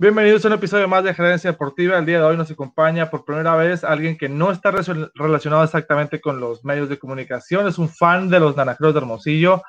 Bienvenidos 0.00 0.42
a 0.42 0.48
un 0.48 0.54
episodio 0.54 0.88
más 0.88 1.04
de 1.04 1.12
Gerencia 1.12 1.52
Deportiva. 1.52 1.98
El 1.98 2.06
día 2.06 2.20
de 2.20 2.24
hoy 2.24 2.34
nos 2.34 2.50
acompaña 2.50 3.10
por 3.10 3.22
primera 3.22 3.54
vez 3.54 3.84
alguien 3.84 4.16
que 4.16 4.30
no 4.30 4.50
está 4.50 4.70
relacionado 4.70 5.62
exactamente 5.62 6.22
con 6.22 6.40
los 6.40 6.64
medios 6.64 6.88
de 6.88 6.98
comunicación, 6.98 7.68
es 7.68 7.76
un 7.76 7.90
fan 7.90 8.30
de 8.30 8.40
los 8.40 8.56
Naranjeros 8.56 8.94
de 8.94 9.00
Hermosillo. 9.00 9.62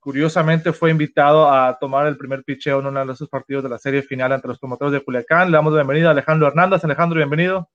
Curiosamente 0.00 0.72
fue 0.72 0.90
invitado 0.90 1.48
a 1.48 1.78
tomar 1.78 2.08
el 2.08 2.16
primer 2.16 2.42
picheo 2.42 2.80
en 2.80 2.86
uno 2.86 3.06
de 3.06 3.12
esos 3.12 3.28
partidos 3.28 3.62
de 3.62 3.70
la 3.70 3.78
serie 3.78 4.02
final 4.02 4.32
entre 4.32 4.48
los 4.48 4.58
promotores 4.58 4.94
de 4.94 5.04
Culiacán. 5.04 5.52
Le 5.52 5.56
damos 5.56 5.72
la 5.72 5.82
bienvenida 5.82 6.08
a 6.08 6.10
Alejandro 6.10 6.48
Hernández. 6.48 6.82
Alejandro, 6.82 7.18
bienvenido. 7.18 7.70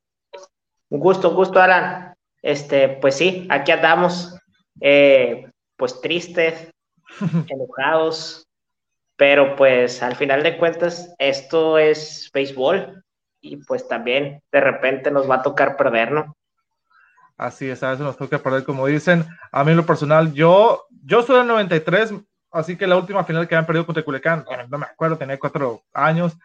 Un 0.89 0.99
gusto, 0.99 1.29
un 1.29 1.35
gusto, 1.35 1.61
Alan. 1.61 2.13
Este, 2.41 2.89
pues 2.99 3.15
sí, 3.15 3.47
aquí 3.49 3.71
andamos, 3.71 4.37
eh, 4.81 5.49
pues 5.77 6.01
tristes, 6.01 6.69
enojados, 7.47 8.46
pero 9.17 9.55
pues 9.55 10.01
al 10.01 10.15
final 10.15 10.43
de 10.43 10.57
cuentas 10.57 11.13
esto 11.17 11.77
es 11.77 12.29
béisbol 12.33 13.03
y 13.41 13.57
pues 13.57 13.87
también 13.87 14.41
de 14.51 14.61
repente 14.61 15.11
nos 15.11 15.29
va 15.29 15.35
a 15.35 15.41
tocar 15.41 15.75
perder, 15.75 16.11
¿no? 16.11 16.37
Así 17.35 17.69
es, 17.69 17.83
a 17.83 17.91
veces 17.91 18.05
nos 18.05 18.17
toca 18.17 18.39
perder, 18.39 18.63
como 18.63 18.87
dicen. 18.87 19.25
A 19.51 19.63
mí 19.63 19.71
en 19.71 19.77
lo 19.77 19.85
personal, 19.85 20.33
yo, 20.33 20.87
yo 21.03 21.21
soy 21.21 21.37
del 21.37 21.47
93, 21.47 22.13
así 22.51 22.75
que 22.75 22.87
la 22.87 22.97
última 22.97 23.23
final 23.23 23.47
que 23.47 23.55
han 23.55 23.65
perdido 23.65 23.85
contra 23.85 24.03
Culiacán, 24.03 24.43
no 24.69 24.77
me 24.77 24.85
acuerdo, 24.85 25.17
tenía 25.17 25.37
cuatro 25.37 25.83
años, 25.93 26.35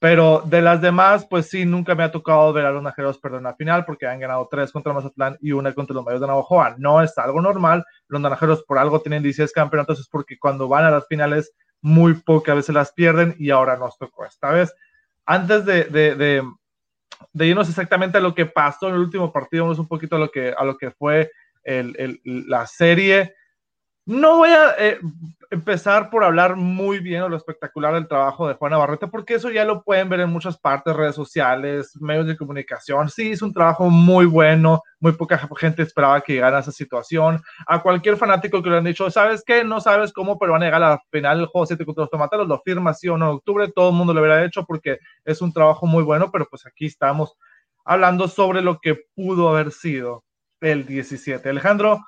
pero 0.00 0.42
de 0.44 0.60
las 0.60 0.80
demás, 0.80 1.26
pues 1.28 1.48
sí, 1.48 1.64
nunca 1.64 1.94
me 1.94 2.02
ha 2.02 2.10
tocado 2.10 2.52
ver 2.52 2.66
a 2.66 2.72
los 2.72 2.82
najeros 2.82 3.18
perder 3.18 3.40
una 3.40 3.54
final 3.54 3.84
porque 3.84 4.06
han 4.06 4.18
ganado 4.18 4.48
tres 4.50 4.72
contra 4.72 4.92
Mazatlán 4.92 5.36
y 5.40 5.52
una 5.52 5.72
contra 5.72 5.94
los 5.94 6.04
Mayos 6.04 6.20
de 6.20 6.26
Navajoa. 6.26 6.74
No 6.78 7.02
es 7.02 7.16
algo 7.18 7.40
normal. 7.40 7.84
Los 8.08 8.20
naranjeros 8.20 8.62
por 8.64 8.78
algo 8.78 9.00
tienen 9.02 9.22
16 9.22 9.52
campeonatos, 9.52 10.00
es 10.00 10.08
porque 10.08 10.38
cuando 10.38 10.68
van 10.68 10.84
a 10.84 10.90
las 10.90 11.06
finales 11.06 11.52
muy 11.82 12.14
pocas 12.14 12.56
veces 12.56 12.74
las 12.74 12.92
pierden 12.92 13.34
y 13.38 13.50
ahora 13.50 13.76
nos 13.76 13.96
tocó 13.98 14.24
esta 14.24 14.50
vez. 14.50 14.74
Antes 15.24 15.64
de, 15.64 15.84
de, 15.84 16.14
de, 17.32 17.46
irnos 17.46 17.68
exactamente 17.68 18.18
a 18.18 18.20
lo 18.20 18.34
que 18.34 18.46
pasó 18.46 18.88
en 18.88 18.94
el 18.94 19.00
último 19.00 19.32
partido, 19.32 19.64
vamos 19.64 19.78
un 19.78 19.88
poquito 19.88 20.16
a 20.16 20.18
lo 20.18 20.30
que, 20.30 20.54
a 20.56 20.64
lo 20.64 20.76
que 20.76 20.90
fue 20.90 21.30
el, 21.62 21.94
el, 21.98 22.20
la 22.24 22.66
serie. 22.66 23.34
No 24.10 24.38
voy 24.38 24.48
a 24.48 24.74
eh, 24.76 24.98
empezar 25.52 26.10
por 26.10 26.24
hablar 26.24 26.56
muy 26.56 26.98
bien 26.98 27.22
o 27.22 27.28
lo 27.28 27.36
espectacular 27.36 27.94
del 27.94 28.08
trabajo 28.08 28.48
de 28.48 28.54
Juana 28.54 28.76
Barrete, 28.76 29.06
porque 29.06 29.34
eso 29.34 29.50
ya 29.50 29.64
lo 29.64 29.84
pueden 29.84 30.08
ver 30.08 30.18
en 30.18 30.30
muchas 30.30 30.58
partes, 30.58 30.96
redes 30.96 31.14
sociales, 31.14 31.96
medios 32.00 32.26
de 32.26 32.36
comunicación. 32.36 33.08
Sí, 33.08 33.30
es 33.30 33.40
un 33.40 33.52
trabajo 33.52 33.88
muy 33.88 34.26
bueno, 34.26 34.82
muy 34.98 35.12
poca 35.12 35.38
gente 35.56 35.82
esperaba 35.82 36.20
que 36.22 36.32
llegara 36.32 36.56
a 36.56 36.60
esa 36.60 36.72
situación. 36.72 37.40
A 37.68 37.84
cualquier 37.84 38.16
fanático 38.16 38.60
que 38.60 38.70
le 38.70 38.78
han 38.78 38.84
dicho, 38.84 39.08
¿sabes 39.12 39.44
qué? 39.46 39.62
No 39.62 39.80
sabes 39.80 40.12
cómo, 40.12 40.40
pero 40.40 40.54
van 40.54 40.62
a 40.62 40.64
llegar 40.64 40.82
a 40.82 40.90
la 40.90 41.02
final 41.12 41.38
del 41.38 41.46
juego 41.46 41.66
7 41.66 41.84
contra 41.84 42.02
los 42.02 42.10
tomateros, 42.10 42.48
lo 42.48 42.58
firma 42.62 42.92
sí 42.92 43.08
o 43.08 43.16
no 43.16 43.26
en 43.26 43.36
octubre, 43.36 43.70
todo 43.70 43.90
el 43.90 43.94
mundo 43.94 44.12
lo 44.12 44.22
hubiera 44.22 44.44
hecho 44.44 44.64
porque 44.64 44.98
es 45.24 45.40
un 45.40 45.52
trabajo 45.52 45.86
muy 45.86 46.02
bueno, 46.02 46.32
pero 46.32 46.48
pues 46.50 46.66
aquí 46.66 46.86
estamos 46.86 47.36
hablando 47.84 48.26
sobre 48.26 48.60
lo 48.60 48.80
que 48.80 49.04
pudo 49.14 49.50
haber 49.50 49.70
sido 49.70 50.24
el 50.60 50.84
17. 50.84 51.48
Alejandro, 51.48 52.00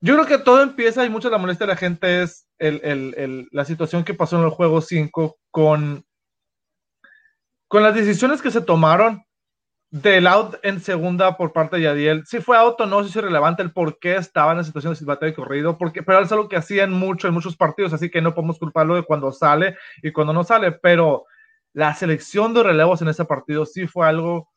yo 0.00 0.14
creo 0.14 0.26
que 0.26 0.38
todo 0.38 0.62
empieza 0.62 1.04
y 1.04 1.10
mucha 1.10 1.28
de 1.28 1.32
la 1.32 1.38
molestia 1.38 1.66
de 1.66 1.72
la 1.72 1.78
gente 1.78 2.22
es 2.22 2.48
el, 2.58 2.80
el, 2.82 3.14
el, 3.16 3.48
la 3.52 3.64
situación 3.64 4.04
que 4.04 4.14
pasó 4.14 4.38
en 4.38 4.44
el 4.44 4.50
juego 4.50 4.80
5 4.80 5.38
con, 5.50 6.04
con 7.68 7.82
las 7.82 7.94
decisiones 7.94 8.40
que 8.40 8.50
se 8.50 8.62
tomaron 8.62 9.22
del 9.90 10.26
out 10.28 10.56
en 10.62 10.80
segunda 10.80 11.36
por 11.36 11.52
parte 11.52 11.76
de 11.76 11.82
Yadiel. 11.82 12.24
Si 12.24 12.40
fue 12.40 12.56
auto, 12.56 12.86
no 12.86 13.02
sé 13.02 13.10
si 13.10 13.18
es 13.18 13.24
relevante 13.24 13.62
el 13.62 13.72
por 13.72 13.98
qué 13.98 14.16
estaba 14.16 14.52
en 14.52 14.58
la 14.58 14.64
situación 14.64 14.92
de 14.92 14.96
silbateo 14.96 15.28
y 15.28 15.34
corrido, 15.34 15.76
porque, 15.76 16.02
pero 16.02 16.20
es 16.20 16.32
algo 16.32 16.48
que 16.48 16.56
hacían 16.56 16.92
mucho 16.92 17.28
en 17.28 17.34
muchos 17.34 17.56
partidos, 17.56 17.92
así 17.92 18.08
que 18.08 18.22
no 18.22 18.34
podemos 18.34 18.58
culparlo 18.58 18.94
de 18.94 19.02
cuando 19.02 19.32
sale 19.32 19.76
y 20.02 20.12
cuando 20.12 20.32
no 20.32 20.44
sale, 20.44 20.72
pero 20.72 21.26
la 21.72 21.94
selección 21.94 22.54
de 22.54 22.62
relevos 22.62 23.02
en 23.02 23.08
ese 23.08 23.24
partido 23.24 23.66
sí 23.66 23.86
fue 23.86 24.06
algo 24.06 24.48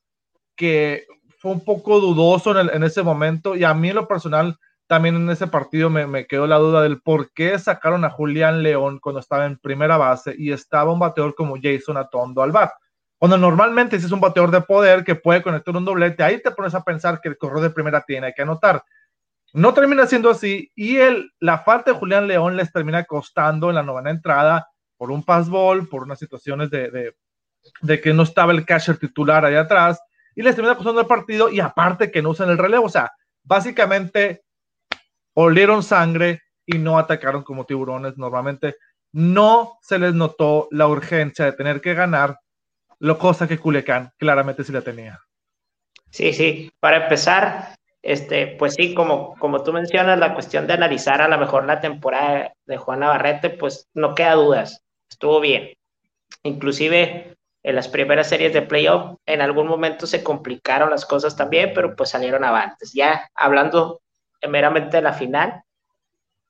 que 0.56 1.06
fue 1.40 1.52
un 1.52 1.66
poco 1.66 2.00
dudoso 2.00 2.52
en, 2.52 2.70
el, 2.70 2.76
en 2.76 2.84
ese 2.84 3.02
momento 3.02 3.56
y 3.56 3.64
a 3.64 3.74
mí 3.74 3.90
en 3.90 3.96
lo 3.96 4.08
personal 4.08 4.58
también 4.94 5.16
en 5.16 5.28
ese 5.32 5.48
partido 5.48 5.90
me, 5.90 6.28
quedó 6.28 6.46
la 6.46 6.58
duda 6.58 6.84
del 6.84 7.02
por 7.02 7.34
qué 7.34 7.58
sacaron 7.58 8.06
a 8.06 8.12
Julián 8.12 8.62
León 8.62 9.00
cuando 9.00 9.22
estaba 9.22 9.48
en 9.48 9.58
primera 9.58 9.98
base 9.98 10.36
y 10.38 10.52
estaba 10.52 10.94
un 10.94 11.00
bateador 11.00 11.34
como 11.34 11.56
Jason 11.60 11.98
Atondo 11.98 12.44
al 12.44 12.52
bat. 12.52 12.74
Cuando 13.18 13.40
normalmente 13.40 14.00
si 14.00 14.06
es 14.06 14.12
un 14.12 14.20
bateador 14.20 14.52
de 14.52 14.62
poder 14.62 15.04
que 15.04 15.16
puede 15.16 15.42
conectar 15.42 15.76
un 15.76 15.84
doblete, 15.84 16.22
ahí 16.22 16.40
te 16.44 16.52
pones 16.52 16.76
a 16.76 16.84
pensar 16.84 17.20
que 17.20 17.30
el 17.30 17.40
corredor 17.40 17.64
de 17.64 17.70
primera 17.72 18.02
tiene 18.02 18.36
que 18.36 18.44
anotar. 18.44 18.84
No 19.54 19.74
termina 19.74 20.06
siendo 20.06 20.30
así 20.30 20.72
y 20.76 20.98
el, 20.98 21.32
la 21.40 21.58
falta 21.58 21.92
de 21.92 21.98
Julián 21.98 22.28
León 22.28 22.56
les 22.56 22.72
termina 22.72 23.04
costando 23.06 23.70
en 23.70 23.76
la 23.76 23.82
novena 23.82 24.12
entrada 24.12 24.68
por 24.96 25.10
un 25.10 25.24
pass 25.24 25.50
ball, 25.50 25.88
por 25.88 26.04
unas 26.04 26.20
situaciones 26.20 26.70
de, 26.70 27.16
de, 27.82 28.00
que 28.00 28.14
no 28.14 28.22
estaba 28.22 28.52
el 28.52 28.64
catcher 28.64 28.98
titular 28.98 29.44
ahí 29.44 29.56
atrás 29.56 30.00
y 30.36 30.44
les 30.44 30.54
termina 30.54 30.76
costando 30.76 31.02
el 31.02 31.08
partido 31.08 31.50
y 31.50 31.62
aparte 31.62 32.12
que 32.12 32.22
no 32.22 32.30
usan 32.30 32.52
el 32.52 32.60
relevo. 32.60 32.86
O 32.86 32.90
sea, 32.90 33.12
básicamente 33.44 34.44
olieron 35.34 35.84
sangre 35.84 36.42
y 36.66 36.78
no 36.78 36.98
atacaron 36.98 37.44
como 37.44 37.66
tiburones 37.66 38.18
normalmente. 38.18 38.76
No 39.12 39.78
se 39.82 40.00
les 40.00 40.14
notó 40.14 40.68
la 40.72 40.88
urgencia 40.88 41.46
de 41.46 41.54
tener 41.54 41.82
que 41.82 41.94
ganar, 41.94 42.38
lo 43.00 43.18
cosa 43.18 43.48
que 43.48 43.60
Culiacán 43.60 44.12
claramente 44.18 44.64
sí 44.64 44.72
la 44.72 44.82
tenía. 44.82 45.20
Sí, 46.10 46.34
sí. 46.34 46.72
Para 46.80 47.04
empezar, 47.04 47.76
este, 48.02 48.56
pues 48.60 48.76
sí, 48.76 48.94
como, 48.94 49.36
como 49.40 49.64
tú 49.64 49.74
mencionas, 49.74 50.20
la 50.20 50.34
cuestión 50.34 50.68
de 50.68 50.74
analizar 50.74 51.22
a 51.22 51.28
lo 51.28 51.38
mejor 51.38 51.66
la 51.66 51.82
temporada 51.82 52.54
de 52.66 52.78
Juan 52.78 53.00
Navarrete, 53.00 53.50
pues 53.50 53.88
no 53.94 54.14
queda 54.14 54.34
dudas, 54.34 54.84
estuvo 55.10 55.40
bien. 55.40 55.74
Inclusive 56.44 57.36
en 57.64 57.76
las 57.76 57.88
primeras 57.88 58.28
series 58.28 58.54
de 58.54 58.62
playoff, 58.62 59.18
en 59.26 59.42
algún 59.42 59.68
momento 59.68 60.06
se 60.06 60.24
complicaron 60.24 60.90
las 60.90 61.06
cosas 61.06 61.36
también, 61.36 61.72
pero 61.74 61.96
pues 61.96 62.10
salieron 62.10 62.44
avantes. 62.44 62.94
Ya 62.94 63.30
hablando 63.34 64.02
meramente 64.48 65.02
la 65.02 65.14
final. 65.14 65.64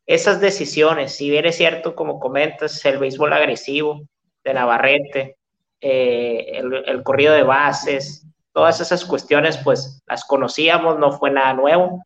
Esas 0.06 0.42
decisiones, 0.42 1.16
si 1.16 1.30
bien 1.30 1.46
es 1.46 1.58
cierto, 1.58 1.96
como 1.96 2.20
comentas, 2.20 2.84
el 2.86 2.98
béisbol 2.98 3.34
agresivo 3.34 4.02
de 4.44 4.54
Navarrete, 4.54 5.38
eh, 5.80 6.58
el, 6.58 6.84
el, 6.86 7.04
corrido 7.04 7.34
de 7.34 7.44
bases, 7.44 8.26
todas 8.52 8.80
esas 8.81 9.06
cuestiones, 9.06 9.58
pues 9.58 10.02
las 10.08 10.26
conocíamos, 10.26 11.00
no 11.00 11.12
fue 11.12 11.31
nada 11.31 11.54
nuevo. 11.54 12.04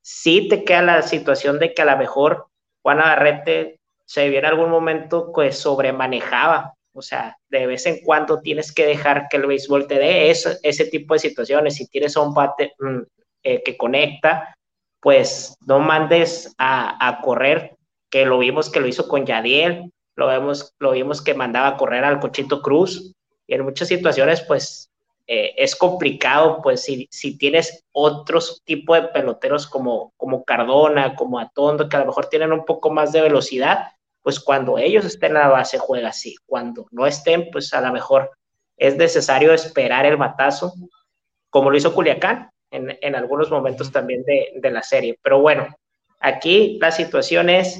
Sí 0.00 0.48
te 0.48 0.64
queda 0.64 0.82
la 0.82 1.02
situación 1.02 1.58
de 1.58 1.74
que 1.74 1.82
a 1.82 1.84
lo 1.84 1.96
mejor 1.96 2.46
Juan 2.82 2.98
Navarrete 2.98 3.80
se 4.04 4.28
vio 4.28 4.38
en 4.38 4.46
algún 4.46 4.70
momento 4.70 5.32
pues 5.32 5.58
sobremanejaba, 5.58 6.74
o 6.92 7.02
sea, 7.02 7.38
de 7.48 7.66
vez 7.66 7.86
en 7.86 8.00
cuando 8.04 8.40
tienes 8.40 8.72
que 8.72 8.84
dejar 8.84 9.28
que 9.28 9.38
el 9.38 9.46
béisbol 9.46 9.86
te 9.86 9.98
dé 9.98 10.30
ese, 10.30 10.58
ese 10.62 10.84
tipo 10.86 11.14
de 11.14 11.20
situaciones. 11.20 11.76
Si 11.76 11.86
tienes 11.88 12.16
un 12.16 12.34
bate 12.34 12.74
mm, 12.78 13.00
eh, 13.42 13.62
que 13.62 13.76
conecta, 13.76 14.54
pues 15.02 15.58
no 15.66 15.80
mandes 15.80 16.54
a, 16.58 17.08
a, 17.08 17.20
correr, 17.22 17.76
que 18.08 18.24
lo 18.24 18.38
vimos 18.38 18.70
que 18.70 18.78
lo 18.78 18.86
hizo 18.86 19.08
con 19.08 19.26
Yadiel, 19.26 19.92
lo 20.14 20.30
vimos, 20.30 20.72
lo 20.78 20.92
vimos 20.92 21.20
que 21.20 21.34
mandaba 21.34 21.68
a 21.68 21.76
correr 21.76 22.04
al 22.04 22.20
Cochito 22.20 22.62
Cruz, 22.62 23.12
y 23.48 23.54
en 23.54 23.64
muchas 23.64 23.88
situaciones, 23.88 24.42
pues 24.42 24.92
eh, 25.26 25.54
es 25.56 25.74
complicado, 25.74 26.60
pues 26.62 26.84
si, 26.84 27.08
si 27.10 27.36
tienes 27.36 27.84
otros 27.90 28.62
tipos 28.64 29.02
de 29.02 29.08
peloteros 29.08 29.66
como, 29.66 30.12
como 30.16 30.44
Cardona, 30.44 31.16
como 31.16 31.40
Atondo, 31.40 31.88
que 31.88 31.96
a 31.96 32.00
lo 32.00 32.06
mejor 32.06 32.26
tienen 32.26 32.52
un 32.52 32.64
poco 32.64 32.88
más 32.90 33.10
de 33.10 33.22
velocidad, 33.22 33.88
pues 34.22 34.38
cuando 34.38 34.78
ellos 34.78 35.04
estén 35.04 35.32
en 35.32 35.42
la 35.42 35.48
base 35.48 35.78
juega 35.78 36.10
así, 36.10 36.36
cuando 36.46 36.86
no 36.92 37.08
estén, 37.08 37.50
pues 37.50 37.74
a 37.74 37.80
lo 37.80 37.92
mejor 37.92 38.30
es 38.76 38.96
necesario 38.96 39.52
esperar 39.52 40.06
el 40.06 40.16
matazo, 40.16 40.72
como 41.50 41.70
lo 41.70 41.76
hizo 41.76 41.92
Culiacán, 41.92 42.51
en, 42.72 42.98
en 43.00 43.14
algunos 43.14 43.50
momentos 43.50 43.92
también 43.92 44.24
de, 44.24 44.52
de, 44.56 44.70
la 44.70 44.82
serie. 44.82 45.18
Pero 45.22 45.40
bueno, 45.40 45.68
aquí 46.18 46.78
la 46.80 46.90
situación 46.90 47.50
es 47.50 47.78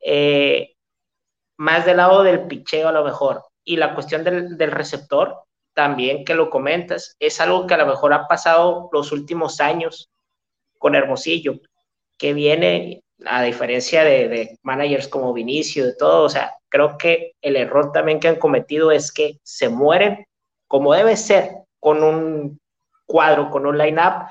eh, 0.00 0.74
más 1.56 1.86
del 1.86 1.98
lado 1.98 2.22
del 2.22 2.46
picheo 2.46 2.88
a 2.88 2.92
lo 2.92 3.04
mejor. 3.04 3.44
Y 3.64 3.76
la 3.76 3.94
cuestión 3.94 4.24
del, 4.24 4.56
del, 4.56 4.72
receptor, 4.72 5.36
también 5.74 6.24
que 6.24 6.34
lo 6.34 6.50
comentas, 6.50 7.14
es 7.20 7.40
algo 7.40 7.66
que 7.66 7.74
a 7.74 7.78
lo 7.78 7.86
mejor 7.86 8.12
ha 8.12 8.26
pasado 8.26 8.88
los 8.92 9.12
últimos 9.12 9.60
años 9.60 10.10
con 10.78 10.94
Hermosillo, 10.94 11.60
que 12.18 12.32
viene 12.32 13.02
a 13.26 13.42
diferencia 13.42 14.02
de, 14.02 14.28
de 14.28 14.58
managers 14.62 15.08
como 15.08 15.34
Vinicio, 15.34 15.84
de 15.84 15.94
todo, 15.94 16.24
o 16.24 16.28
sea, 16.30 16.54
creo 16.70 16.96
que 16.96 17.32
el 17.42 17.56
error 17.56 17.92
también 17.92 18.18
que 18.18 18.28
han 18.28 18.36
cometido 18.36 18.90
es 18.90 19.12
que 19.12 19.38
se 19.42 19.68
mueren 19.68 20.24
como 20.66 20.94
debe 20.94 21.16
ser 21.16 21.50
con 21.80 22.04
un 22.04 22.59
cuadro, 23.10 23.50
con 23.50 23.66
un 23.66 23.76
line-up, 23.76 24.26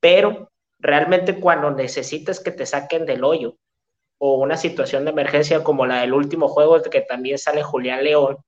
pero 0.00 0.50
realmente 0.78 1.38
cuando 1.38 1.70
necesitas 1.70 2.40
que 2.40 2.50
te 2.50 2.66
saquen 2.66 3.06
del 3.06 3.24
hoyo 3.24 3.56
o 4.18 4.34
una 4.34 4.56
situación 4.56 5.04
de 5.04 5.10
emergencia 5.10 5.62
como 5.62 5.84
la 5.84 6.00
del 6.00 6.12
último 6.12 6.48
juego, 6.48 6.80
que 6.82 7.00
también 7.02 7.38
sale 7.38 7.62
Julián 7.62 8.04
León, 8.04 8.38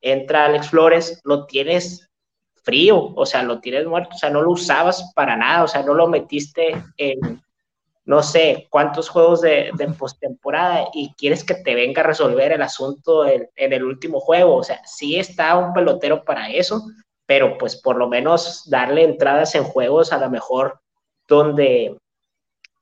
entra 0.00 0.44
Alex 0.44 0.70
Flores, 0.70 1.20
lo 1.24 1.46
tienes 1.46 2.10
frío, 2.62 3.12
o 3.14 3.26
sea, 3.26 3.42
lo 3.42 3.60
tienes 3.60 3.86
muerto, 3.86 4.10
o 4.14 4.18
sea, 4.18 4.30
no 4.30 4.42
lo 4.42 4.50
usabas 4.50 5.12
para 5.14 5.36
nada, 5.36 5.64
o 5.64 5.68
sea, 5.68 5.82
no 5.82 5.94
lo 5.94 6.06
metiste 6.08 6.74
en, 6.96 7.42
no 8.04 8.22
sé, 8.22 8.66
cuántos 8.70 9.08
juegos 9.08 9.40
de, 9.40 9.70
de 9.74 9.86
postemporada 9.88 10.88
y 10.92 11.12
quieres 11.14 11.42
que 11.42 11.54
te 11.54 11.74
venga 11.74 12.02
a 12.02 12.06
resolver 12.06 12.52
el 12.52 12.62
asunto 12.62 13.26
en, 13.26 13.48
el 13.56 13.82
último 13.82 14.20
juego. 14.20 14.56
O 14.56 14.62
sea, 14.62 14.80
sí 14.84 15.18
está 15.18 15.56
un 15.56 15.72
pelotero 15.72 16.24
para 16.24 16.50
eso, 16.50 16.82
pero 17.26 17.58
pues 17.58 17.76
por 17.76 17.96
lo 17.96 18.08
menos 18.08 18.68
darle 18.68 19.04
entradas 19.04 19.54
en 19.54 19.64
juegos 19.64 20.12
a 20.12 20.18
lo 20.18 20.30
mejor 20.30 20.80
donde, 21.26 21.96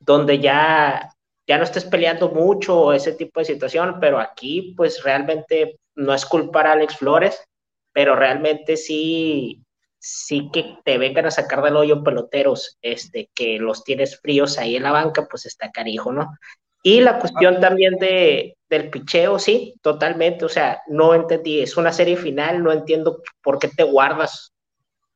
donde 0.00 0.40
ya, 0.40 1.14
ya 1.46 1.58
no 1.58 1.64
estés 1.64 1.84
peleando 1.84 2.30
mucho 2.30 2.78
o 2.80 2.92
ese 2.92 3.12
tipo 3.12 3.40
de 3.40 3.46
situación, 3.46 3.98
pero 4.00 4.18
aquí 4.18 4.74
pues 4.76 5.02
realmente 5.02 5.78
no 5.94 6.14
es 6.14 6.26
culpar 6.26 6.66
a 6.66 6.72
Alex 6.72 6.96
Flores, 6.96 7.44
pero 7.92 8.16
realmente 8.16 8.76
sí, 8.76 9.62
sí 9.98 10.50
que 10.52 10.78
te 10.84 10.98
vengan 10.98 11.26
a 11.26 11.30
sacar 11.30 11.62
del 11.62 11.76
hoyo 11.76 12.02
peloteros, 12.02 12.78
este, 12.82 13.30
que 13.34 13.58
los 13.58 13.84
tienes 13.84 14.18
fríos 14.18 14.58
ahí 14.58 14.76
en 14.76 14.82
la 14.82 14.92
banca, 14.92 15.26
pues 15.30 15.46
está 15.46 15.70
carijo, 15.70 16.12
¿no? 16.12 16.36
Y 16.82 17.00
la 17.00 17.18
cuestión 17.18 17.60
también 17.60 17.96
de, 17.96 18.56
del 18.68 18.90
picheo, 18.90 19.38
sí, 19.38 19.74
totalmente, 19.82 20.44
o 20.44 20.48
sea, 20.48 20.82
no 20.88 21.14
entendí, 21.14 21.60
es 21.60 21.76
una 21.76 21.92
serie 21.92 22.16
final, 22.16 22.62
no 22.62 22.72
entiendo 22.72 23.22
por 23.42 23.58
qué 23.58 23.68
te 23.68 23.84
guardas 23.84 24.52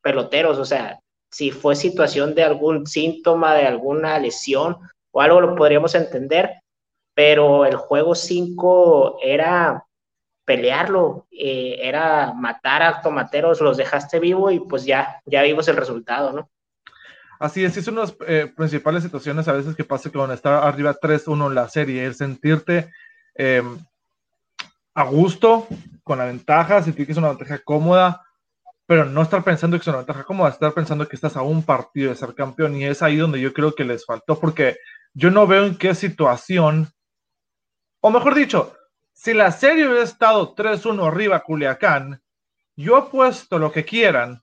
peloteros, 0.00 0.58
o 0.58 0.64
sea, 0.64 1.00
si 1.30 1.50
fue 1.50 1.74
situación 1.74 2.34
de 2.34 2.44
algún 2.44 2.86
síntoma, 2.86 3.54
de 3.54 3.66
alguna 3.66 4.18
lesión 4.18 4.76
o 5.10 5.20
algo, 5.20 5.40
lo 5.40 5.56
podríamos 5.56 5.94
entender, 5.94 6.62
pero 7.14 7.66
el 7.66 7.76
juego 7.76 8.14
5 8.14 9.18
era 9.22 9.84
pelearlo, 10.44 11.26
eh, 11.32 11.80
era 11.82 12.32
matar 12.32 12.82
a 12.82 13.00
tomateros, 13.02 13.60
los 13.60 13.76
dejaste 13.76 14.20
vivo 14.20 14.50
y 14.50 14.60
pues 14.60 14.84
ya, 14.84 15.20
ya 15.26 15.42
vimos 15.42 15.66
el 15.66 15.76
resultado, 15.76 16.32
¿no? 16.32 16.48
Así 17.38 17.64
es, 17.64 17.76
es 17.76 17.88
una 17.88 18.02
de 18.02 18.06
las 18.06 18.16
eh, 18.26 18.52
principales 18.54 19.02
situaciones 19.02 19.46
a 19.48 19.52
veces 19.52 19.76
que 19.76 19.84
pasa 19.84 20.10
cuando 20.10 20.34
está 20.34 20.66
arriba 20.66 20.94
3-1 20.98 21.48
en 21.48 21.54
la 21.54 21.68
serie, 21.68 22.04
el 22.04 22.14
sentirte 22.14 22.90
em, 23.34 23.78
a 24.94 25.04
gusto 25.04 25.66
con 26.02 26.18
la 26.18 26.24
ventaja, 26.24 26.82
sentir 26.82 27.04
que 27.04 27.12
es 27.12 27.18
una 27.18 27.28
ventaja 27.28 27.58
cómoda, 27.58 28.24
pero 28.86 29.04
no 29.04 29.20
estar 29.20 29.42
pensando 29.44 29.76
que 29.76 29.82
es 29.82 29.88
una 29.88 29.98
ventaja 29.98 30.24
cómoda, 30.24 30.50
estar 30.50 30.72
pensando 30.72 31.06
que 31.06 31.16
estás 31.16 31.36
a 31.36 31.42
un 31.42 31.62
partido 31.62 32.10
de 32.10 32.16
ser 32.16 32.34
campeón 32.34 32.76
y 32.76 32.84
es 32.84 33.02
ahí 33.02 33.16
donde 33.16 33.40
yo 33.40 33.52
creo 33.52 33.74
que 33.74 33.84
les 33.84 34.06
faltó, 34.06 34.38
porque 34.38 34.78
yo 35.12 35.30
no 35.30 35.46
veo 35.46 35.66
en 35.66 35.76
qué 35.76 35.94
situación, 35.94 36.88
o 38.00 38.10
mejor 38.10 38.34
dicho, 38.34 38.74
si 39.12 39.34
la 39.34 39.50
serie 39.50 39.86
hubiera 39.86 40.04
estado 40.04 40.54
3-1 40.54 41.06
arriba 41.06 41.40
Culiacán, 41.40 42.22
yo 42.76 42.96
apuesto 42.96 43.58
lo 43.58 43.72
que 43.72 43.84
quieran 43.84 44.42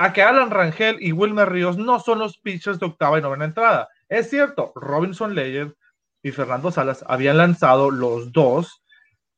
a 0.00 0.14
que 0.14 0.22
Alan 0.22 0.50
Rangel 0.50 0.96
y 0.98 1.12
Wilmer 1.12 1.50
Ríos 1.50 1.76
no 1.76 2.00
son 2.00 2.20
los 2.20 2.38
pitchers 2.38 2.80
de 2.80 2.86
octava 2.86 3.18
y 3.18 3.22
novena 3.22 3.44
entrada. 3.44 3.86
Es 4.08 4.30
cierto, 4.30 4.72
Robinson 4.74 5.34
Leyer 5.34 5.76
y 6.22 6.30
Fernando 6.30 6.70
Salas 6.70 7.04
habían 7.06 7.36
lanzado 7.36 7.90
los 7.90 8.32
dos 8.32 8.82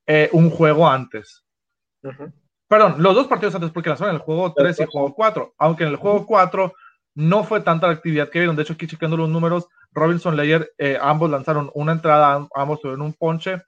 eh, 0.06 0.28
un 0.30 0.50
juego 0.50 0.88
antes. 0.88 1.44
Perdón, 2.68 2.94
los 2.98 3.12
dos 3.12 3.26
partidos 3.26 3.56
antes, 3.56 3.72
porque 3.72 3.88
lanzaron 3.88 4.14
el 4.14 4.20
juego 4.20 4.54
3 4.54 4.78
y 4.78 4.82
el 4.82 4.88
juego 4.88 5.12
4. 5.12 5.52
Aunque 5.58 5.82
en 5.82 5.90
el 5.90 5.96
juego 5.96 6.24
4 6.26 6.72
no 7.16 7.42
fue 7.42 7.60
tanta 7.60 7.88
la 7.88 7.94
actividad 7.94 8.30
que 8.30 8.38
vieron. 8.38 8.54
De 8.54 8.62
hecho, 8.62 8.74
aquí 8.74 8.86
checando 8.86 9.16
los 9.16 9.28
números, 9.28 9.66
Robinson 9.90 10.36
Leyer, 10.36 10.72
eh, 10.78 10.96
ambos 11.00 11.28
lanzaron 11.28 11.72
una 11.74 11.90
entrada, 11.90 12.46
ambos 12.54 12.80
tuvieron 12.80 13.02
un 13.02 13.14
ponche. 13.14 13.60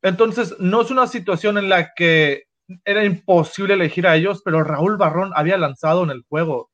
Entonces, 0.00 0.56
no 0.58 0.80
es 0.80 0.90
una 0.90 1.06
situación 1.06 1.58
en 1.58 1.68
la 1.68 1.92
que 1.92 2.44
era 2.84 3.04
imposible 3.04 3.74
elegir 3.74 4.06
a 4.06 4.16
ellos, 4.16 4.42
pero 4.44 4.62
Raúl 4.62 4.96
Barrón 4.96 5.32
había 5.34 5.58
lanzado 5.58 6.04
en 6.04 6.10
el 6.10 6.22
juego, 6.28 6.70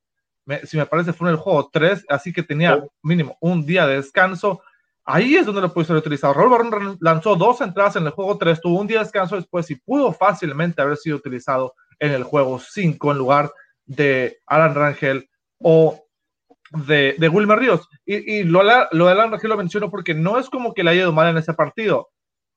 si 0.64 0.76
me 0.76 0.86
parece, 0.86 1.12
fue 1.12 1.28
en 1.28 1.34
el 1.34 1.40
juego 1.40 1.68
3, 1.72 2.06
así 2.08 2.32
que 2.32 2.42
tenía 2.42 2.82
mínimo 3.02 3.36
un 3.40 3.66
día 3.66 3.86
de 3.86 3.96
descanso. 3.96 4.62
Ahí 5.04 5.34
es 5.36 5.46
donde 5.46 5.62
lo 5.62 5.72
pudo 5.72 5.84
ser 5.84 5.96
utilizado. 5.96 6.34
Raúl 6.34 6.50
Barrón 6.50 6.98
lanzó 7.00 7.36
dos 7.36 7.60
entradas 7.60 7.96
en 7.96 8.06
el 8.06 8.12
juego 8.12 8.38
3, 8.38 8.60
tuvo 8.60 8.80
un 8.80 8.86
día 8.86 8.98
de 8.98 9.04
descanso 9.04 9.36
después 9.36 9.70
y 9.70 9.76
pudo 9.76 10.12
fácilmente 10.12 10.82
haber 10.82 10.96
sido 10.96 11.16
utilizado 11.16 11.74
en 11.98 12.12
el 12.12 12.24
juego 12.24 12.58
5 12.58 13.12
en 13.12 13.18
lugar 13.18 13.52
de 13.84 14.38
Alan 14.46 14.74
Rangel 14.74 15.28
o 15.58 16.04
de, 16.86 17.16
de 17.18 17.28
Wilmer 17.28 17.58
Ríos. 17.58 17.88
Y, 18.04 18.38
y 18.38 18.44
lo, 18.44 18.62
lo, 18.62 19.06
de 19.06 19.12
Alan 19.12 19.30
Rangel 19.30 19.50
lo 19.50 19.56
menciono 19.56 19.90
porque 19.90 20.14
no 20.14 20.38
es 20.38 20.48
como 20.48 20.74
que 20.74 20.84
le 20.84 20.90
haya 20.90 21.02
ido 21.02 21.12
mal 21.12 21.28
en 21.28 21.38
ese 21.38 21.54
partido. 21.54 22.08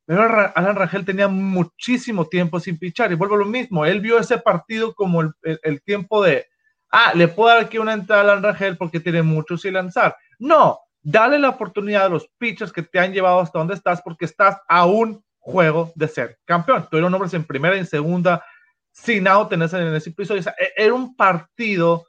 Alan 0.08 0.76
Rangel 0.76 1.06
tenía 1.06 1.28
muchísimo 1.28 2.28
tiempo 2.28 2.60
sin 2.60 2.78
pichar 2.78 3.12
y 3.12 3.16
vuelvo 3.16 3.36
a 3.36 3.40
lo 3.40 3.46
mismo. 3.46 3.86
Él 3.86 4.02
vio 4.02 4.20
ese 4.20 4.38
partido 4.38 4.94
como 4.94 5.22
el, 5.22 5.32
el, 5.42 5.82
tiempo 5.82 6.22
de, 6.22 6.48
ah, 6.92 7.14
le 7.16 7.28
puedo 7.28 7.50
dar 7.50 7.66
aquí 7.66 7.78
una 7.78 7.94
entrada 7.94 8.22
a 8.22 8.26
Alan 8.26 8.44
Rangel 8.44 8.78
porque 8.78 9.00
tiene 9.00 9.22
mucho 9.22 9.58
sin 9.58 9.74
lanzar. 9.74 10.16
No, 10.40 10.80
dale 11.02 11.40
la 11.40 11.50
oportunidad 11.50 12.06
a 12.06 12.10
los 12.10 12.28
pitchers 12.38 12.74
que 12.74 12.84
te 12.84 13.00
han 13.00 13.14
llevado 13.14 13.40
hasta 13.40 13.60
donde 13.60 13.76
estás 13.76 14.02
porque 14.02 14.26
estás 14.26 14.58
a 14.68 14.86
un 14.86 15.24
juego 15.40 15.92
de 15.96 16.08
ser 16.08 16.40
campeón. 16.46 16.88
Tuvieron 16.90 17.12
nombres 17.12 17.34
en 17.34 17.44
primera 17.44 17.76
y 17.76 17.80
en 17.80 17.86
segunda, 17.86 18.44
sin 18.92 19.28
out 19.28 19.52
en 19.54 19.62
ese, 19.62 19.78
en 19.80 19.94
ese 19.96 20.10
episodio. 20.10 20.40
O 20.40 20.44
sea, 20.44 20.56
e, 20.60 20.74
era 20.76 20.94
un 20.94 21.16
partido 21.16 22.08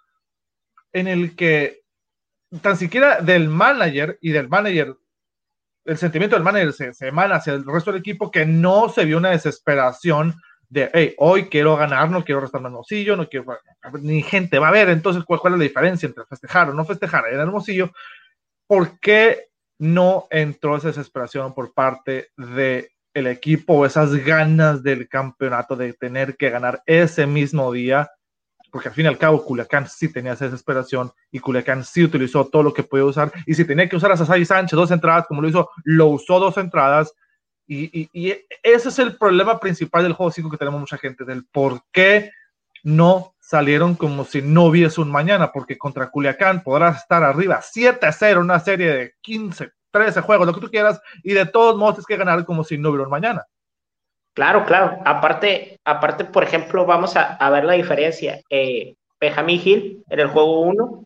en 0.93 1.09
el 1.09 1.35
que 1.35 1.83
tan 2.63 2.77
siquiera 2.77 3.21
del 3.21 3.49
manager 3.49 4.19
y 4.21 4.31
del 4.31 4.49
manager, 4.49 4.97
el 5.85 5.97
sentimiento 5.99 6.37
del 6.37 6.45
manager 6.45 6.73
se, 6.73 6.95
se 6.95 7.09
emana 7.09 7.37
hacia 7.37 7.53
el 7.53 7.65
resto 7.65 7.93
del 7.93 8.01
equipo 8.01 8.31
que 8.31 8.47
no 8.47 8.89
se 8.89 9.05
vio 9.05 9.19
una 9.19 9.31
desesperación 9.31 10.35
de, 10.69 10.91
hey, 10.93 11.15
hoy 11.19 11.49
quiero 11.49 11.77
ganar, 11.77 12.11
no 12.11 12.25
quiero 12.25 12.41
restar 12.41 12.63
Hermosillo, 12.63 13.17
no 13.17 13.29
quiero, 13.29 13.59
ni 14.01 14.23
gente 14.23 14.59
va 14.59 14.69
a 14.69 14.73
ver, 14.73 14.89
entonces, 14.89 15.23
¿cuál, 15.25 15.41
¿cuál, 15.41 15.55
es 15.55 15.59
la 15.59 15.65
diferencia 15.65 16.07
entre 16.07 16.25
festejar 16.25 16.71
o 16.71 16.75
no 16.75 16.85
festejar 16.85 17.25
en 17.33 17.39
Hermosillo? 17.39 17.93
¿Por 18.67 18.99
qué 18.99 19.51
no 19.79 20.27
entró 20.31 20.77
esa 20.77 20.89
desesperación 20.89 21.55
por 21.55 21.73
parte 21.75 22.31
del 22.37 22.89
el 23.13 23.29
equipo 23.29 23.87
esas 23.87 24.13
ganas 24.25 24.83
del 24.83 25.09
campeonato 25.09 25.77
de 25.77 25.93
tener 25.93 26.37
que 26.37 26.51
ganar 26.51 26.83
ese 26.87 27.27
mismo 27.27 27.71
día 27.73 28.11
porque 28.75 28.89
al 28.89 28.95
fin 28.97 29.05
y 29.05 29.09
al 29.09 29.19
cabo 29.19 29.45
Culiacán 29.45 29.89
sí 29.89 30.13
tenía 30.13 30.33
esa 30.33 30.47
desesperación 30.47 31.13
y 31.31 31.39
Culiacán 31.39 31.85
sí 31.85 32.03
utilizó 32.03 32.45
todo 32.47 32.65
lo 32.65 32.75
que 32.75 32.83
podía 32.83 33.05
usar. 33.05 33.31
Y 33.47 33.55
si 33.55 33.65
tenía 33.65 33.89
que 33.89 33.95
usar 33.95 34.11
a 34.11 34.17
Sasai 34.17 34.45
Sánchez 34.45 34.77
dos 34.77 34.91
entradas, 34.91 35.29
como 35.29 35.41
lo 35.41 35.49
hizo, 35.49 35.71
lo 35.85 36.09
usó 36.09 36.41
dos 36.41 36.57
entradas. 36.57 37.15
Y, 37.69 38.11
ese 38.65 38.89
es 38.89 38.99
el 38.99 39.17
problema 39.17 39.61
principal 39.61 40.03
del 40.03 40.15
juego 40.15 40.33
5 40.33 40.51
que 40.51 40.57
tenemos 40.57 40.81
mucha 40.81 40.99
gente, 40.99 41.25
del 41.25 41.47
por 41.53 41.83
qué 41.93 42.33
no 42.83 43.37
salieron 43.39 43.95
como 43.95 44.25
si 44.25 44.43
no 44.43 44.65
hubiese 44.65 45.01
un 45.01 45.13
mañana, 45.13 45.53
porque 45.53 45.79
contra 45.79 46.11
Culiacán 46.11 46.65
podrás 46.65 47.03
estar 47.03 47.23
arriba 47.23 47.63
7-0, 47.63 48.41
una 48.41 48.59
serie 48.59 48.93
de 48.93 49.15
15, 49.21 49.71
13 49.93 50.21
juegos, 50.23 50.49
lo 50.49 50.53
que 50.53 50.61
tú 50.61 50.69
quieras, 50.69 51.01
y 51.23 51.33
de 51.33 51.47
todos 51.47 51.77
modos 51.77 51.95
tienes 51.95 52.07
que 52.07 52.17
ganar 52.17 52.45
como 52.45 52.65
si 52.65 52.77
no 52.77 52.89
hubiera 52.89 53.05
un 53.05 53.11
mañana. 53.11 53.45
Claro, 54.35 54.65
claro. 54.65 54.99
Aparte, 55.05 55.79
aparte, 55.85 56.25
por 56.25 56.43
ejemplo, 56.43 56.85
vamos 56.85 57.15
a, 57.17 57.51
ver 57.51 57.65
la 57.65 57.75
diferencia. 57.75 58.41
Eh, 58.51 58.95
Benjamin 59.21 59.63
Hill 59.65 60.05
en 60.11 60.21
el 60.21 60.27
juego 60.27 60.61
1 60.63 61.05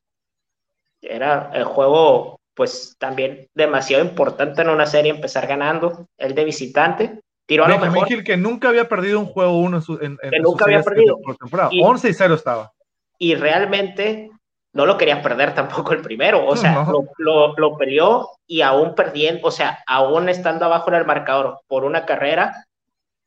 era 1.02 1.50
el 1.52 1.64
juego, 1.64 2.40
pues 2.54 2.96
también 2.98 3.46
demasiado 3.54 4.02
importante 4.02 4.62
en 4.62 4.70
una 4.70 4.86
serie 4.86 5.10
empezar 5.10 5.46
ganando. 5.46 6.06
El 6.16 6.34
de 6.34 6.44
visitante 6.44 7.20
tiró 7.46 7.66
a 7.66 7.68
lo 7.68 7.78
mejor. 7.78 8.10
Hill 8.10 8.24
que 8.24 8.38
nunca 8.38 8.70
había 8.70 8.88
perdido 8.88 9.20
un 9.20 9.26
juego 9.26 9.58
1 9.58 9.82
en, 10.00 10.18
en, 10.22 10.30
que 10.30 10.40
nunca 10.40 10.64
había 10.64 10.82
perdido. 10.82 11.18
temporada. 11.38 11.70
11 11.70 12.08
y 12.08 12.14
0 12.14 12.34
estaba. 12.34 12.72
Y 13.18 13.34
realmente 13.34 14.30
no 14.72 14.86
lo 14.86 14.96
quería 14.96 15.20
perder 15.20 15.54
tampoco 15.54 15.92
el 15.92 16.00
primero. 16.00 16.46
O 16.46 16.56
sea, 16.56 16.82
lo, 16.90 17.04
lo, 17.18 17.54
lo 17.58 17.76
peleó 17.76 18.30
y 18.46 18.62
aún 18.62 18.94
perdiendo, 18.94 19.46
o 19.46 19.50
sea, 19.50 19.80
aún 19.86 20.30
estando 20.30 20.64
abajo 20.64 20.88
en 20.88 20.96
el 20.96 21.04
marcador 21.04 21.60
por 21.66 21.84
una 21.84 22.06
carrera 22.06 22.64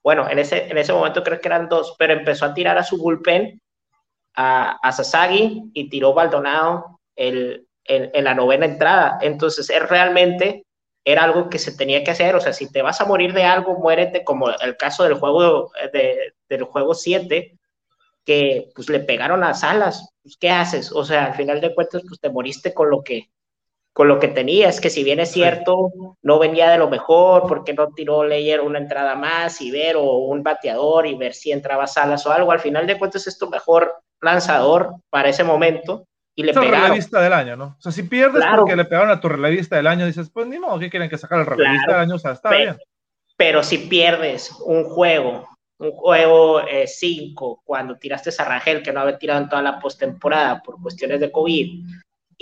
bueno, 0.04 0.28
en 0.30 0.40
ese, 0.40 0.70
en 0.70 0.78
ese 0.78 0.94
momento 0.94 1.24
creo 1.24 1.40
que 1.40 1.48
eran 1.48 1.70
dos, 1.70 1.96
pero 1.98 2.14
empezó 2.14 2.46
a 2.46 2.54
tirar 2.54 2.78
a 2.78 2.84
su 2.84 2.98
bullpen, 2.98 3.62
a, 4.36 4.92
Sasagi, 4.92 5.72
y 5.74 5.90
tiró 5.90 6.14
Baldonado 6.14 7.00
el, 7.16 7.68
en, 7.86 8.24
la 8.24 8.34
novena 8.34 8.66
entrada. 8.66 9.20
Entonces, 9.22 9.70
es 9.70 9.90
realmente 9.90 10.66
era 11.04 11.24
algo 11.24 11.50
que 11.50 11.60
se 11.60 11.76
tenía 11.76 12.04
que 12.04 12.12
hacer. 12.12 12.36
O 12.36 12.40
sea, 12.40 12.54
si 12.54 12.72
te 12.72 12.82
vas 12.82 13.02
a 13.02 13.06
morir 13.06 13.34
de 13.34 13.44
algo, 13.44 13.78
muérete, 13.78 14.24
como 14.24 14.50
el 14.50 14.78
caso 14.78 15.04
del 15.04 15.16
juego 15.16 15.72
de, 15.94 16.34
del 16.50 16.64
juego 16.64 16.94
7, 16.94 17.58
que 18.26 18.70
pues 18.76 18.90
le 18.90 19.00
pegaron 19.00 19.44
a 19.44 19.54
Salas. 19.54 20.10
Pues, 20.24 20.38
¿Qué 20.38 20.50
haces? 20.50 20.92
O 20.92 21.04
sea, 21.04 21.26
al 21.26 21.36
final 21.36 21.62
de 21.62 21.74
cuentas, 21.74 22.04
pues 22.08 22.20
te 22.20 22.30
moriste 22.30 22.74
con 22.74 22.90
lo 22.90 23.04
que, 23.04 23.30
con 23.94 24.08
lo 24.08 24.20
que 24.20 24.30
tenías, 24.30 24.80
que 24.80 24.90
si 24.90 25.04
bien 25.04 25.20
es 25.20 25.32
cierto, 25.32 25.92
no 26.22 26.40
venía 26.40 26.70
de 26.70 26.78
lo 26.78 26.90
mejor, 26.90 27.44
porque 27.48 27.74
no 27.74 27.90
tiró 27.94 28.24
Leyer 28.24 28.62
una 28.62 28.80
entrada 28.80 29.16
más 29.16 29.60
y 29.62 29.70
ver, 29.70 29.98
o 29.98 30.20
un 30.20 30.44
bateador 30.44 31.08
y 31.08 31.16
ver 31.16 31.34
si 31.34 31.52
entraba 31.52 31.88
Salas 31.88 32.26
o 32.26 32.32
algo, 32.32 32.52
al 32.52 32.62
final 32.62 32.88
de 32.88 32.98
cuentas 32.98 33.28
es 33.28 33.38
tu 33.38 33.50
mejor 33.50 33.94
lanzador 34.22 34.96
para 35.10 35.30
ese 35.30 35.44
momento. 35.44 36.08
Y 36.34 36.44
le 36.44 36.52
es 36.52 36.58
el 36.58 36.70
relevista 36.70 37.22
del 37.22 37.34
año, 37.34 37.58
¿no? 37.58 37.76
O 37.78 37.82
sea, 37.82 37.92
si 37.92 38.04
pierdes 38.04 38.44
porque 38.56 38.78
le 38.78 38.86
pegaron 38.86 39.10
a 39.10 39.20
tu 39.20 39.28
relevista 39.28 39.76
del 39.76 39.88
año, 39.88 40.06
dices, 40.06 40.30
pues 40.30 40.48
ni 40.48 40.58
modo, 40.58 40.80
¿qué 40.80 40.90
quieren 40.90 41.10
que 41.10 41.18
sacar 41.18 41.40
el 41.40 41.46
relevista 41.46 41.92
del 41.92 42.02
año? 42.02 42.16
O 42.16 42.20
sea, 42.20 42.32
está 42.32 42.50
pero, 42.50 42.62
bien. 42.62 42.78
Pero 43.36 43.64
si 43.64 43.78
pierdes 43.80 44.52
un 44.66 44.86
juego, 44.86 45.50
un 45.80 45.92
juego 45.92 46.62
5, 46.86 47.54
eh, 47.60 47.62
cuando 47.66 47.98
tiraste 47.98 48.30
a 48.38 48.46
Rangel, 48.46 48.82
que 48.82 48.94
no 48.94 49.02
había 49.02 49.18
tirado 49.18 49.42
en 49.42 49.50
toda 49.50 49.62
la 49.62 49.80
postemporada 49.80 50.62
por 50.64 50.82
cuestiones 50.82 51.20
de 51.20 51.32
COVID, 51.32 51.84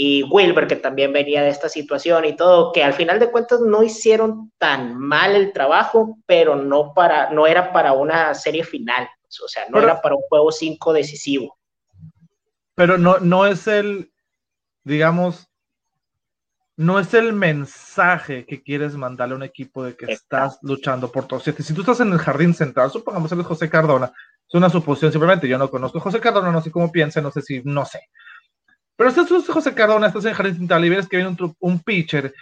y 0.02 0.24
Wilber, 0.24 0.66
que 0.66 0.78
también 0.78 1.12
venía 1.12 1.42
de 1.42 1.50
esta 1.50 1.68
situación 1.68 2.24
y 2.24 2.34
todo, 2.34 2.72
que 2.72 2.86
al 2.86 2.94
final 2.94 3.20
de 3.20 3.30
cuentas 3.30 3.60
no 3.60 3.84
hicieron 3.84 4.50
tan 4.58 4.98
mal 4.98 5.36
el 5.36 5.52
trabajo, 5.52 6.18
pero 6.26 6.56
no, 6.56 6.94
para, 6.94 7.32
no 7.32 7.46
era 7.46 7.74
para 7.74 7.92
una 7.92 8.34
serie 8.34 8.64
final, 8.64 9.10
o 9.44 9.48
sea, 9.50 9.66
no 9.68 9.82
era 9.82 10.02
para 10.02 10.16
un 10.16 10.22
juego 10.30 10.54
5 10.54 10.94
decisivo. 10.94 11.60
Pero 12.76 12.98
no, 12.98 13.20
no 13.20 13.46
es 13.46 13.68
el, 13.68 14.14
digamos, 14.86 15.50
no 16.78 16.98
es 16.98 17.14
el 17.14 17.34
mensaje 17.34 18.46
que 18.46 18.64
quieres 18.64 18.96
mandarle 18.96 19.34
a 19.34 19.38
un 19.38 19.44
equipo 19.44 19.84
de 19.84 19.98
que 19.98 20.14
estás 20.14 20.60
luchando 20.62 21.12
por 21.12 21.28
todos. 21.28 21.44
Si, 21.44 21.52
si 21.52 21.74
tú 21.74 21.82
estás 21.82 22.00
en 22.00 22.14
el 22.14 22.20
jardín 22.20 22.54
central, 22.54 22.90
supongamos 22.90 23.34
el 23.34 23.44
José 23.44 23.70
Cardona, 23.70 24.14
es 24.48 24.54
una 24.54 24.70
suposición 24.70 25.12
simplemente, 25.12 25.46
yo 25.50 25.58
no 25.58 25.70
conozco 25.70 25.98
a 25.98 26.02
José 26.02 26.22
Cardona, 26.22 26.54
no 26.54 26.62
sé 26.62 26.72
cómo 26.72 26.90
piensa, 26.90 27.20
no 27.20 27.32
sé 27.32 27.42
si, 27.42 27.62
no 27.66 27.86
sé. 27.86 28.00
Pero 29.00 29.12
si 29.12 29.26
tú 29.26 29.42
José 29.48 29.74
Cardona, 29.74 30.08
estás 30.08 30.26
en 30.26 30.34
Jardín 30.34 30.58
Central 30.58 30.84
y 30.84 30.90
ves 30.90 31.08
que 31.08 31.16
viene 31.16 31.30
un, 31.30 31.56
un 31.58 31.80
pitcher 31.80 32.34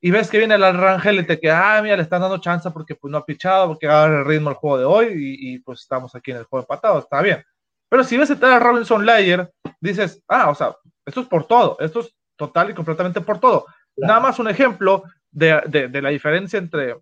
y 0.00 0.12
ves 0.12 0.30
que 0.30 0.38
viene 0.38 0.54
el 0.54 0.62
Rangel 0.62 1.18
y 1.18 1.26
te 1.26 1.40
queda, 1.40 1.78
ah, 1.78 1.82
mira, 1.82 1.96
le 1.96 2.04
están 2.04 2.20
dando 2.20 2.38
chance 2.38 2.70
porque 2.70 2.94
pues 2.94 3.10
no 3.10 3.18
ha 3.18 3.26
pichado, 3.26 3.66
porque 3.66 3.88
agarra 3.88 4.20
el 4.20 4.24
ritmo 4.24 4.50
del 4.50 4.56
juego 4.56 4.78
de 4.78 4.84
hoy 4.84 5.08
y, 5.16 5.58
pues 5.58 5.80
estamos 5.80 6.14
aquí 6.14 6.30
en 6.30 6.36
el 6.36 6.44
juego 6.44 6.62
empatado, 6.62 7.00
está 7.00 7.20
bien. 7.22 7.42
Pero 7.88 8.04
si 8.04 8.16
ves 8.16 8.30
a 8.30 8.58
Robinson 8.60 9.04
Layer, 9.04 9.50
dices, 9.80 10.22
ah, 10.28 10.48
o 10.48 10.54
sea, 10.54 10.76
esto 11.04 11.22
es 11.22 11.26
por 11.26 11.44
todo, 11.48 11.76
esto 11.80 11.98
es 11.98 12.14
total 12.36 12.70
y 12.70 12.74
completamente 12.74 13.20
por 13.20 13.40
todo. 13.40 13.66
Nada 13.96 14.20
más 14.20 14.38
un 14.38 14.46
ejemplo 14.46 15.02
de, 15.32 15.60
de, 15.66 15.88
de, 15.88 16.02
la 16.02 16.10
diferencia 16.10 16.60
entre, 16.60 16.94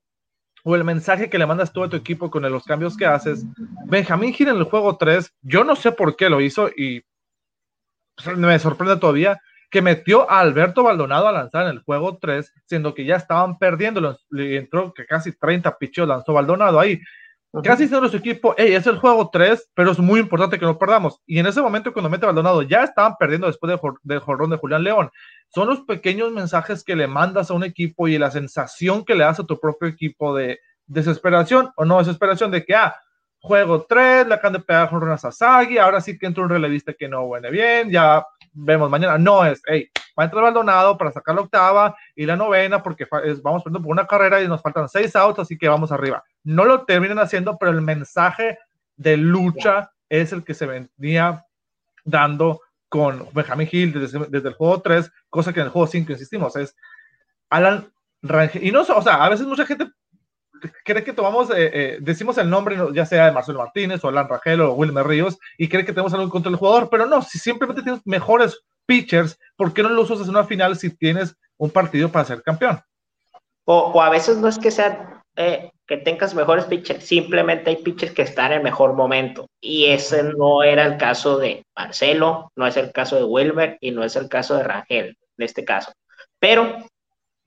o 0.63 0.75
el 0.75 0.83
mensaje 0.83 1.29
que 1.29 1.39
le 1.39 1.45
mandas 1.45 1.75
tú 1.75 1.85
a 1.85 1.91
tu 1.91 1.97
equipo 1.97 2.31
con 2.31 2.51
los 2.51 2.65
cambios 2.65 2.97
que 2.97 3.05
haces. 3.05 3.45
Benjamín 3.85 4.33
Gil 4.33 4.49
en 4.49 4.57
el 4.57 4.65
juego 4.65 4.97
3, 4.97 5.31
yo 5.43 5.63
no 5.63 5.77
sé 5.77 5.93
por 5.93 6.17
qué 6.17 6.31
lo 6.31 6.41
hizo 6.41 6.71
y 6.71 7.05
me 8.37 8.59
sorprende 8.59 8.97
todavía 8.97 9.41
que 9.71 9.83
metió 9.83 10.31
a 10.31 10.39
Alberto 10.39 10.85
Baldonado 10.85 11.27
a 11.27 11.33
lanzar 11.33 11.65
en 11.67 11.73
el 11.73 11.83
juego 11.83 12.19
3, 12.19 12.53
siendo 12.65 12.95
que 12.95 13.05
ya 13.05 13.17
estaban 13.17 13.59
perdiendo, 13.59 14.17
le 14.31 14.57
entró 14.57 14.95
que 14.95 15.05
casi 15.05 15.33
30 15.33 15.77
pichos 15.79 16.07
lanzó 16.07 16.33
Baldonado 16.33 16.79
ahí. 16.79 17.01
Casi 17.63 17.87
siendo 17.87 18.09
su 18.09 18.17
equipo, 18.17 18.55
hey, 18.59 18.73
es 18.75 18.87
el 18.87 18.99
juego 18.99 19.31
3, 19.33 19.71
pero 19.75 19.93
es 19.93 19.99
muy 19.99 20.19
importante 20.19 20.59
que 20.59 20.65
no 20.65 20.79
perdamos. 20.79 21.21
Y 21.25 21.39
en 21.39 21.47
ese 21.47 21.61
momento, 21.61 21.93
cuando 21.93 22.11
mete 22.11 22.27
Baldonado, 22.27 22.63
ya 22.63 22.83
estaban 22.83 23.15
perdiendo 23.17 23.47
después 23.47 23.77
del 24.03 24.19
jorrón 24.19 24.51
de 24.51 24.57
Julián 24.57 24.83
León. 24.83 25.11
Son 25.49 25.69
los 25.69 25.81
pequeños 25.83 26.33
mensajes 26.33 26.83
que 26.83 26.97
le 26.97 27.07
mandas 27.07 27.51
a 27.51 27.55
un 27.55 27.63
equipo 27.63 28.09
y 28.09 28.19
la 28.19 28.33
sensación 28.33 29.05
que 29.05 29.15
le 29.15 29.25
das 29.25 29.39
a 29.39 29.45
tu 29.45 29.59
propio 29.59 29.89
equipo 29.89 30.35
de 30.35 30.59
desesperación 30.87 31.71
o 31.77 31.85
no 31.85 31.99
desesperación 31.99 32.51
de 32.51 32.65
que, 32.65 32.75
ah, 32.75 32.97
juego 33.45 33.85
3, 33.87 34.27
le 34.27 34.35
acaban 34.35 34.55
de 34.55 34.61
pegar 34.61 34.89
con 34.89 35.03
Rona 35.03 35.19
Sasagi, 35.19 35.77
ahora 35.77 36.01
sí 36.01 36.19
que 36.19 36.25
entra 36.25 36.43
un 36.43 36.49
relevista 36.49 36.95
que 36.95 37.07
no 37.07 37.31
viene 37.31 37.51
bien, 37.51 37.91
ya 37.91 38.27
vemos 38.55 38.89
mañana. 38.89 39.19
No 39.19 39.45
es, 39.45 39.61
hey, 39.67 39.91
va 40.19 40.23
a 40.23 40.25
entrar 40.25 40.45
Baldonado 40.45 40.97
para 40.97 41.13
sacar 41.13 41.35
la 41.35 41.43
octava 41.43 41.95
y 42.17 42.25
la 42.25 42.37
novena 42.37 42.83
porque 42.83 43.07
vamos 43.43 43.63
perdiendo 43.63 43.83
por 43.83 43.93
una 43.93 44.07
carrera 44.07 44.41
y 44.41 44.49
nos 44.49 44.63
faltan 44.63 44.89
seis 44.89 45.15
outs, 45.15 45.41
así 45.41 45.59
que 45.59 45.69
vamos 45.69 45.93
arriba. 45.93 46.25
No 46.43 46.65
lo 46.65 46.87
terminan 46.87 47.19
haciendo, 47.19 47.59
pero 47.59 47.71
el 47.73 47.83
mensaje 47.83 48.59
de 48.97 49.19
lucha 49.19 49.91
es 50.09 50.33
el 50.33 50.43
que 50.43 50.55
se 50.55 50.65
venía 50.65 51.45
dando 52.03 52.63
con 52.89 53.27
Benjamin 53.35 53.69
Hill 53.71 53.93
desde, 53.93 54.49
el 54.49 54.55
juego 54.55 54.81
3, 54.81 55.13
cosa 55.29 55.53
que 55.53 55.61
en 55.61 55.67
el 55.67 55.73
juego 55.73 55.87
5, 55.87 56.13
insistimos, 56.13 56.57
es 56.57 56.75
Alan 57.51 57.93
Rangel. 58.23 58.65
Y 58.65 58.73
no, 58.73 58.81
o 58.81 59.03
sea, 59.03 59.23
a 59.23 59.29
veces 59.29 59.47
mucha 59.47 59.67
gente 59.67 59.89
cree 60.85 61.05
que 61.05 61.13
tomamos, 61.13 61.51
eh, 61.51 61.71
eh, 61.73 61.99
decimos 62.01 62.39
el 62.39 62.51
nombre, 62.51 62.77
ya 62.93 63.07
sea 63.07 63.27
de 63.27 63.33
Marcelo 63.33 63.59
Martínez 63.59 64.05
o 64.05 64.09
Alan 64.09 64.29
Rangel 64.29 64.61
o 64.61 64.75
Wilmer 64.75 65.07
Ríos, 65.07 65.39
y 65.59 65.69
cree 65.69 65.85
que 65.85 65.93
tenemos 65.93 66.13
algo 66.13 66.25
en 66.25 66.31
contra 66.31 66.51
del 66.51 66.59
jugador, 66.59 66.89
pero 66.91 67.07
no, 67.07 67.23
si 67.23 67.39
simplemente 67.39 67.83
tienes 67.83 68.01
mejores 68.05 68.61
pitchers, 68.87 69.39
¿por 69.57 69.73
qué 69.73 69.83
no 69.83 69.89
los 69.89 70.11
usas 70.11 70.27
en 70.27 70.35
una 70.35 70.45
final 70.45 70.77
si 70.77 70.91
tienes 70.91 71.35
un 71.57 71.71
partido 71.71 72.11
para 72.11 72.25
ser 72.25 72.43
campeón? 72.43 72.81
O, 73.65 74.01
a 74.01 74.11
veces 74.11 74.37
no 74.37 74.49
es 74.49 74.59
que 74.59 74.71
sea 74.71 75.23
eh, 75.37 75.71
que 75.87 75.97
tengas 75.97 76.35
mejores 76.35 76.67
pitchers, 76.67 77.05
simplemente 77.05 77.71
hay 77.71 77.77
pitchers 77.77 78.13
que 78.13 78.23
están 78.23 78.53
en 78.53 78.63
mejor 78.63 78.95
momento. 78.95 79.47
Y 79.61 79.87
ese 79.87 80.23
no 80.23 80.63
era 80.63 80.85
el 80.85 80.97
caso 80.99 81.39
de 81.39 81.63
Marcelo, 81.75 82.51
no 82.57 82.67
es 82.67 82.77
el 82.77 82.93
caso 82.93 83.17
de 83.17 83.25
Wilmer 83.25 83.79
y 83.81 83.91
no 83.91 84.05
es 84.05 84.17
el 84.17 84.29
caso 84.29 84.57
de 84.57 84.65
Rangel 84.65 85.17
en 85.39 85.45
este 85.45 85.65
caso. 85.65 85.93
Pero 86.39 86.77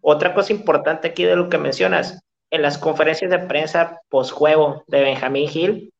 otra 0.02 0.34
cosa 0.34 0.54
importante 0.54 1.10
aquí 1.10 1.24
de 1.24 1.36
lo 1.36 1.50
que 1.50 1.58
mencionas, 1.58 2.20
en 2.50 2.62
las 2.62 2.78
conferencias 2.78 3.30
de 3.32 3.40
prensa 3.40 4.02
post-juego 4.10 4.84
de 4.88 5.02
Benjamín 5.02 5.50
Hill, 5.54 5.94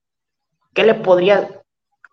¿qué 0.74 0.84
le, 0.84 0.94
podría, 0.94 1.50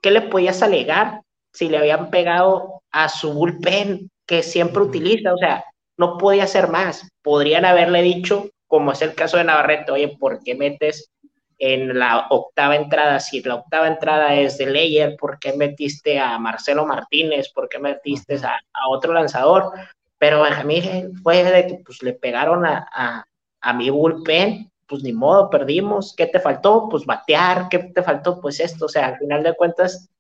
¿qué 0.00 0.10
le 0.10 0.22
podías 0.22 0.62
alegar 0.62 1.22
si 1.52 1.68
le 1.68 1.78
habían 1.78 2.10
pegado 2.10 2.82
a 2.90 3.08
su 3.08 3.32
bullpen 3.32 4.10
que 4.26 4.42
siempre 4.42 4.82
utiliza? 4.82 5.32
O 5.32 5.38
sea, 5.38 5.64
no 5.96 6.18
podía 6.18 6.44
hacer 6.44 6.68
más. 6.68 7.08
Podrían 7.22 7.64
haberle 7.64 8.02
dicho, 8.02 8.48
como 8.66 8.92
es 8.92 9.02
el 9.02 9.14
caso 9.14 9.36
de 9.36 9.44
Navarrete, 9.44 9.92
oye, 9.92 10.16
¿por 10.18 10.42
qué 10.42 10.54
metes 10.54 11.10
en 11.58 11.96
la 11.96 12.26
octava 12.30 12.74
entrada? 12.74 13.20
Si 13.20 13.40
la 13.42 13.56
octava 13.56 13.86
entrada 13.86 14.34
es 14.34 14.58
de 14.58 14.66
Leyer, 14.66 15.16
¿por 15.16 15.38
qué 15.38 15.52
metiste 15.52 16.18
a 16.18 16.38
Marcelo 16.38 16.84
Martínez? 16.84 17.52
¿Por 17.52 17.68
qué 17.68 17.78
metiste 17.78 18.34
a, 18.44 18.58
otro 18.88 19.12
lanzador? 19.12 19.70
Pero 20.18 20.42
Benjamín 20.42 21.14
fue 21.22 21.44
de 21.44 21.66
que 21.66 21.78
pues, 21.84 22.02
le 22.02 22.14
pegaron 22.14 22.66
a 22.66 22.88
a 22.92 23.24
mi 23.72 23.90
bullpen, 23.90 24.70
pues 24.86 25.02
ni 25.02 25.12
modo, 25.12 25.50
perdimos. 25.50 26.14
¿Qué 26.16 26.26
te 26.26 26.40
faltó? 26.40 26.88
Pues 26.90 27.04
batear. 27.06 27.68
¿Qué 27.68 27.78
te 27.78 28.02
faltó? 28.02 28.40
Pues 28.40 28.60
esto. 28.60 28.86
O 28.86 28.88
sea, 28.88 29.06
al 29.06 29.18
final 29.18 29.42
de 29.42 29.54
cuentas, 29.54 30.10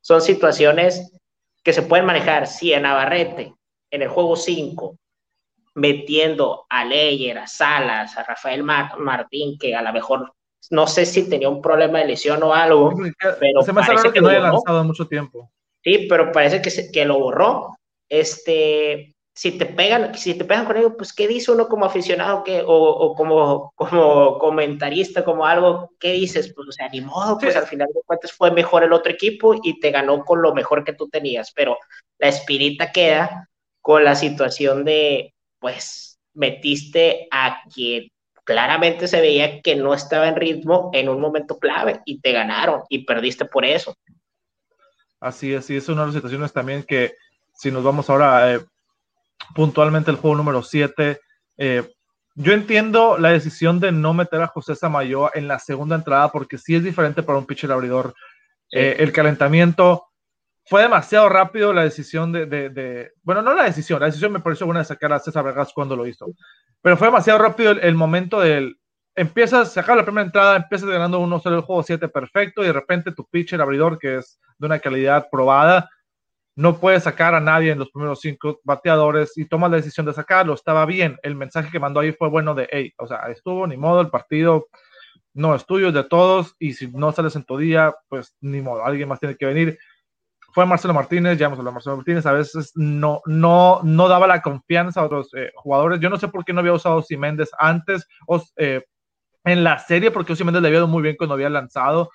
son 0.00 0.20
situaciones 0.20 1.12
que 1.62 1.72
se 1.72 1.82
pueden 1.82 2.06
manejar. 2.06 2.46
Si 2.46 2.72
en 2.72 2.82
Navarrete, 2.82 3.54
en 3.90 4.02
el 4.02 4.08
juego 4.08 4.36
5, 4.36 4.96
metiendo 5.74 6.66
a 6.68 6.84
Leyer, 6.84 7.38
a 7.38 7.46
Salas, 7.46 8.16
a 8.16 8.24
Rafael 8.24 8.62
Martín, 8.62 9.58
que 9.58 9.74
a 9.74 9.82
lo 9.82 9.92
mejor 9.92 10.32
no 10.70 10.86
sé 10.86 11.06
si 11.06 11.28
tenía 11.28 11.48
un 11.48 11.60
problema 11.60 11.98
de 11.98 12.06
lesión 12.06 12.42
o 12.42 12.54
algo, 12.54 12.94
pero 13.40 13.62
se 13.62 13.72
me 13.72 13.82
parece 13.82 14.12
que, 14.12 14.20
no 14.20 14.28
haya 14.28 14.40
lanzado 14.40 14.84
mucho 14.84 15.06
tiempo. 15.06 15.50
Sí, 15.82 16.06
pero 16.08 16.30
parece 16.30 16.62
que, 16.62 16.90
que 16.92 17.04
lo 17.04 17.18
borró. 17.18 17.76
Este, 18.08 19.14
si 19.34 19.52
te 19.52 19.66
pegan, 19.66 20.14
si 20.14 20.34
te 20.34 20.44
pegan 20.44 20.66
con 20.66 20.76
ello, 20.76 20.96
pues 20.96 21.12
¿qué 21.12 21.26
dice 21.26 21.52
uno 21.52 21.68
como 21.68 21.86
aficionado 21.86 22.44
que, 22.44 22.62
o, 22.66 23.14
como, 23.14 23.72
como 23.74 24.38
comentarista, 24.38 25.24
como 25.24 25.46
algo? 25.46 25.92
¿Qué 25.98 26.12
dices? 26.12 26.52
Pues, 26.54 26.68
o 26.68 26.72
sea, 26.72 26.88
ni 26.90 27.00
modo, 27.00 27.38
pues 27.38 27.56
al 27.56 27.66
final 27.66 27.88
de 27.94 28.02
cuentas 28.04 28.32
fue 28.32 28.50
mejor 28.50 28.84
el 28.84 28.92
otro 28.92 29.10
equipo 29.10 29.54
y 29.62 29.80
te 29.80 29.90
ganó 29.90 30.24
con 30.24 30.42
lo 30.42 30.54
mejor 30.54 30.84
que 30.84 30.92
tú 30.92 31.08
tenías, 31.08 31.52
pero 31.52 31.78
la 32.18 32.28
espirita 32.28 32.92
queda 32.92 33.48
con 33.80 34.04
la 34.04 34.14
situación 34.14 34.84
de, 34.84 35.34
pues, 35.58 36.18
metiste 36.34 37.28
a 37.30 37.62
quien 37.72 38.10
claramente 38.44 39.08
se 39.08 39.20
veía 39.20 39.62
que 39.62 39.76
no 39.76 39.94
estaba 39.94 40.28
en 40.28 40.36
ritmo 40.36 40.90
en 40.92 41.08
un 41.08 41.20
momento 41.20 41.58
clave 41.58 42.00
y 42.04 42.20
te 42.20 42.32
ganaron 42.32 42.82
y 42.88 43.04
perdiste 43.04 43.44
por 43.44 43.64
eso. 43.64 43.94
Así 45.20 45.54
es, 45.54 45.70
y 45.70 45.76
es 45.76 45.88
una 45.88 46.02
de 46.02 46.06
las 46.08 46.14
situaciones 46.16 46.52
también 46.52 46.82
que 46.82 47.14
si 47.54 47.70
nos 47.70 47.84
vamos 47.84 48.10
ahora, 48.10 48.54
eh, 48.54 48.60
puntualmente 49.54 50.10
el 50.10 50.16
juego 50.16 50.36
número 50.36 50.62
7. 50.62 51.20
Eh, 51.58 51.90
yo 52.34 52.52
entiendo 52.52 53.18
la 53.18 53.30
decisión 53.30 53.78
de 53.78 53.92
no 53.92 54.14
meter 54.14 54.40
a 54.40 54.46
José 54.46 54.74
Samayoa 54.74 55.32
en 55.34 55.48
la 55.48 55.58
segunda 55.58 55.96
entrada 55.96 56.30
porque 56.32 56.58
sí 56.58 56.74
es 56.74 56.82
diferente 56.82 57.22
para 57.22 57.38
un 57.38 57.46
pitcher 57.46 57.70
abridor. 57.70 58.14
Eh, 58.70 58.96
el 59.00 59.12
calentamiento 59.12 60.06
fue 60.64 60.82
demasiado 60.82 61.28
rápido 61.28 61.72
la 61.72 61.82
decisión 61.82 62.32
de, 62.32 63.12
bueno, 63.22 63.42
no 63.42 63.54
la 63.54 63.64
decisión, 63.64 64.00
la 64.00 64.06
decisión 64.06 64.32
me 64.32 64.40
pareció 64.40 64.64
buena 64.64 64.80
de 64.80 64.86
sacar 64.86 65.12
a 65.12 65.18
César 65.18 65.44
Vargas 65.44 65.72
cuando 65.74 65.96
lo 65.96 66.06
hizo, 66.06 66.26
pero 66.80 66.96
fue 66.96 67.08
demasiado 67.08 67.38
rápido 67.40 67.72
el, 67.72 67.94
momento 67.94 68.40
del, 68.40 68.78
empiezas, 69.14 69.72
sacar 69.72 69.96
la 69.96 70.04
primera 70.04 70.24
entrada, 70.24 70.56
empiezas 70.56 70.88
ganando 70.88 71.18
uno 71.18 71.40
solo 71.40 71.56
el 71.56 71.62
juego 71.62 71.82
7 71.82 72.08
perfecto 72.08 72.62
y 72.62 72.66
de 72.66 72.72
repente 72.72 73.12
tu 73.12 73.26
pitcher 73.26 73.60
abridor 73.60 73.98
que 73.98 74.18
es 74.18 74.40
de 74.58 74.66
una 74.66 74.78
calidad 74.78 75.26
probada 75.30 75.90
no 76.54 76.78
puede 76.78 77.00
sacar 77.00 77.34
a 77.34 77.40
nadie 77.40 77.72
en 77.72 77.78
los 77.78 77.90
primeros 77.90 78.20
cinco 78.20 78.60
bateadores 78.64 79.36
y 79.36 79.46
toma 79.46 79.68
la 79.68 79.76
decisión 79.76 80.04
de 80.06 80.12
sacarlo. 80.12 80.54
Estaba 80.54 80.84
bien. 80.84 81.18
El 81.22 81.34
mensaje 81.34 81.70
que 81.70 81.80
mandó 81.80 82.00
ahí 82.00 82.12
fue 82.12 82.28
bueno 82.28 82.54
de, 82.54 82.68
hey, 82.70 82.92
o 82.98 83.06
sea, 83.06 83.18
estuvo, 83.30 83.66
ni 83.66 83.76
modo, 83.76 84.00
el 84.00 84.10
partido 84.10 84.66
no 85.34 85.54
es 85.54 85.64
tuyo, 85.64 85.88
es 85.88 85.94
de 85.94 86.04
todos. 86.04 86.54
Y 86.58 86.74
si 86.74 86.88
no 86.88 87.12
sales 87.12 87.36
en 87.36 87.44
tu 87.44 87.56
día, 87.56 87.94
pues 88.08 88.36
ni 88.40 88.60
modo, 88.60 88.84
alguien 88.84 89.08
más 89.08 89.20
tiene 89.20 89.36
que 89.36 89.46
venir. 89.46 89.78
Fue 90.52 90.66
Marcelo 90.66 90.92
Martínez, 90.92 91.38
ya 91.38 91.46
hemos 91.46 91.58
hablado 91.58 91.72
de 91.72 91.76
Marcelo 91.76 91.96
Martínez, 91.96 92.26
a 92.26 92.32
veces 92.32 92.72
no, 92.74 93.22
no, 93.24 93.80
no 93.84 94.08
daba 94.08 94.26
la 94.26 94.42
confianza 94.42 95.00
a 95.00 95.04
otros 95.04 95.30
eh, 95.34 95.50
jugadores. 95.54 95.98
Yo 96.00 96.10
no 96.10 96.18
sé 96.18 96.28
por 96.28 96.44
qué 96.44 96.52
no 96.52 96.60
había 96.60 96.74
usado 96.74 97.02
Méndez 97.18 97.48
antes 97.58 98.06
o, 98.26 98.42
eh, 98.56 98.84
en 99.44 99.64
la 99.64 99.78
serie, 99.78 100.10
porque 100.10 100.34
Méndez 100.44 100.60
le 100.60 100.68
había 100.68 100.80
ido 100.80 100.88
muy 100.88 101.02
bien 101.02 101.16
cuando 101.16 101.34
había 101.34 101.48
lanzado 101.48 102.10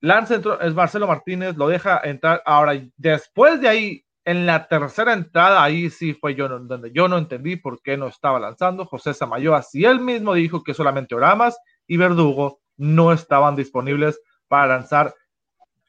Lance 0.00 0.40
es 0.60 0.74
Marcelo 0.74 1.06
Martínez, 1.06 1.56
lo 1.56 1.68
deja 1.68 2.00
entrar. 2.04 2.42
Ahora, 2.44 2.80
después 2.96 3.60
de 3.60 3.68
ahí, 3.68 4.04
en 4.24 4.44
la 4.44 4.68
tercera 4.68 5.14
entrada, 5.14 5.62
ahí 5.62 5.88
sí 5.88 6.12
fue 6.12 6.34
yo 6.34 6.48
donde 6.48 6.92
yo 6.92 7.08
no 7.08 7.16
entendí 7.16 7.56
por 7.56 7.80
qué 7.80 7.96
no 7.96 8.08
estaba 8.08 8.38
lanzando. 8.38 8.84
José 8.84 9.14
Samayoa, 9.14 9.62
si 9.62 9.84
él 9.84 10.00
mismo 10.00 10.34
dijo 10.34 10.62
que 10.62 10.74
solamente 10.74 11.14
Oramas 11.14 11.58
y 11.86 11.96
Verdugo 11.96 12.60
no 12.76 13.12
estaban 13.12 13.56
disponibles 13.56 14.20
para 14.46 14.66
lanzar 14.66 15.14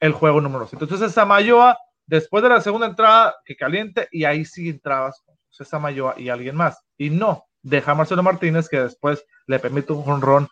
el 0.00 0.12
juego 0.12 0.40
número 0.40 0.66
7. 0.66 0.84
Entonces, 0.84 1.12
Samayoa 1.12 1.76
después 2.10 2.42
de 2.42 2.48
la 2.48 2.60
segunda 2.60 2.88
entrada, 2.88 3.36
que 3.44 3.54
caliente, 3.54 4.08
y 4.10 4.24
ahí 4.24 4.44
sí 4.44 4.68
entrabas 4.68 5.22
con 5.24 5.36
César 5.48 5.80
Mayoa 5.80 6.14
y 6.18 6.28
alguien 6.28 6.56
más. 6.56 6.82
Y 6.98 7.08
no, 7.08 7.44
deja 7.62 7.92
a 7.92 7.94
Marcelo 7.94 8.24
Martínez, 8.24 8.68
que 8.68 8.80
después 8.80 9.24
le 9.46 9.60
permite 9.60 9.92
un 9.92 10.02
jonrón 10.02 10.48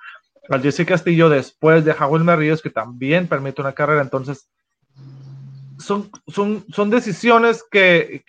al 0.48 0.62
Jesse 0.62 0.86
Castillo, 0.86 1.28
después 1.28 1.84
a 1.88 2.06
Wilmer 2.06 2.38
Ríos, 2.38 2.62
que 2.62 2.70
también 2.70 3.28
permite 3.28 3.60
una 3.60 3.72
carrera. 3.72 4.02
Entonces, 4.02 4.48
son, 5.78 6.10
son, 6.26 6.64
son 6.72 6.90
decisiones 6.90 7.64
que, 7.70 8.24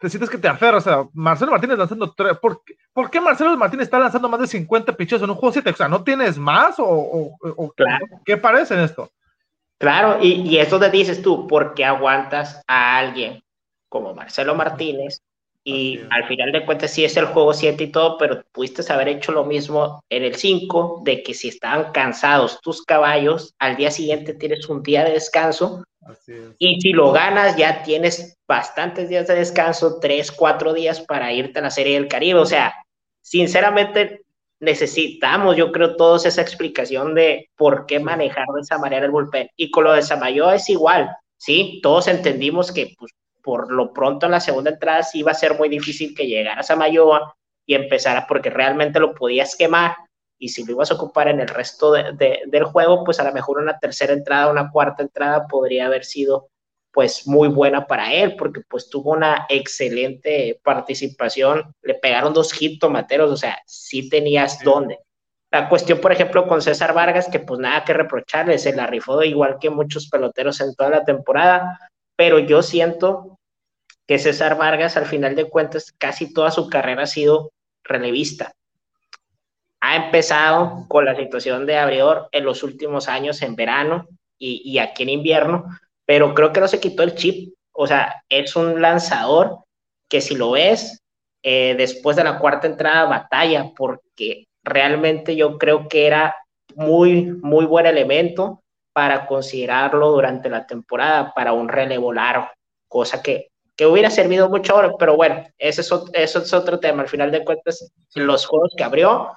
te 0.00 0.08
sientes 0.08 0.30
que 0.30 0.38
te 0.38 0.48
aferras. 0.48 0.86
O 0.86 0.90
sea, 0.90 1.08
Marcelo 1.12 1.50
Martínez 1.50 1.78
lanzando 1.78 2.12
tres. 2.12 2.38
¿Por, 2.38 2.62
¿Por, 2.92 3.10
qué 3.10 3.20
Marcelo 3.20 3.56
Martínez 3.56 3.84
está 3.84 3.98
lanzando 3.98 4.28
más 4.28 4.40
de 4.40 4.46
50 4.46 4.96
pichos 4.96 5.22
en 5.22 5.30
un 5.30 5.36
juego 5.36 5.52
7? 5.52 5.70
O 5.70 5.76
sea, 5.76 5.88
¿no 5.88 6.04
tienes 6.04 6.38
más? 6.38 6.76
¿O, 6.78 7.34
qué 8.24 8.36
parece 8.36 8.74
en 8.74 8.80
esto? 8.80 9.10
Claro, 9.78 10.18
y, 10.22 10.42
y 10.42 10.58
eso 10.58 10.78
te 10.78 10.88
dices 10.90 11.20
tú, 11.20 11.46
¿por 11.46 11.74
qué 11.74 11.84
aguantas 11.84 12.62
a 12.66 12.98
alguien 12.98 13.42
como 13.88 14.14
Marcelo 14.14 14.54
Martínez? 14.54 15.20
Y 15.66 16.00
al 16.10 16.26
final 16.28 16.52
de 16.52 16.64
cuentas 16.66 16.90
sí 16.90 17.06
es 17.06 17.16
el 17.16 17.24
juego 17.24 17.54
7 17.54 17.82
y 17.82 17.86
todo, 17.86 18.18
pero 18.18 18.44
pudiste 18.52 18.82
haber 18.92 19.08
hecho 19.08 19.32
lo 19.32 19.44
mismo 19.44 20.04
en 20.10 20.24
el 20.24 20.34
5, 20.34 21.00
de 21.04 21.22
que 21.22 21.32
si 21.32 21.48
estaban 21.48 21.90
cansados 21.92 22.60
tus 22.60 22.82
caballos, 22.82 23.54
al 23.58 23.76
día 23.76 23.90
siguiente 23.90 24.34
tienes 24.34 24.68
un 24.68 24.82
día 24.82 25.04
de 25.04 25.12
descanso. 25.12 25.82
Y 26.58 26.80
si 26.82 26.92
lo 26.92 27.12
ganas, 27.12 27.56
ya 27.56 27.82
tienes 27.82 28.36
bastantes 28.46 29.08
días 29.08 29.26
de 29.26 29.36
descanso, 29.36 29.98
3, 30.00 30.32
4 30.32 30.74
días 30.74 31.00
para 31.00 31.32
irte 31.32 31.60
a 31.60 31.62
la 31.62 31.70
Serie 31.70 31.94
del 31.94 32.08
Caribe. 32.08 32.40
O 32.40 32.46
sea, 32.46 32.74
sinceramente 33.22 34.20
necesitamos, 34.60 35.56
yo 35.56 35.72
creo, 35.72 35.96
todos 35.96 36.26
esa 36.26 36.42
explicación 36.42 37.14
de 37.14 37.48
por 37.56 37.86
qué 37.86 38.00
manejar 38.00 38.46
de 38.54 38.60
esa 38.60 38.76
manera 38.76 39.06
el 39.06 39.12
bullpen. 39.12 39.48
Y 39.56 39.70
con 39.70 39.84
lo 39.84 39.94
de 39.94 40.02
Samayo 40.02 40.50
es 40.50 40.68
igual, 40.68 41.10
¿sí? 41.38 41.80
Todos 41.82 42.06
entendimos 42.08 42.70
que 42.70 42.94
pues, 42.98 43.12
por 43.44 43.70
lo 43.70 43.92
pronto 43.92 44.26
en 44.26 44.32
la 44.32 44.40
segunda 44.40 44.70
entrada 44.70 45.02
sí 45.02 45.18
iba 45.20 45.30
a 45.30 45.34
ser 45.34 45.56
muy 45.58 45.68
difícil 45.68 46.14
que 46.14 46.26
llegara 46.26 46.62
Samayoa 46.62 47.36
y 47.66 47.74
empezara 47.74 48.26
porque 48.26 48.48
realmente 48.50 48.98
lo 48.98 49.14
podías 49.14 49.54
quemar. 49.54 49.94
Y 50.38 50.48
si 50.48 50.64
lo 50.64 50.72
ibas 50.72 50.90
a 50.90 50.94
ocupar 50.94 51.28
en 51.28 51.40
el 51.40 51.48
resto 51.48 51.92
del 51.92 52.64
juego, 52.64 53.04
pues 53.04 53.20
a 53.20 53.24
lo 53.24 53.32
mejor 53.32 53.58
una 53.58 53.78
tercera 53.78 54.12
entrada, 54.12 54.50
una 54.50 54.70
cuarta 54.70 55.02
entrada 55.02 55.46
podría 55.46 55.86
haber 55.86 56.04
sido 56.04 56.48
pues 56.90 57.26
muy 57.26 57.48
buena 57.48 57.86
para 57.86 58.12
él, 58.12 58.36
porque 58.36 58.62
pues 58.68 58.88
tuvo 58.88 59.12
una 59.12 59.46
excelente 59.48 60.60
participación, 60.62 61.74
le 61.82 61.94
pegaron 61.94 62.32
dos 62.32 62.60
hits 62.60 62.78
tomateros, 62.78 63.30
o 63.30 63.36
sea, 63.36 63.58
sí 63.66 64.08
tenías 64.08 64.60
dónde. 64.62 65.00
La 65.50 65.68
cuestión, 65.68 66.00
por 66.00 66.12
ejemplo, 66.12 66.46
con 66.46 66.62
César 66.62 66.94
Vargas, 66.94 67.28
que 67.28 67.40
pues 67.40 67.60
nada 67.60 67.84
que 67.84 67.92
reprocharle, 67.92 68.58
se 68.58 68.74
la 68.74 68.86
rifó 68.86 69.22
igual 69.22 69.58
que 69.60 69.70
muchos 69.70 70.08
peloteros 70.08 70.60
en 70.60 70.74
toda 70.74 70.90
la 70.90 71.04
temporada, 71.04 71.78
pero 72.16 72.38
yo 72.38 72.62
siento 72.62 73.33
que 74.06 74.18
César 74.18 74.56
Vargas, 74.56 74.96
al 74.96 75.06
final 75.06 75.34
de 75.34 75.48
cuentas, 75.48 75.92
casi 75.96 76.32
toda 76.32 76.50
su 76.50 76.68
carrera 76.68 77.04
ha 77.04 77.06
sido 77.06 77.52
relevista. 77.82 78.52
Ha 79.80 79.96
empezado 79.96 80.86
con 80.88 81.04
la 81.04 81.14
situación 81.14 81.66
de 81.66 81.76
abridor 81.76 82.28
en 82.32 82.44
los 82.44 82.62
últimos 82.62 83.08
años, 83.08 83.42
en 83.42 83.54
verano 83.54 84.06
y, 84.38 84.62
y 84.64 84.78
aquí 84.78 85.02
en 85.02 85.10
invierno, 85.10 85.64
pero 86.06 86.34
creo 86.34 86.52
que 86.52 86.60
no 86.60 86.68
se 86.68 86.80
quitó 86.80 87.02
el 87.02 87.14
chip. 87.14 87.54
O 87.72 87.86
sea, 87.86 88.22
es 88.28 88.56
un 88.56 88.80
lanzador 88.80 89.64
que 90.08 90.20
si 90.20 90.36
lo 90.36 90.52
ves, 90.52 91.02
eh, 91.42 91.74
después 91.76 92.16
de 92.16 92.24
la 92.24 92.38
cuarta 92.38 92.66
entrada 92.66 93.04
batalla, 93.04 93.72
porque 93.76 94.46
realmente 94.62 95.36
yo 95.36 95.58
creo 95.58 95.88
que 95.88 96.06
era 96.06 96.34
muy, 96.74 97.24
muy 97.24 97.66
buen 97.66 97.86
elemento 97.86 98.62
para 98.94 99.26
considerarlo 99.26 100.10
durante 100.10 100.48
la 100.48 100.66
temporada 100.66 101.34
para 101.34 101.52
un 101.52 101.68
relevo 101.68 102.12
largo, 102.12 102.48
cosa 102.88 103.22
que, 103.22 103.48
que 103.76 103.86
hubiera 103.86 104.10
servido 104.10 104.48
mucho 104.48 104.74
ahora, 104.74 104.92
pero 104.98 105.16
bueno, 105.16 105.46
ese 105.58 105.80
es, 105.80 105.90
otro, 105.90 106.12
eso 106.14 106.40
es 106.40 106.52
otro 106.52 106.78
tema. 106.78 107.02
Al 107.02 107.08
final 107.08 107.30
de 107.30 107.44
cuentas, 107.44 107.92
los 108.14 108.46
juegos 108.46 108.72
que 108.76 108.84
abrió 108.84 109.30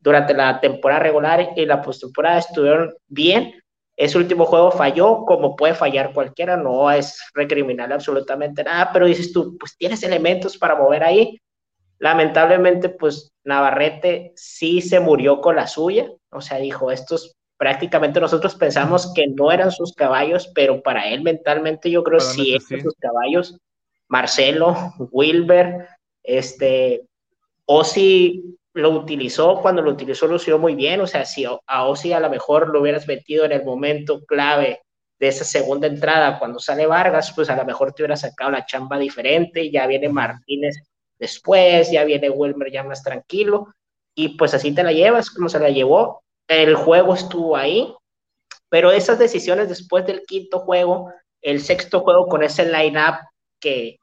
durante 0.00 0.34
la 0.34 0.60
temporada 0.60 1.00
regular 1.00 1.50
y 1.56 1.66
la 1.66 1.82
postemporada 1.82 2.38
estuvieron 2.38 2.94
bien, 3.08 3.54
ese 3.96 4.16
último 4.16 4.46
juego 4.46 4.70
falló 4.70 5.24
como 5.24 5.56
puede 5.56 5.74
fallar 5.74 6.12
cualquiera, 6.12 6.56
no 6.56 6.90
es 6.90 7.20
recriminal 7.34 7.90
absolutamente 7.90 8.62
nada, 8.62 8.90
pero 8.92 9.06
dices 9.06 9.32
tú, 9.32 9.56
pues 9.58 9.76
tienes 9.76 10.02
elementos 10.04 10.56
para 10.56 10.76
mover 10.76 11.02
ahí. 11.02 11.40
Lamentablemente, 11.98 12.90
pues 12.90 13.32
Navarrete 13.42 14.32
sí 14.36 14.80
se 14.80 15.00
murió 15.00 15.40
con 15.40 15.56
la 15.56 15.66
suya, 15.66 16.12
o 16.30 16.40
sea, 16.40 16.58
dijo, 16.58 16.92
estos 16.92 17.34
prácticamente 17.56 18.20
nosotros 18.20 18.54
pensamos 18.54 19.12
que 19.14 19.26
no 19.26 19.50
eran 19.50 19.72
sus 19.72 19.92
caballos, 19.92 20.48
pero 20.54 20.80
para 20.80 21.08
él 21.08 21.22
mentalmente 21.22 21.90
yo 21.90 22.04
creo 22.04 22.20
sí 22.20 22.54
eran 22.54 22.82
sus 22.84 22.94
caballos. 23.00 23.58
Marcelo, 24.08 24.94
Wilber, 25.10 25.86
este, 26.22 27.06
Osi 27.66 28.58
lo 28.74 28.90
utilizó, 28.90 29.60
cuando 29.60 29.82
lo 29.82 29.90
utilizó 29.90 30.26
lo 30.26 30.36
usó 30.36 30.58
muy 30.58 30.74
bien, 30.74 31.00
o 31.00 31.06
sea, 31.06 31.24
si 31.24 31.44
a 31.44 31.84
Osi 31.84 32.12
a 32.12 32.20
lo 32.20 32.30
mejor 32.30 32.68
lo 32.68 32.80
hubieras 32.80 33.06
metido 33.06 33.44
en 33.44 33.52
el 33.52 33.64
momento 33.64 34.24
clave 34.24 34.80
de 35.18 35.28
esa 35.28 35.44
segunda 35.44 35.86
entrada, 35.86 36.38
cuando 36.38 36.60
sale 36.60 36.86
Vargas, 36.86 37.32
pues 37.34 37.50
a 37.50 37.56
lo 37.56 37.64
mejor 37.64 37.92
te 37.92 38.02
hubiera 38.02 38.16
sacado 38.16 38.50
la 38.50 38.66
chamba 38.66 38.98
diferente, 38.98 39.70
ya 39.70 39.86
viene 39.86 40.08
Martínez 40.08 40.76
después, 41.18 41.90
ya 41.90 42.04
viene 42.04 42.30
Wilmer 42.30 42.70
ya 42.70 42.84
más 42.84 43.02
tranquilo, 43.02 43.74
y 44.14 44.36
pues 44.36 44.54
así 44.54 44.72
te 44.72 44.84
la 44.84 44.92
llevas, 44.92 45.30
como 45.30 45.48
se 45.48 45.58
la 45.58 45.70
llevó, 45.70 46.22
el 46.46 46.76
juego 46.76 47.14
estuvo 47.14 47.56
ahí, 47.56 47.92
pero 48.68 48.92
esas 48.92 49.18
decisiones 49.18 49.68
después 49.68 50.06
del 50.06 50.22
quinto 50.22 50.60
juego, 50.60 51.12
el 51.42 51.60
sexto 51.60 52.00
juego 52.00 52.28
con 52.28 52.42
ese 52.42 52.64
line-up 52.70 53.16
que 53.60 53.98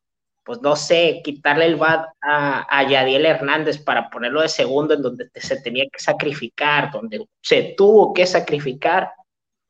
pues 0.45 0.61
no 0.61 0.75
sé, 0.75 1.21
quitarle 1.23 1.65
el 1.65 1.75
bat 1.75 2.07
a, 2.21 2.67
a 2.69 2.87
Yadiel 2.87 3.25
Hernández 3.25 3.79
para 3.79 4.11
ponerlo 4.11 4.41
de 4.41 4.47
segundo 4.47 4.93
en 4.93 5.01
donde 5.01 5.27
se 5.33 5.59
tenía 5.59 5.85
que 5.91 5.99
sacrificar, 5.99 6.91
donde 6.91 7.25
se 7.41 7.73
tuvo 7.75 8.13
que 8.13 8.27
sacrificar 8.27 9.11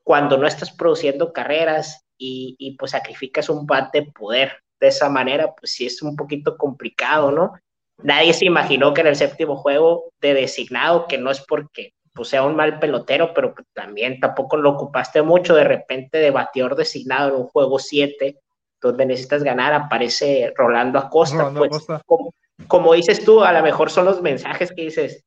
cuando 0.03 0.37
no 0.37 0.45
estás 0.45 0.73
produciendo 0.73 1.31
carreras 1.31 2.03
y, 2.17 2.57
y 2.59 2.75
pues 2.75 2.91
sacrificas 2.91 3.47
un 3.47 3.65
bat 3.65 3.93
de 3.93 4.03
poder 4.03 4.59
de 4.81 4.89
esa 4.89 5.09
manera, 5.09 5.55
pues 5.55 5.71
sí 5.71 5.85
es 5.85 6.01
un 6.01 6.17
poquito 6.17 6.57
complicado, 6.57 7.31
¿no? 7.31 7.53
Nadie 8.03 8.33
se 8.33 8.43
imaginó 8.43 8.93
que 8.93 8.99
en 8.99 9.07
el 9.07 9.15
séptimo 9.15 9.55
juego 9.55 10.11
de 10.19 10.33
designado, 10.33 11.07
que 11.07 11.17
no 11.17 11.31
es 11.31 11.39
porque 11.39 11.93
pues, 12.13 12.27
sea 12.27 12.43
un 12.43 12.57
mal 12.57 12.79
pelotero, 12.79 13.33
pero 13.33 13.55
también 13.73 14.19
tampoco 14.19 14.57
lo 14.57 14.71
ocupaste 14.71 15.21
mucho 15.21 15.55
de 15.55 15.63
repente 15.63 16.17
de 16.17 16.31
bateador 16.31 16.75
designado 16.75 17.29
en 17.29 17.35
un 17.35 17.47
juego 17.47 17.79
7 17.79 18.41
donde 18.81 19.05
necesitas 19.05 19.43
ganar, 19.43 19.73
aparece 19.73 20.53
Rolando 20.55 20.99
Acosta. 20.99 21.51
pues, 21.53 21.85
Como, 22.67 22.93
dices 22.93 23.23
tú, 23.23 23.43
a 23.43 23.51
lo 23.51 23.61
mejor 23.63 23.89
son 23.89 24.05
los 24.05 24.21
mensajes 24.21 24.71
que 24.71 24.83
dices, 24.83 25.23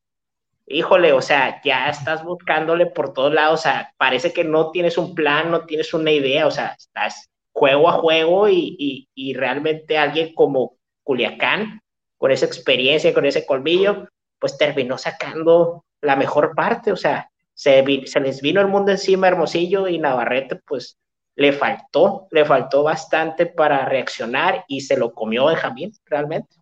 híjole, 0.66 1.12
o 1.12 1.22
sea, 1.22 1.60
ya 1.64 1.88
estás 1.88 2.24
buscándole 2.24 2.86
por 2.86 3.12
todos 3.12 3.32
lados, 3.32 3.60
o 3.60 3.62
sea, 3.62 3.92
parece 3.96 4.32
que 4.32 4.44
no 4.44 4.70
tienes 4.70 4.98
un 4.98 5.14
plan, 5.14 5.50
no 5.50 5.64
tienes 5.66 5.92
una 5.94 6.10
idea, 6.10 6.46
o 6.46 6.50
sea, 6.50 6.74
estás 6.78 7.28
juego 7.52 7.88
a 7.88 7.94
juego 7.94 8.48
y, 8.48 9.08
y, 9.14 9.34
realmente 9.34 9.98
alguien 9.98 10.32
como 10.34 10.76
Culiacán, 11.02 11.80
con 12.16 12.30
esa 12.30 12.46
experiencia, 12.46 13.12
con 13.12 13.26
ese 13.26 13.46
colmillo, 13.46 14.08
pues 14.38 14.56
terminó 14.56 14.96
sacando 14.96 15.84
la 16.00 16.14
mejor 16.14 16.54
parte, 16.54 16.92
o 16.92 16.96
sea, 16.96 17.30
se, 17.54 17.84
se 18.06 18.20
les 18.20 18.40
vino 18.40 18.60
el 18.60 18.68
mundo 18.68 18.92
encima 18.92 19.26
Hermosillo 19.26 19.88
y 19.88 19.98
Navarrete, 19.98 20.56
pues 20.56 20.96
le 21.38 21.52
faltó, 21.52 22.26
le 22.32 22.44
faltó 22.44 22.82
bastante 22.82 23.46
para 23.46 23.84
reaccionar 23.84 24.64
y 24.66 24.80
se 24.80 24.96
lo 24.96 25.14
comió 25.14 25.46
Benjamín, 25.46 25.92
realmente. 26.04 26.56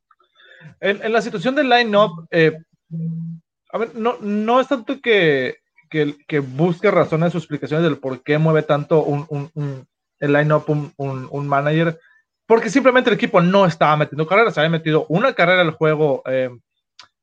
En, 0.80 1.10
la 1.10 1.22
situación 1.22 1.54
del 1.54 1.70
line-up, 1.70 2.28
eh, 2.30 2.58
a 3.72 3.78
ver, 3.78 3.94
no, 3.94 4.18
no 4.20 4.60
es 4.60 4.68
tanto 4.68 5.00
que, 5.00 5.56
que, 5.88 6.14
que, 6.28 6.40
busque 6.40 6.90
razones 6.90 7.34
o 7.34 7.38
explicaciones 7.38 7.84
del 7.84 7.96
por 7.96 8.22
qué 8.22 8.36
mueve 8.36 8.64
tanto 8.64 9.02
un, 9.02 9.26
un, 9.30 9.88
el 10.20 10.32
line-up 10.34 10.64
un, 10.66 10.92
un, 10.98 11.48
manager, 11.48 11.98
porque 12.44 12.68
simplemente 12.68 13.08
el 13.08 13.16
equipo 13.16 13.40
no 13.40 13.64
estaba 13.64 13.96
metiendo 13.96 14.26
carreras, 14.26 14.52
se 14.52 14.60
había 14.60 14.68
metido 14.68 15.06
una 15.08 15.32
carrera 15.32 15.62
en 15.62 15.68
el 15.68 15.74
juego. 15.74 16.22
Eh, 16.26 16.50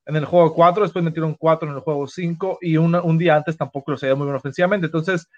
en 0.06 0.16
el 0.18 0.26
juego 0.26 0.54
4, 0.54 0.84
después 0.84 1.06
metieron 1.06 1.36
4 1.36 1.70
en 1.70 1.76
el 1.76 1.82
juego 1.82 2.08
5 2.08 2.58
y 2.62 2.76
un 2.76 3.18
día 3.18 3.38
antes 3.38 3.56
tampoco 3.56 3.92
lo 3.92 3.98
sabía 3.98 4.16
muy 4.16 4.26
bien 4.26 4.36
ofensivamente. 4.36 4.88
Entonces, 4.88 5.30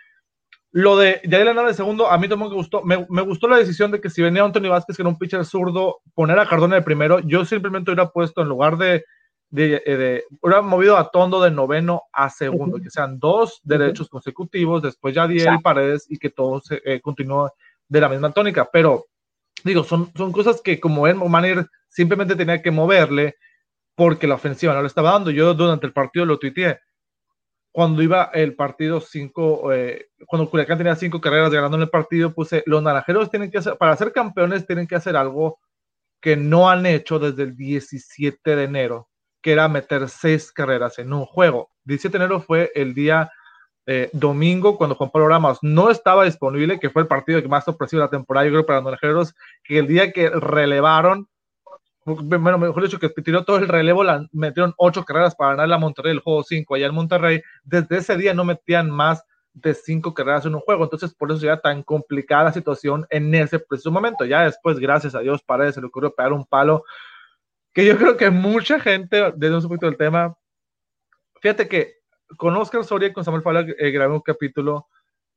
lo 0.76 0.98
de 0.98 1.22
Yadiel 1.24 1.48
Hernández 1.48 1.72
de 1.72 1.78
segundo, 1.78 2.12
a 2.12 2.18
mí 2.18 2.28
también 2.28 2.50
me 2.50 2.56
gustó. 2.58 2.84
Me, 2.84 3.08
me, 3.10 3.22
gustó 3.22 3.48
la 3.48 3.56
decisión 3.56 3.92
de 3.92 4.02
que 4.02 4.10
si 4.10 4.22
venía 4.22 4.44
Anthony 4.44 4.68
Vázquez, 4.68 4.98
que 4.98 5.04
era 5.04 5.10
un 5.10 5.18
pitcher 5.18 5.46
zurdo, 5.46 6.02
poner 6.14 6.38
a 6.38 6.46
Cardona 6.46 6.76
de 6.76 6.82
primero. 6.82 7.20
Yo 7.20 7.46
simplemente 7.46 7.92
hubiera 7.92 8.10
puesto 8.10 8.42
en 8.42 8.50
lugar 8.50 8.76
de, 8.76 9.06
de, 9.50 9.80
de, 9.86 10.26
hubiera 10.42 10.62
movido 10.62 10.98
a 10.98 11.10
Tondo 11.12 11.42
de 11.42 11.50
noveno 11.50 12.02
a 12.12 12.30
segundo, 12.30 12.82
que 12.82 12.90
sean 12.90 13.20
dos 13.20 13.62
derechos 13.64 14.10
consecutivos, 14.10 14.82
después 14.82 15.16
Yadiel 15.16 15.62
Paredes 15.64 16.08
y 16.10 16.18
que 16.18 16.30
todo 16.30 16.60
se 16.60 16.82
eh, 16.84 17.00
continúe 17.00 17.48
de 17.88 18.02
la 18.02 18.10
misma 18.10 18.34
tónica. 18.34 18.68
Pero 18.70 19.06
digo, 19.64 19.86
son, 19.86 20.12
son 20.14 20.34
cosas 20.34 20.60
que 20.62 20.82
como 20.82 21.08
el 21.08 21.16
manager 21.16 21.68
simplemente 21.88 22.36
tenía 22.36 22.62
que 22.62 22.72
moverle 22.72 23.38
porque 23.96 24.28
la 24.28 24.36
ofensiva 24.36 24.74
no 24.74 24.82
le 24.82 24.88
estaba 24.88 25.14
dando. 25.14 25.32
Yo 25.32 25.54
durante 25.54 25.88
el 25.88 25.94
partido 25.94 26.26
lo 26.26 26.38
tuiteé 26.38 26.82
cuando 27.76 28.02
iba 28.02 28.32
el 28.34 28.56
partido 28.56 29.02
5, 29.02 29.74
eh, 29.74 30.08
cuando 30.28 30.50
Culiacán 30.50 30.78
tenía 30.78 30.96
cinco 30.96 31.20
carreras 31.20 31.52
ganando 31.52 31.76
en 31.76 31.84
el 31.84 31.90
partido, 31.90 32.34
puse, 32.34 32.64
los 32.68 32.82
naranjeros 32.82 33.30
tienen 33.30 33.52
que 33.52 33.58
hacer, 33.58 33.76
para 33.78 33.98
ser 33.98 34.14
campeones 34.14 34.66
tienen 34.66 34.88
que 34.88 34.96
hacer 34.96 35.18
algo 35.18 35.60
que 36.22 36.38
no 36.38 36.70
han 36.70 36.86
hecho 36.86 37.20
desde 37.20 37.44
el 37.44 37.58
17 37.58 38.56
de 38.56 38.64
enero, 38.64 39.10
que 39.42 39.52
era 39.52 39.68
meter 39.68 40.08
seis 40.08 40.54
carreras 40.54 41.00
en 41.00 41.12
un 41.12 41.26
juego. 41.26 41.70
17 41.84 42.18
de 42.18 42.24
enero 42.24 42.40
fue 42.40 42.72
el 42.76 42.94
día 42.94 43.30
eh, 43.86 44.10
domingo 44.14 44.78
cuando 44.78 44.96
Juan 44.96 45.10
Pablo 45.12 45.28
Ramos 45.28 45.60
no 45.62 45.92
estaba 45.92 46.24
disponible, 46.24 46.80
que 46.80 46.90
fue 46.90 47.02
el 47.02 47.10
partido 47.10 47.42
que 47.42 47.50
más 47.50 47.66
sorpresivo 47.66 48.00
de 48.00 48.06
la 48.06 48.10
temporada, 48.10 48.46
yo 48.46 48.54
creo, 48.54 48.66
para 48.66 48.80
los 48.80 48.86
naranjeros, 48.86 49.36
que 49.66 49.80
el 49.80 49.88
día 49.88 50.14
que 50.14 50.30
relevaron 50.30 51.28
bueno, 52.06 52.58
mejor 52.58 52.84
dicho, 52.84 53.00
que 53.00 53.10
tiró 53.10 53.44
todo 53.44 53.58
el 53.58 53.68
relevo, 53.68 54.04
la, 54.04 54.28
metieron 54.32 54.74
ocho 54.78 55.04
carreras 55.04 55.36
para 55.36 55.52
ganar 55.52 55.70
la 55.70 55.78
Monterrey 55.80 56.12
el 56.12 56.20
juego 56.20 56.44
5 56.44 56.76
allá 56.76 56.86
en 56.88 56.94
Monterrey. 56.94 57.42
Desde 57.64 57.98
ese 57.98 58.16
día 58.16 58.34
no 58.34 58.46
metían 58.46 58.92
más 58.92 59.24
de 59.54 59.74
cinco 59.74 60.14
carreras 60.14 60.46
en 60.46 60.54
un 60.54 60.62
juego, 60.62 60.84
entonces 60.84 61.14
por 61.16 61.32
eso 61.32 61.46
ya 61.46 61.58
tan 61.62 61.82
complicada 61.82 62.44
la 62.44 62.54
situación 62.54 63.08
en 63.10 63.34
ese 63.34 63.58
preciso 63.58 63.90
momento. 63.90 64.26
Ya 64.26 64.44
después, 64.44 64.78
gracias 64.78 65.16
a 65.16 65.22
Dios, 65.22 65.42
para 65.42 65.72
se 65.72 65.80
le 65.82 65.88
ocurrió 65.88 66.14
pegar 66.14 66.34
un 66.34 66.46
palo 66.46 66.84
que 67.74 67.86
yo 67.86 67.98
creo 67.98 68.16
que 68.16 68.30
mucha 68.30 68.80
gente, 68.80 69.34
desde 69.36 69.56
un 69.56 69.64
poquito 69.64 69.86
del 69.86 69.98
tema, 69.98 70.38
fíjate 71.42 71.68
que 71.68 71.96
con 72.38 72.56
Oscar 72.56 72.86
Soria 72.86 73.10
y 73.10 73.14
con 73.14 73.26
Samuel 73.26 73.44
Fala 73.44 73.62
eh, 73.62 73.92
grabé 73.92 74.14
un 74.14 74.22
capítulo 74.22 74.88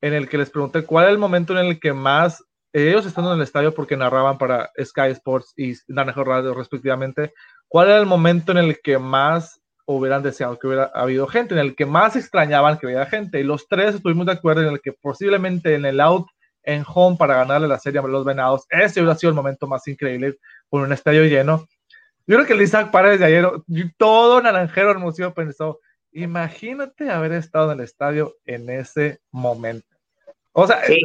en 0.01 0.15
el 0.15 0.29
que 0.29 0.39
les 0.39 0.49
pregunté 0.49 0.85
cuál 0.85 1.05
era 1.05 1.13
el 1.13 1.19
momento 1.19 1.53
en 1.53 1.67
el 1.67 1.81
que 1.81 1.93
más 1.93 2.45
ellos 2.73 3.07
estando 3.07 3.33
en 3.33 3.39
el 3.39 3.45
estadio 3.45 3.75
porque 3.75 3.97
narraban 3.97 4.39
para 4.39 4.71
Sky 4.83 5.11
Sports 5.13 5.55
y 5.57 5.75
Naranjo 5.89 6.25
Radio 6.25 6.55
respectivamente, 6.55 7.33
¿cuál 7.67 7.89
era 7.89 7.99
el 7.99 8.07
momento 8.07 8.53
en 8.53 8.59
el 8.59 8.81
que 8.81 8.99
más 8.99 9.61
hubieran 9.87 10.23
deseado 10.23 10.59
que 10.59 10.67
hubiera 10.67 10.91
habido 10.95 11.27
gente, 11.27 11.55
en 11.55 11.61
el 11.61 11.75
que 11.75 11.87
más 11.87 12.17
extrañaban 12.17 12.79
que 12.79 12.87
hubiera 12.87 13.07
gente? 13.07 13.41
Y 13.41 13.45
los 13.45 13.67
tres 13.69 13.95
estuvimos 13.95 14.27
de 14.27 14.33
acuerdo 14.33 14.63
en 14.63 14.69
el 14.69 14.81
que 14.81 14.93
posiblemente 14.93 15.75
en 15.75 15.87
el 15.87 16.01
out 16.01 16.27
en 16.63 16.85
home 16.87 17.17
para 17.17 17.37
ganarle 17.37 17.67
la 17.67 17.79
serie 17.79 18.01
a 18.01 18.03
los 18.03 18.27
Venados, 18.27 18.67
ese 18.69 19.01
hubiera 19.01 19.17
sido 19.17 19.31
el 19.31 19.37
momento 19.37 19.67
más 19.67 19.89
increíble 19.89 20.37
con 20.69 20.83
un 20.83 20.93
estadio 20.93 21.25
lleno. 21.25 21.67
Yo 22.27 22.37
creo 22.37 22.47
que 22.47 22.53
el 22.53 22.61
Isaac 22.61 22.91
Paredes 22.91 23.21
de 23.21 23.25
ayer, 23.25 23.47
todo 23.97 24.43
naranjero 24.43 24.91
hermoso 24.91 25.33
pensó, 25.33 25.81
imagínate 26.13 27.11
haber 27.11 27.33
estado 27.33 27.73
en 27.73 27.79
el 27.79 27.85
estadio 27.85 28.37
en 28.45 28.69
ese 28.69 29.21
momento. 29.31 29.97
O 30.53 30.67
sea, 30.67 30.83
e, 30.87 31.01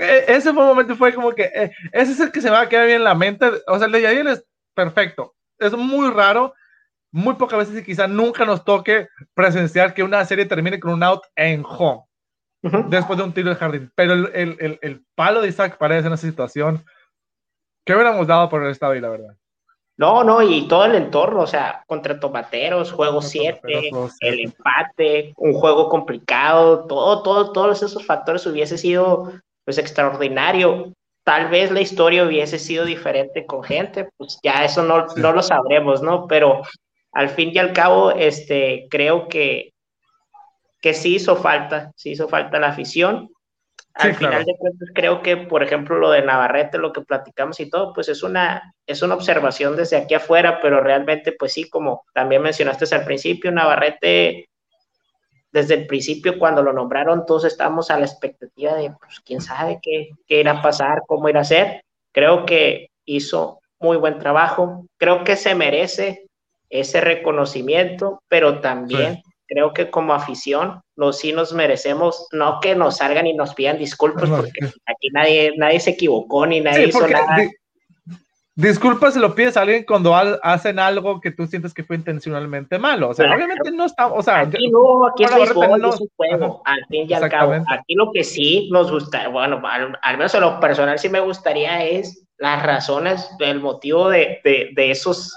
ese 0.00 0.52
fue 0.52 0.62
un 0.62 0.68
momento, 0.68 0.96
fue 0.96 1.14
como 1.14 1.32
que, 1.32 1.44
eh, 1.54 1.70
ese 1.92 2.12
es 2.12 2.20
el 2.20 2.32
que 2.32 2.40
se 2.40 2.48
me 2.48 2.56
va 2.56 2.62
a 2.62 2.68
quedar 2.68 2.86
bien 2.86 2.98
en 2.98 3.04
la 3.04 3.14
mente. 3.14 3.50
O 3.66 3.78
sea, 3.78 3.86
el 3.86 3.92
de 3.92 4.02
Yadiel 4.02 4.28
es 4.28 4.44
perfecto. 4.74 5.34
Es 5.58 5.72
muy 5.72 6.10
raro, 6.10 6.54
muy 7.12 7.34
pocas 7.34 7.58
veces 7.58 7.80
y 7.80 7.84
quizá 7.84 8.06
nunca 8.06 8.44
nos 8.44 8.64
toque 8.64 9.08
presenciar 9.34 9.92
que 9.92 10.02
una 10.02 10.24
serie 10.24 10.46
termine 10.46 10.80
con 10.80 10.92
un 10.92 11.02
out 11.02 11.22
en 11.36 11.64
home. 11.66 12.04
Después 12.62 13.18
de 13.18 13.24
un 13.24 13.32
tiro 13.32 13.48
de 13.50 13.56
jardín. 13.56 13.90
Pero 13.94 14.12
el, 14.12 14.30
el, 14.34 14.78
el, 14.82 15.04
palo 15.14 15.40
de 15.40 15.48
Isaac 15.48 15.78
parece 15.78 16.08
en 16.08 16.12
esa 16.12 16.26
situación. 16.26 16.84
¿Qué 17.86 17.94
hubiéramos 17.94 18.26
dado 18.26 18.48
por 18.50 18.62
el 18.62 18.70
estado 18.70 18.92
ahí, 18.92 19.00
la 19.00 19.08
verdad? 19.08 19.36
No, 19.96 20.24
no, 20.24 20.42
y 20.42 20.66
todo 20.66 20.86
el 20.86 20.94
entorno, 20.94 21.40
o 21.40 21.46
sea, 21.46 21.84
contra 21.86 22.18
Tomateros, 22.18 22.90
juego 22.90 23.20
7, 23.20 23.60
el 24.20 24.40
empate, 24.40 25.34
un 25.36 25.52
juego 25.52 25.90
complicado, 25.90 26.86
todo, 26.86 27.22
todo, 27.22 27.52
todos 27.52 27.82
esos 27.82 28.06
factores 28.06 28.46
hubiese 28.46 28.78
sido 28.78 29.30
pues 29.70 29.78
extraordinario. 29.78 30.92
Tal 31.22 31.48
vez 31.48 31.70
la 31.70 31.80
historia 31.80 32.24
hubiese 32.24 32.58
sido 32.58 32.84
diferente 32.84 33.46
con 33.46 33.62
gente, 33.62 34.08
pues 34.16 34.40
ya 34.42 34.64
eso 34.64 34.82
no, 34.82 35.06
no 35.14 35.32
lo 35.32 35.42
sabremos, 35.42 36.02
¿no? 36.02 36.26
Pero 36.26 36.62
al 37.12 37.28
fin 37.28 37.52
y 37.54 37.58
al 37.58 37.72
cabo, 37.72 38.10
este, 38.10 38.88
creo 38.90 39.28
que, 39.28 39.72
que 40.80 40.92
sí 40.92 41.14
hizo 41.14 41.36
falta, 41.36 41.92
sí 41.94 42.10
hizo 42.10 42.26
falta 42.26 42.58
la 42.58 42.70
afición. 42.70 43.30
Al 43.94 44.14
final 44.14 44.44
de 44.44 44.56
cuentas, 44.58 44.88
creo 44.92 45.22
que, 45.22 45.36
por 45.36 45.62
ejemplo, 45.62 45.98
lo 45.98 46.10
de 46.10 46.22
Navarrete, 46.22 46.78
lo 46.78 46.92
que 46.92 47.02
platicamos 47.02 47.60
y 47.60 47.70
todo, 47.70 47.92
pues 47.92 48.08
es 48.08 48.24
una, 48.24 48.74
es 48.88 49.02
una 49.02 49.14
observación 49.14 49.76
desde 49.76 49.98
aquí 49.98 50.14
afuera, 50.14 50.58
pero 50.60 50.80
realmente, 50.80 51.30
pues 51.30 51.52
sí, 51.52 51.70
como 51.70 52.02
también 52.12 52.42
mencionaste 52.42 52.92
al 52.92 53.04
principio, 53.04 53.52
Navarrete 53.52 54.48
desde 55.52 55.74
el 55.74 55.86
principio, 55.86 56.38
cuando 56.38 56.62
lo 56.62 56.72
nombraron, 56.72 57.26
todos 57.26 57.44
estábamos 57.44 57.90
a 57.90 57.98
la 57.98 58.06
expectativa 58.06 58.74
de, 58.74 58.92
pues, 59.00 59.20
quién 59.20 59.40
sabe 59.40 59.78
qué, 59.82 60.10
qué 60.26 60.40
irá 60.40 60.52
a 60.52 60.62
pasar, 60.62 61.02
cómo 61.06 61.28
irá 61.28 61.40
a 61.40 61.44
ser. 61.44 61.82
Creo 62.12 62.46
que 62.46 62.90
hizo 63.04 63.60
muy 63.80 63.96
buen 63.96 64.18
trabajo. 64.18 64.86
Creo 64.96 65.24
que 65.24 65.36
se 65.36 65.54
merece 65.54 66.26
ese 66.68 67.00
reconocimiento, 67.00 68.22
pero 68.28 68.60
también 68.60 69.22
creo 69.46 69.72
que 69.72 69.90
como 69.90 70.14
afición, 70.14 70.80
nos, 70.94 71.18
sí 71.18 71.32
nos 71.32 71.52
merecemos, 71.52 72.28
no 72.30 72.60
que 72.60 72.76
nos 72.76 72.98
salgan 72.98 73.26
y 73.26 73.34
nos 73.34 73.54
pidan 73.54 73.78
disculpas, 73.78 74.30
porque 74.30 74.60
aquí 74.86 75.08
nadie, 75.12 75.52
nadie 75.56 75.80
se 75.80 75.90
equivocó 75.90 76.46
ni 76.46 76.60
nadie 76.60 76.86
hizo 76.86 77.06
nada. 77.08 77.36
Disculpa 78.56 79.10
si 79.10 79.20
lo 79.20 79.34
pides 79.34 79.56
a 79.56 79.62
alguien 79.62 79.84
cuando 79.84 80.14
hacen 80.14 80.78
algo 80.78 81.20
que 81.20 81.30
tú 81.30 81.46
sientes 81.46 81.72
que 81.72 81.84
fue 81.84 81.96
intencionalmente 81.96 82.78
malo. 82.78 83.10
O 83.10 83.14
sea, 83.14 83.32
obviamente 83.32 83.70
no 83.70 83.86
está, 83.86 84.08
o 84.08 84.22
sea, 84.22 84.40
aquí 84.40 84.68
no, 84.68 85.06
aquí 85.06 85.24
es 85.24 85.34
béisbol, 85.34 85.84
es 85.84 86.00
un 86.00 86.08
juego, 86.16 86.62
al 86.64 86.84
fin 86.86 87.06
y 87.08 87.14
al 87.14 87.30
cabo. 87.30 87.52
Aquí 87.68 87.94
lo 87.94 88.10
que 88.12 88.24
sí 88.24 88.68
nos 88.72 88.90
gusta, 88.90 89.28
bueno, 89.28 89.62
al, 89.64 90.16
menos 90.16 90.34
en 90.34 90.40
lo 90.40 90.58
personal 90.58 90.98
sí 90.98 91.08
me 91.08 91.20
gustaría 91.20 91.84
es 91.84 92.26
las 92.38 92.62
razones, 92.64 93.30
el 93.38 93.60
motivo 93.60 94.08
de, 94.08 94.40
de, 94.42 94.70
de 94.74 94.90
esos, 94.90 95.32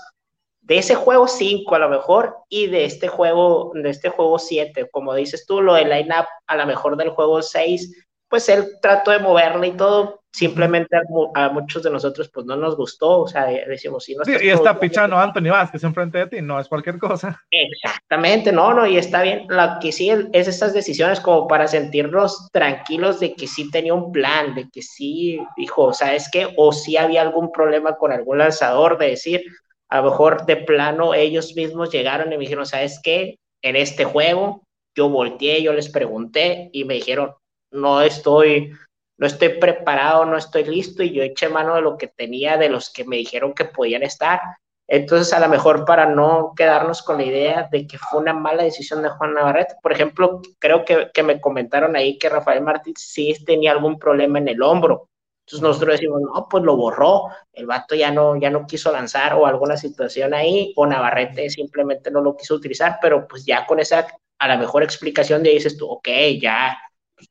de 0.61 0.79
ese 0.79 0.95
juego 0.95 1.27
5 1.27 1.75
a 1.75 1.79
lo 1.79 1.89
mejor 1.89 2.35
y 2.49 2.67
de 2.67 2.85
este 2.85 3.07
juego, 3.07 3.71
de 3.75 3.89
este 3.89 4.09
juego 4.09 4.39
7, 4.39 4.89
como 4.91 5.13
dices 5.13 5.45
tú, 5.45 5.61
lo 5.61 5.75
del 5.75 5.89
line-up 5.89 6.25
a 6.47 6.57
lo 6.57 6.65
mejor 6.65 6.97
del 6.97 7.09
juego 7.09 7.41
6, 7.41 8.05
pues 8.33 8.49
él 8.49 8.79
trató 8.81 9.11
de 9.11 9.19
moverle 9.19 9.67
y 9.67 9.71
todo, 9.73 10.23
simplemente 10.31 10.97
a, 11.35 11.49
muchos 11.49 11.83
de 11.83 11.91
nosotros 11.91 12.31
pues 12.33 12.47
no 12.47 12.55
nos 12.55 12.75
gustó, 12.75 13.19
o 13.19 13.27
sea, 13.27 13.45
decimos, 13.45 14.05
si 14.05 14.15
no 14.15 14.25
sí, 14.25 14.31
y 14.41 14.49
está 14.49 14.79
pichando 14.79 15.15
Anthony 15.15 15.51
Vázquez 15.51 15.83
enfrente 15.83 16.17
de 16.17 16.25
ti, 16.25 16.41
no 16.41 16.59
es 16.59 16.67
cualquier 16.67 16.97
cosa. 16.97 17.39
Exactamente, 17.51 18.51
no, 18.51 18.73
no, 18.73 18.87
y 18.87 18.97
está 18.97 19.21
bien, 19.21 19.45
la 19.49 19.77
que 19.79 19.91
sí 19.91 20.09
es 20.09 20.47
esas 20.47 20.73
decisiones 20.73 21.19
como 21.19 21.47
para 21.47 21.67
sentirnos 21.67 22.49
tranquilos 22.51 23.19
de 23.19 23.35
que 23.35 23.45
sí 23.45 23.69
tenía 23.69 23.93
un 23.93 24.11
plan, 24.11 24.55
de 24.55 24.67
que 24.67 24.81
sí 24.81 25.39
dijo, 25.55 25.93
¿sabes 25.93 26.27
qué? 26.31 26.55
O 26.57 26.73
si 26.73 26.97
había 26.97 27.21
algún 27.21 27.51
problema 27.51 27.97
con 27.97 28.11
algún 28.11 28.39
lanzador, 28.39 28.97
de 28.97 29.09
decir, 29.09 29.43
a 29.89 29.97
lo 29.97 30.09
mejor 30.09 30.47
de 30.47 30.55
plano 30.55 31.13
ellos 31.13 31.53
mismos 31.55 31.91
llegaron 31.91 32.33
y 32.33 32.37
me 32.37 32.41
dijeron, 32.41 32.65
¿sabes 32.65 32.99
qué? 33.03 33.37
En 33.61 33.75
este 33.75 34.05
juego 34.05 34.63
yo 34.95 35.07
volteé, 35.09 35.61
yo 35.61 35.71
les 35.71 35.89
pregunté 35.89 36.71
y 36.73 36.83
me 36.85 36.95
dijeron, 36.95 37.35
no 37.73 38.01
estoy 38.01 38.71
no 39.17 39.27
estoy 39.27 39.49
preparado, 39.49 40.25
no 40.25 40.37
estoy 40.37 40.63
listo 40.65 41.03
y 41.03 41.11
yo 41.13 41.23
eché 41.23 41.47
mano 41.47 41.75
de 41.75 41.81
lo 41.81 41.97
que 41.97 42.07
tenía, 42.07 42.57
de 42.57 42.69
los 42.69 42.89
que 42.91 43.05
me 43.05 43.17
dijeron 43.17 43.53
que 43.53 43.65
podían 43.65 44.03
estar. 44.03 44.41
Entonces, 44.87 45.31
a 45.33 45.39
lo 45.39 45.47
mejor 45.47 45.85
para 45.85 46.07
no 46.07 46.53
quedarnos 46.55 47.01
con 47.03 47.17
la 47.17 47.23
idea 47.23 47.69
de 47.71 47.87
que 47.87 47.97
fue 47.97 48.19
una 48.19 48.33
mala 48.33 48.63
decisión 48.63 49.01
de 49.01 49.09
Juan 49.09 49.33
Navarrete, 49.33 49.75
por 49.81 49.93
ejemplo, 49.93 50.41
creo 50.59 50.83
que, 50.83 51.09
que 51.13 51.23
me 51.23 51.39
comentaron 51.39 51.95
ahí 51.95 52.17
que 52.17 52.27
Rafael 52.27 52.61
Martínez 52.61 52.99
sí 52.99 53.33
tenía 53.45 53.71
algún 53.71 53.97
problema 53.97 54.39
en 54.39 54.49
el 54.49 54.61
hombro. 54.61 55.09
Entonces 55.45 55.61
nosotros 55.61 55.93
decimos, 55.93 56.21
no, 56.21 56.47
pues 56.49 56.63
lo 56.63 56.75
borró, 56.77 57.27
el 57.51 57.65
vato 57.65 57.95
ya 57.95 58.11
no, 58.11 58.35
ya 58.37 58.49
no 58.49 58.65
quiso 58.65 58.91
lanzar 58.91 59.33
o 59.33 59.45
alguna 59.45 59.77
situación 59.77 60.33
ahí, 60.33 60.73
o 60.75 60.85
Navarrete 60.85 61.49
simplemente 61.49 62.11
no 62.11 62.21
lo 62.21 62.35
quiso 62.35 62.55
utilizar, 62.55 62.97
pero 63.01 63.27
pues 63.27 63.45
ya 63.45 63.65
con 63.65 63.79
esa, 63.79 64.07
a 64.39 64.47
la 64.47 64.57
mejor 64.57 64.83
explicación 64.83 65.43
de 65.43 65.51
dices 65.51 65.77
tú, 65.77 65.87
ok, 65.89 66.07
ya, 66.41 66.77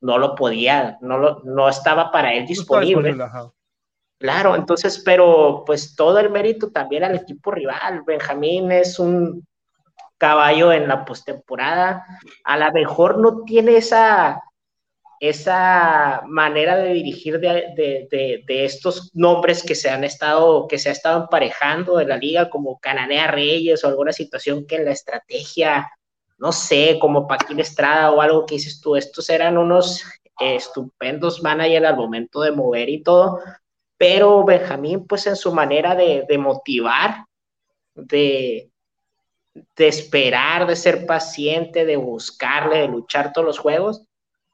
no 0.00 0.18
lo 0.18 0.34
podía, 0.34 0.98
no, 1.00 1.18
lo, 1.18 1.40
no 1.44 1.68
estaba 1.68 2.10
para 2.10 2.32
él 2.34 2.46
disponible. 2.46 3.16
claro, 4.18 4.54
entonces, 4.56 5.02
pero 5.04 5.64
pues 5.66 5.94
todo 5.96 6.18
el 6.18 6.30
mérito 6.30 6.70
también 6.70 7.04
al 7.04 7.16
equipo 7.16 7.50
rival. 7.50 8.02
Benjamín 8.06 8.70
es 8.72 8.98
un 8.98 9.46
caballo 10.18 10.72
en 10.72 10.86
la 10.86 11.04
postemporada. 11.04 12.04
A 12.44 12.56
lo 12.56 12.72
mejor 12.72 13.18
no 13.18 13.42
tiene 13.44 13.76
esa, 13.76 14.40
esa 15.18 16.22
manera 16.26 16.76
de 16.76 16.94
dirigir 16.94 17.40
de, 17.40 17.72
de, 17.76 18.44
de, 18.46 18.64
estos 18.64 19.10
nombres 19.14 19.62
que 19.62 19.74
se 19.74 19.90
han 19.90 20.04
estado, 20.04 20.66
que 20.66 20.78
se 20.78 20.88
ha 20.88 20.92
estado 20.92 21.22
emparejando 21.22 21.96
de 21.96 22.06
la 22.06 22.16
liga, 22.16 22.50
como 22.50 22.78
Cananea 22.80 23.28
Reyes 23.28 23.82
o 23.82 23.88
alguna 23.88 24.12
situación 24.12 24.66
que 24.66 24.76
en 24.76 24.84
la 24.84 24.90
estrategia 24.90 25.90
no 26.42 26.50
sé, 26.50 26.98
como 27.00 27.28
Paquín 27.28 27.60
Estrada 27.60 28.10
o 28.10 28.20
algo 28.20 28.44
que 28.44 28.56
dices 28.56 28.80
tú, 28.80 28.96
estos 28.96 29.30
eran 29.30 29.56
unos 29.56 30.02
estupendos 30.40 31.40
managers 31.40 31.86
al 31.86 31.96
momento 31.96 32.40
de 32.40 32.50
mover 32.50 32.88
y 32.88 33.00
todo, 33.00 33.38
pero 33.96 34.42
Benjamín, 34.44 35.06
pues 35.06 35.24
en 35.28 35.36
su 35.36 35.52
manera 35.52 35.94
de, 35.94 36.26
motivar, 36.38 37.26
de, 37.94 38.72
de 39.54 39.86
esperar, 39.86 40.66
de 40.66 40.74
ser 40.74 41.06
paciente, 41.06 41.84
de 41.84 41.96
buscarle, 41.96 42.78
de 42.78 42.88
luchar 42.88 43.32
todos 43.32 43.46
los 43.46 43.60
juegos, 43.60 44.04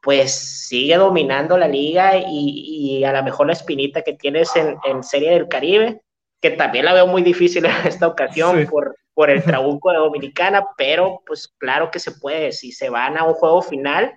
pues 0.03 0.31
sigue 0.69 0.97
dominando 0.97 1.57
la 1.57 1.69
liga 1.69 2.13
y, 2.19 3.03
a 3.03 3.15
lo 3.15 3.23
mejor 3.23 3.47
la 3.47 3.55
espinita 3.55 4.03
que 4.03 4.13
tienes 4.13 4.51
en, 4.57 5.03
Serie 5.03 5.31
del 5.31 5.49
Caribe, 5.49 6.03
que 6.43 6.51
también 6.51 6.85
la 6.85 6.93
veo 6.93 7.07
muy 7.07 7.23
difícil 7.23 7.65
en 7.65 7.73
esta 7.87 8.09
ocasión 8.09 8.67
por, 8.67 8.95
por 9.19 9.31
el 9.31 9.43
trabuco 9.43 9.91
de 9.91 9.97
Dominicana, 9.97 10.65
pero 10.77 11.23
pues 11.27 11.49
claro 11.59 11.91
que 11.91 11.99
se 11.99 12.13
puede, 12.13 12.53
si 12.53 12.71
se 12.71 12.89
van 12.89 13.19
a 13.19 13.25
un 13.25 13.35
juego 13.35 13.63
final, 13.63 14.17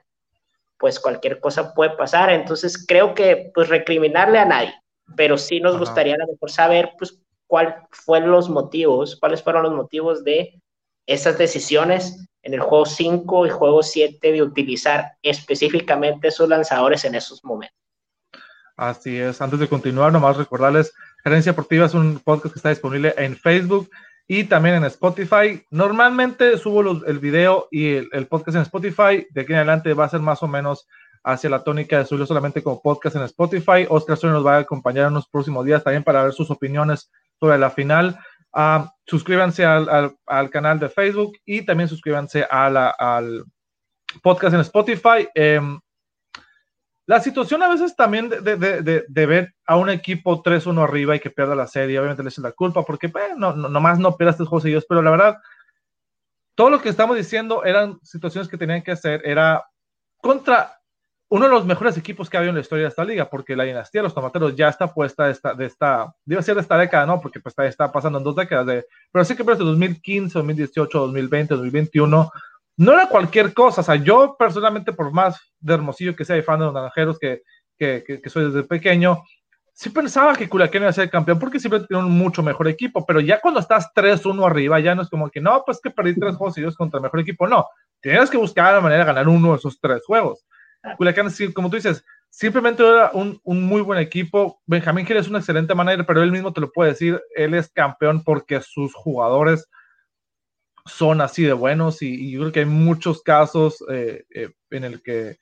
pues 0.78 1.00
cualquier 1.00 1.40
cosa 1.40 1.74
puede 1.74 1.98
pasar, 1.98 2.30
entonces 2.30 2.86
creo 2.88 3.16
que 3.16 3.50
pues 3.52 3.68
recriminarle 3.68 4.38
a 4.38 4.46
nadie, 4.46 4.76
pero 5.18 5.40
sí 5.40 5.60
nos 5.60 5.80
gustaría 5.80 6.14
a 6.14 6.20
lo 6.20 6.28
mejor 6.28 6.52
saber 6.52 6.92
pues 7.00 7.20
cuáles 7.48 7.74
fueron 7.90 8.30
los 8.30 8.48
motivos, 8.48 9.18
cuáles 9.20 9.42
fueron 9.42 9.64
los 9.64 9.74
motivos 9.74 10.24
de 10.24 10.62
esas 11.08 11.36
decisiones 11.36 12.24
en 12.44 12.54
el 12.54 12.60
juego 12.60 12.86
5 12.86 13.48
y 13.48 13.50
juego 13.50 13.82
7 13.82 14.32
de 14.32 14.44
utilizar 14.44 15.14
específicamente 15.24 16.28
esos 16.28 16.48
lanzadores 16.48 17.06
en 17.06 17.16
esos 17.16 17.44
momentos. 17.44 17.76
Así 18.78 19.18
es, 19.18 19.42
antes 19.42 19.60
de 19.60 19.68
continuar, 19.68 20.14
nomás 20.14 20.38
recordarles, 20.38 20.94
Gerencia 21.24 21.54
Deportiva 21.54 21.88
es 21.88 21.96
un 21.96 22.20
podcast 22.20 22.54
que 22.54 22.60
está 22.60 22.70
disponible 22.70 23.16
en 23.18 23.36
Facebook 23.36 23.90
y 24.34 24.46
también 24.46 24.76
en 24.76 24.86
Spotify. 24.86 25.62
Normalmente 25.72 26.58
subo 26.58 27.06
el 27.06 27.20
video 27.20 27.68
y 27.70 27.96
el, 27.96 28.28
podcast 28.28 28.56
en 28.56 28.62
Spotify. 28.62 29.28
De 29.30 29.42
aquí 29.42 29.52
en 29.52 29.58
adelante 29.58 29.94
va 29.94 30.06
a 30.06 30.10
ser 30.10 30.22
más 30.22 30.42
o 30.42 30.48
menos 30.48 30.88
hacia 31.26 31.50
la 31.50 31.66
tónica 31.66 31.98
de 31.98 32.06
subirlo 32.06 32.26
solamente 32.26 32.64
como 32.64 32.82
podcast 32.82 33.18
en 33.18 33.24
Spotify. 33.24 33.86
Oscar 33.90 34.16
Soy 34.16 34.30
nos 34.30 34.46
va 34.46 34.56
a 34.56 34.60
acompañar 34.60 35.10
en 35.10 35.16
los 35.16 35.28
próximos 35.28 35.66
días 35.66 35.84
también 35.84 36.06
para 36.06 36.24
ver 36.24 36.32
sus 36.32 36.50
opiniones 36.50 37.12
sobre 37.42 37.58
la 37.58 37.72
final. 37.72 38.18
Ah, 38.54 38.94
suscríbanse 39.06 39.66
al, 39.66 40.16
canal 40.50 40.80
de 40.80 40.88
Facebook 40.88 41.34
y 41.44 41.66
también 41.66 41.90
suscríbanse 41.90 42.46
al 42.50 43.44
podcast 44.24 44.54
en 44.54 44.62
Spotify. 44.62 45.28
Em, 45.36 45.78
la 47.12 47.20
situación 47.20 47.62
a 47.62 47.68
veces 47.68 47.94
también 47.94 48.30
de, 48.30 49.26
ver 49.26 49.54
a 49.66 49.76
un 49.76 49.90
equipo 49.90 50.42
3-1 50.42 50.82
arriba 50.82 51.14
y 51.14 51.20
que 51.20 51.30
pierda 51.30 51.56
la 51.56 51.68
serie, 51.68 52.00
obviamente 52.00 52.24
le 52.24 52.30
es 52.30 52.38
la 52.38 52.54
culpa, 52.54 52.86
porque 52.86 53.10
pues, 53.10 53.36
no, 53.36 53.54
no, 53.54 53.68
nomás 53.68 54.00
no 54.00 54.16
pierdas 54.16 54.36
estos 54.36 54.48
juegos 54.48 54.64
seguidos, 54.64 54.86
pero 54.88 55.02
la 55.02 55.12
verdad, 55.12 55.38
todo 56.56 56.70
lo 56.70 56.82
que 56.82 56.88
estamos 56.88 57.18
diciendo 57.18 57.66
eran 57.66 58.00
situaciones 58.02 58.48
que 58.48 58.58
tenían 58.58 58.82
que 58.82 58.94
hacer, 58.94 59.22
era 59.26 59.62
contra 60.22 60.80
uno 61.28 61.48
de 61.48 61.52
los 61.52 61.66
mejores 61.66 61.98
equipos 61.98 62.30
que 62.30 62.38
ha 62.38 62.40
habido 62.40 62.52
en 62.52 62.56
la 62.56 62.62
historia 62.62 62.84
de 62.84 62.90
esta 62.90 63.04
liga, 63.04 63.30
porque 63.30 63.58
la 63.58 63.66
dinastía 63.66 64.00
de 64.00 64.04
los 64.04 64.16
tomateros 64.16 64.56
ya 64.56 64.70
está 64.70 64.94
puesta 64.94 65.26
de 65.26 65.34
esta, 65.34 65.54
de 65.54 65.66
esta, 65.66 66.16
debe 66.24 66.44
ser 66.44 66.56
de 66.56 66.62
esta 66.62 66.78
década, 66.78 67.06
¿no? 67.06 67.20
Porque 67.20 67.42
pues 67.42 67.54
está, 67.58 67.92
pasando 67.92 68.20
en 68.20 68.24
dos 68.24 68.38
décadas, 68.38 68.68
de, 68.68 68.86
pero 69.12 69.26
sí 69.26 69.36
que 69.36 69.44
desde 69.44 69.66
2015, 69.66 70.40
2018, 70.40 70.98
2020, 70.98 71.56
2021, 71.56 72.32
no 72.82 72.94
era 72.94 73.08
cualquier 73.08 73.54
cosa. 73.54 73.82
O 73.82 73.84
sea, 73.84 73.96
yo 73.96 74.36
personalmente, 74.40 74.92
por 74.92 75.12
más 75.12 75.40
de 75.60 75.76
Hermosillo 75.76 76.16
que 76.16 76.26
sea 76.26 76.36
de 76.36 76.42
fan 76.42 76.58
de 76.58 76.66
los 76.66 76.74
naranjeros 76.74 77.20
que, 77.20 77.44
que, 77.78 78.04
que, 78.04 78.30
soy 78.30 78.46
desde 78.46 78.64
pequeño, 78.64 79.22
sí 79.72 79.92
pensaba 79.92 80.36
que 80.36 80.50
Culiacán 80.50 80.82
iba 80.82 80.90
a 80.90 80.94
ser 80.94 81.08
campeón 81.12 81.38
porque 81.38 81.60
siempre 81.60 81.82
tiene 81.82 82.04
un 82.04 82.12
mucho 82.12 82.42
mejor 82.42 82.68
equipo, 82.68 83.06
pero 83.06 83.20
ya 83.20 83.40
cuando 83.40 83.60
estás 83.60 83.92
3-1 83.94 84.48
arriba, 84.48 84.80
ya 84.80 84.96
no 84.96 85.04
es 85.04 85.10
como 85.10 85.30
que 85.30 85.40
no, 85.40 85.62
pues 85.64 85.80
que 85.80 85.92
perdí 85.92 86.16
tres 86.20 86.36
juegos 86.36 86.56
seguidos 86.56 86.76
contra 86.76 86.98
el 86.98 87.04
mejor 87.04 87.20
equipo. 87.20 87.48
No, 87.48 87.68
tienes 88.00 88.32
que 88.32 88.38
buscar 88.38 88.74
la 88.74 88.82
manera 88.82 89.02
de 89.02 89.06
ganar 89.06 89.28
uno 89.28 89.52
de 89.52 89.58
esos 89.58 89.80
tres 89.80 90.02
juegos. 90.04 90.44
Culiacán, 90.98 91.30
como 91.54 91.70
tú 91.70 91.76
dices, 91.76 92.04
simplemente 92.32 92.84
era 92.84 93.12
un, 93.14 93.40
un, 93.44 93.62
muy 93.64 93.82
buen 93.82 94.00
equipo. 94.00 94.60
Benjamín 94.66 95.06
Gil 95.06 95.18
es 95.18 95.28
un 95.28 95.36
excelente 95.36 95.76
manager, 95.76 96.08
pero 96.08 96.24
él 96.24 96.32
mismo 96.32 96.52
te 96.52 96.62
lo 96.62 96.72
puede 96.72 96.92
decir, 96.92 97.22
él 97.36 97.54
es 97.54 97.70
campeón 97.70 98.24
porque 98.24 98.60
sus 98.62 98.92
jugadores 98.96 99.70
son 100.86 101.22
así 101.22 101.44
de 101.44 101.54
buenos 101.54 102.02
y, 102.02 102.32
yo 102.32 102.40
creo 102.42 102.52
que 102.52 102.60
hay 102.62 102.66
muchos 102.66 103.22
casos 103.22 103.84
eh, 103.90 104.26
eh, 104.34 104.50
en 104.72 104.84
el 104.84 105.02
que 105.02 105.38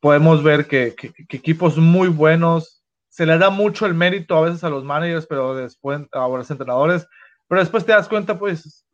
podemos 0.00 0.42
ver 0.42 0.66
que, 0.66 0.94
equipos 1.28 1.76
muy 1.76 2.08
buenos 2.08 2.82
se 3.08 3.26
le 3.26 3.36
da 3.38 3.50
mucho 3.50 3.86
el 3.86 3.94
mérito 3.94 4.36
a 4.36 4.42
veces 4.42 4.64
a 4.64 4.70
los 4.70 4.84
managers, 4.84 5.26
pero 5.26 5.54
después 5.54 6.00
a 6.12 6.28
los 6.28 6.50
entrenadores, 6.50 7.06
pero 7.48 7.60
después 7.60 7.84
te 7.84 7.92
das 7.92 8.08
cuenta, 8.08 8.38
pues, 8.38 8.86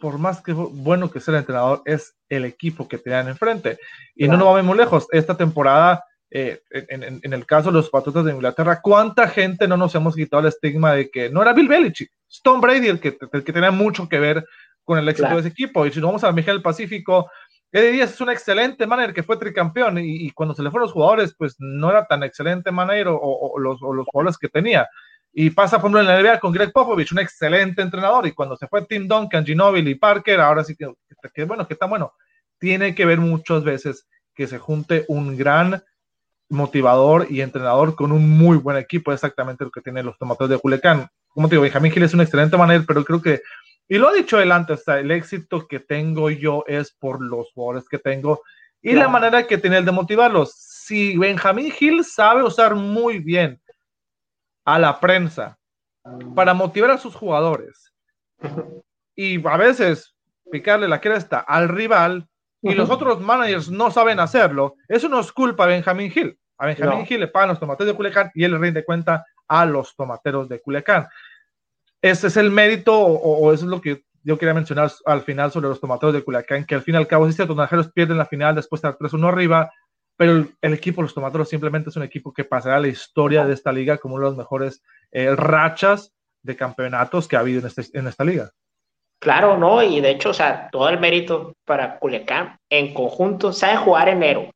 por 0.00 0.18
más 0.18 0.42
que 0.42 0.52
bueno 0.52 1.10
que 1.10 1.20
sea 1.20 1.34
el 1.34 1.40
entrenador, 1.40 1.82
es 1.86 2.14
el 2.28 2.44
equipo 2.44 2.86
que 2.86 2.98
te 2.98 3.10
dan 3.10 3.28
enfrente. 3.28 3.78
Y 4.14 4.28
no 4.28 4.36
nos 4.36 4.46
vamos 4.46 4.64
muy 4.64 4.76
lejos. 4.76 5.08
Esta 5.10 5.36
temporada, 5.36 6.04
eh, 6.30 6.60
en, 6.70 7.32
el 7.32 7.46
caso 7.46 7.70
de 7.70 7.78
los 7.78 7.90
Patriotas 7.90 8.26
de 8.26 8.32
Inglaterra, 8.32 8.80
¿cuánta 8.80 9.26
gente 9.26 9.66
no 9.66 9.76
nos 9.76 9.94
hemos 9.94 10.14
quitado 10.14 10.42
el 10.42 10.48
estigma 10.48 10.92
de 10.92 11.10
que 11.10 11.30
no 11.30 11.42
era 11.42 11.52
Bill 11.54 11.68
Belichick? 11.68 12.12
Stone 12.28 12.60
Brady 12.60 12.88
el 12.88 13.00
que, 13.00 13.18
el 13.32 13.44
que 13.44 13.52
tenía 13.52 13.70
mucho 13.70 14.08
que 14.08 14.20
ver 14.20 14.46
con 14.84 14.98
el 14.98 15.08
éxito 15.08 15.28
de 15.28 15.40
ese 15.40 15.48
equipo. 15.48 15.86
Y 15.86 15.92
si 15.92 16.00
nos 16.00 16.08
vamos 16.08 16.24
a 16.24 16.28
la 16.28 16.32
Mejía 16.32 16.52
del 16.52 16.62
Pacífico, 16.62 17.30
Eddie 17.70 17.92
Díaz 17.92 18.12
es 18.12 18.20
un 18.20 18.30
excelente 18.30 18.86
manager 18.86 19.14
que 19.14 19.22
fue 19.22 19.38
tricampeón 19.38 19.98
y, 19.98 20.30
cuando 20.32 20.54
se 20.54 20.62
le 20.62 20.70
fueron 20.70 20.86
los 20.86 20.92
jugadores, 20.92 21.34
pues 21.36 21.56
no 21.58 21.90
era 21.90 22.06
tan 22.06 22.22
excelente 22.22 22.70
manager 22.70 23.08
o, 23.08 23.58
los, 23.58 23.80
los, 23.80 24.06
jugadores 24.06 24.36
que 24.36 24.48
tenía. 24.48 24.88
Y 25.32 25.48
pasa, 25.48 25.80
por 25.80 25.90
ejemplo, 25.90 26.00
en 26.00 26.06
la 26.06 26.20
NBA 26.20 26.40
con 26.40 26.52
Greg 26.52 26.72
Popovich, 26.72 27.12
un 27.12 27.20
excelente 27.20 27.80
entrenador. 27.80 28.26
Y 28.26 28.32
cuando 28.32 28.56
se 28.56 28.68
fue 28.68 28.84
Tim 28.84 29.08
Duncan, 29.08 29.46
Ginobili 29.46 29.92
y 29.92 29.94
Parker, 29.94 30.40
ahora 30.40 30.62
sí 30.62 30.76
que, 30.76 30.92
que 31.32 31.44
bueno, 31.44 31.66
que 31.66 31.72
está 31.72 31.86
bueno. 31.86 32.12
Tiene 32.58 32.94
que 32.94 33.06
ver 33.06 33.18
muchas 33.18 33.64
veces 33.64 34.06
que 34.34 34.46
se 34.46 34.58
junte 34.58 35.06
un 35.08 35.36
gran 35.36 35.82
motivador 36.50 37.26
y 37.30 37.40
entrenador 37.40 37.94
con 37.96 38.12
un 38.12 38.28
muy 38.28 38.58
buen 38.58 38.76
equipo, 38.76 39.12
exactamente 39.12 39.64
lo 39.64 39.70
que 39.70 39.80
tienen 39.80 40.04
los 40.04 40.18
tomates 40.18 40.48
de 40.50 40.58
Culiacán. 40.58 41.08
Como 41.28 41.48
te 41.48 41.54
digo, 41.54 41.62
Benjamín 41.62 41.92
Gil 41.92 42.02
es 42.02 42.12
un 42.12 42.20
excelente 42.20 42.58
manager, 42.58 42.84
pero 42.86 43.04
creo 43.04 43.22
que 43.22 43.40
y 43.92 43.98
lo 43.98 44.08
ha 44.08 44.12
dicho 44.14 44.40
él 44.40 44.50
antes, 44.52 44.88
el 44.88 45.10
éxito 45.10 45.68
que 45.68 45.78
tengo 45.78 46.30
yo 46.30 46.64
es 46.66 46.92
por 46.92 47.20
los 47.20 47.52
jugadores 47.52 47.86
que 47.86 47.98
tengo 47.98 48.40
y 48.80 48.94
la 48.94 49.06
manera 49.06 49.46
que 49.46 49.58
tiene 49.58 49.76
el 49.76 49.84
de 49.84 49.92
motivarlos. 49.92 50.54
Si 50.54 51.18
Benjamín 51.18 51.70
Hill 51.78 52.02
sabe 52.02 52.42
usar 52.42 52.74
muy 52.74 53.18
bien 53.18 53.60
a 54.64 54.78
la 54.78 54.98
prensa 54.98 55.58
para 56.34 56.54
motivar 56.54 56.92
a 56.92 56.96
sus 56.96 57.14
jugadores 57.14 57.92
y 59.14 59.46
a 59.46 59.56
veces 59.58 60.14
picarle 60.50 60.88
la 60.88 61.02
cresta 61.02 61.40
al 61.40 61.68
rival 61.68 62.26
y 62.62 62.74
los 62.74 62.88
otros 62.88 63.20
managers 63.20 63.70
no 63.70 63.90
saben 63.90 64.20
hacerlo, 64.20 64.76
eso 64.88 65.06
no 65.10 65.20
es 65.20 65.30
culpa 65.30 65.66
de 65.66 65.74
Benjamín 65.74 66.10
Hill. 66.14 66.38
A 66.56 66.64
Benjamín 66.64 67.06
Hill 67.06 67.20
le 67.20 67.28
pagan 67.28 67.50
los 67.50 67.60
tomateros 67.60 67.92
de 67.92 67.96
Culiacán 67.98 68.30
y 68.34 68.44
él 68.44 68.58
rinde 68.58 68.86
cuenta 68.86 69.26
a 69.46 69.66
los 69.66 69.94
tomateros 69.94 70.48
de 70.48 70.62
Culiacán 70.62 71.08
ese 72.02 72.26
es 72.26 72.36
el 72.36 72.50
mérito 72.50 72.98
o, 73.00 73.52
eso 73.52 73.64
es 73.64 73.70
lo 73.70 73.80
que 73.80 74.02
yo 74.24 74.36
quería 74.36 74.54
mencionar 74.54 74.90
al 75.06 75.22
final 75.22 75.50
sobre 75.50 75.68
los 75.68 75.80
tomateros 75.80 76.14
de 76.14 76.22
Culiacán, 76.22 76.64
que 76.64 76.74
al 76.74 76.82
fin 76.82 76.94
y 76.94 76.98
al 76.98 77.06
cabo, 77.06 77.30
sí, 77.30 77.38
los 77.38 77.56
naranjeros 77.56 77.92
pierden 77.92 78.18
la 78.18 78.26
final 78.26 78.54
después 78.54 78.82
de 78.82 78.88
estar 78.88 79.10
3-1 79.10 79.28
arriba, 79.28 79.72
pero 80.16 80.46
el, 80.60 80.74
equipo, 80.74 81.02
los 81.02 81.14
tomateros, 81.14 81.48
simplemente 81.48 81.90
es 81.90 81.96
un 81.96 82.02
equipo 82.02 82.32
que 82.32 82.44
pasará 82.44 82.76
a 82.76 82.80
la 82.80 82.88
historia 82.88 83.44
de 83.44 83.54
esta 83.54 83.72
liga 83.72 83.98
como 83.98 84.16
uno 84.16 84.24
de 84.24 84.30
los 84.30 84.38
mejores 84.38 84.82
eh, 85.10 85.34
rachas 85.34 86.12
de 86.42 86.56
campeonatos 86.56 87.26
que 87.26 87.36
ha 87.36 87.40
habido 87.40 87.60
en, 87.60 87.66
este, 87.66 87.98
en 87.98 88.06
esta 88.06 88.24
liga. 88.24 88.50
Claro, 89.18 89.56
no, 89.56 89.82
y 89.82 90.00
de 90.00 90.10
hecho, 90.10 90.30
o 90.30 90.34
sea, 90.34 90.68
todo 90.70 90.88
el 90.88 90.98
mérito 90.98 91.54
para 91.64 91.98
Culiacán 91.98 92.58
en 92.68 92.92
conjunto, 92.92 93.52
sabe 93.52 93.76
jugar 93.76 94.08
enero, 94.08 94.50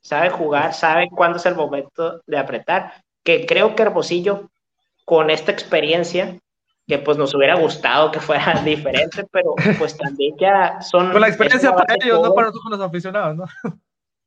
sabe 0.00 0.30
jugar, 0.30 0.72
sabe 0.74 1.08
cuándo 1.10 1.38
es 1.38 1.46
el 1.46 1.56
momento 1.56 2.20
de 2.26 2.38
apretar, 2.38 2.94
que 3.24 3.46
creo 3.46 3.74
que 3.74 3.82
Hermosillo, 3.82 4.50
con 5.04 5.30
esta 5.30 5.50
experiencia, 5.50 6.38
que 6.86 6.98
pues 6.98 7.16
nos 7.16 7.34
hubiera 7.34 7.56
gustado 7.56 8.10
que 8.10 8.20
fuera 8.20 8.60
diferente, 8.64 9.26
pero 9.30 9.54
pues 9.78 9.96
también 9.96 10.34
ya 10.38 10.80
son... 10.80 11.12
Con 11.12 11.20
la 11.20 11.28
experiencia 11.28 11.74
para 11.74 11.94
ellos, 12.00 12.22
no 12.22 12.34
para 12.34 12.48
nosotros 12.48 12.78
los 12.78 12.80
aficionados, 12.80 13.36
¿no? 13.36 13.44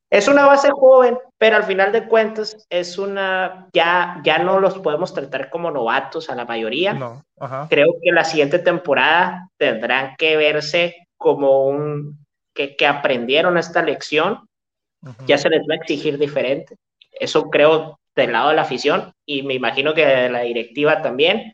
Es 0.10 0.30
una 0.30 0.46
base 0.46 0.70
joven, 0.72 1.18
pero 1.38 1.58
al 1.58 1.64
final 1.64 1.92
de 1.92 2.08
cuentas 2.08 2.66
es 2.70 2.98
una, 2.98 3.68
ya, 3.74 4.22
ya 4.24 4.38
no 4.40 4.58
los 4.60 4.80
podemos 4.80 5.14
tratar 5.14 5.50
como 5.50 5.70
novatos 5.70 6.30
a 6.30 6.36
la 6.36 6.46
mayoría. 6.46 6.94
No, 6.94 7.26
Creo 7.70 7.88
que 8.02 8.12
la 8.14 8.24
siguiente 8.24 8.60
temporada 8.60 9.50
tendrán 9.58 10.16
que 10.18 10.38
verse 10.38 10.96
como 11.18 11.66
un, 11.66 12.26
que, 12.54 12.78
que 12.78 12.88
aprendieron 12.88 13.58
esta 13.58 13.84
lección, 13.84 14.48
ya 15.26 15.38
se 15.38 15.50
les 15.50 15.62
va 15.62 15.74
a 15.74 15.78
exigir 15.78 16.18
diferente. 16.18 16.78
Eso 17.12 17.50
creo 17.50 18.00
del 18.16 18.32
lado 18.32 18.50
de 18.50 18.56
la 18.56 18.64
afición 18.64 19.14
y 19.26 19.44
me 19.44 19.54
imagino 19.54 19.94
que 19.94 20.06
de 20.06 20.30
la 20.30 20.42
directiva 20.42 21.02
también 21.02 21.54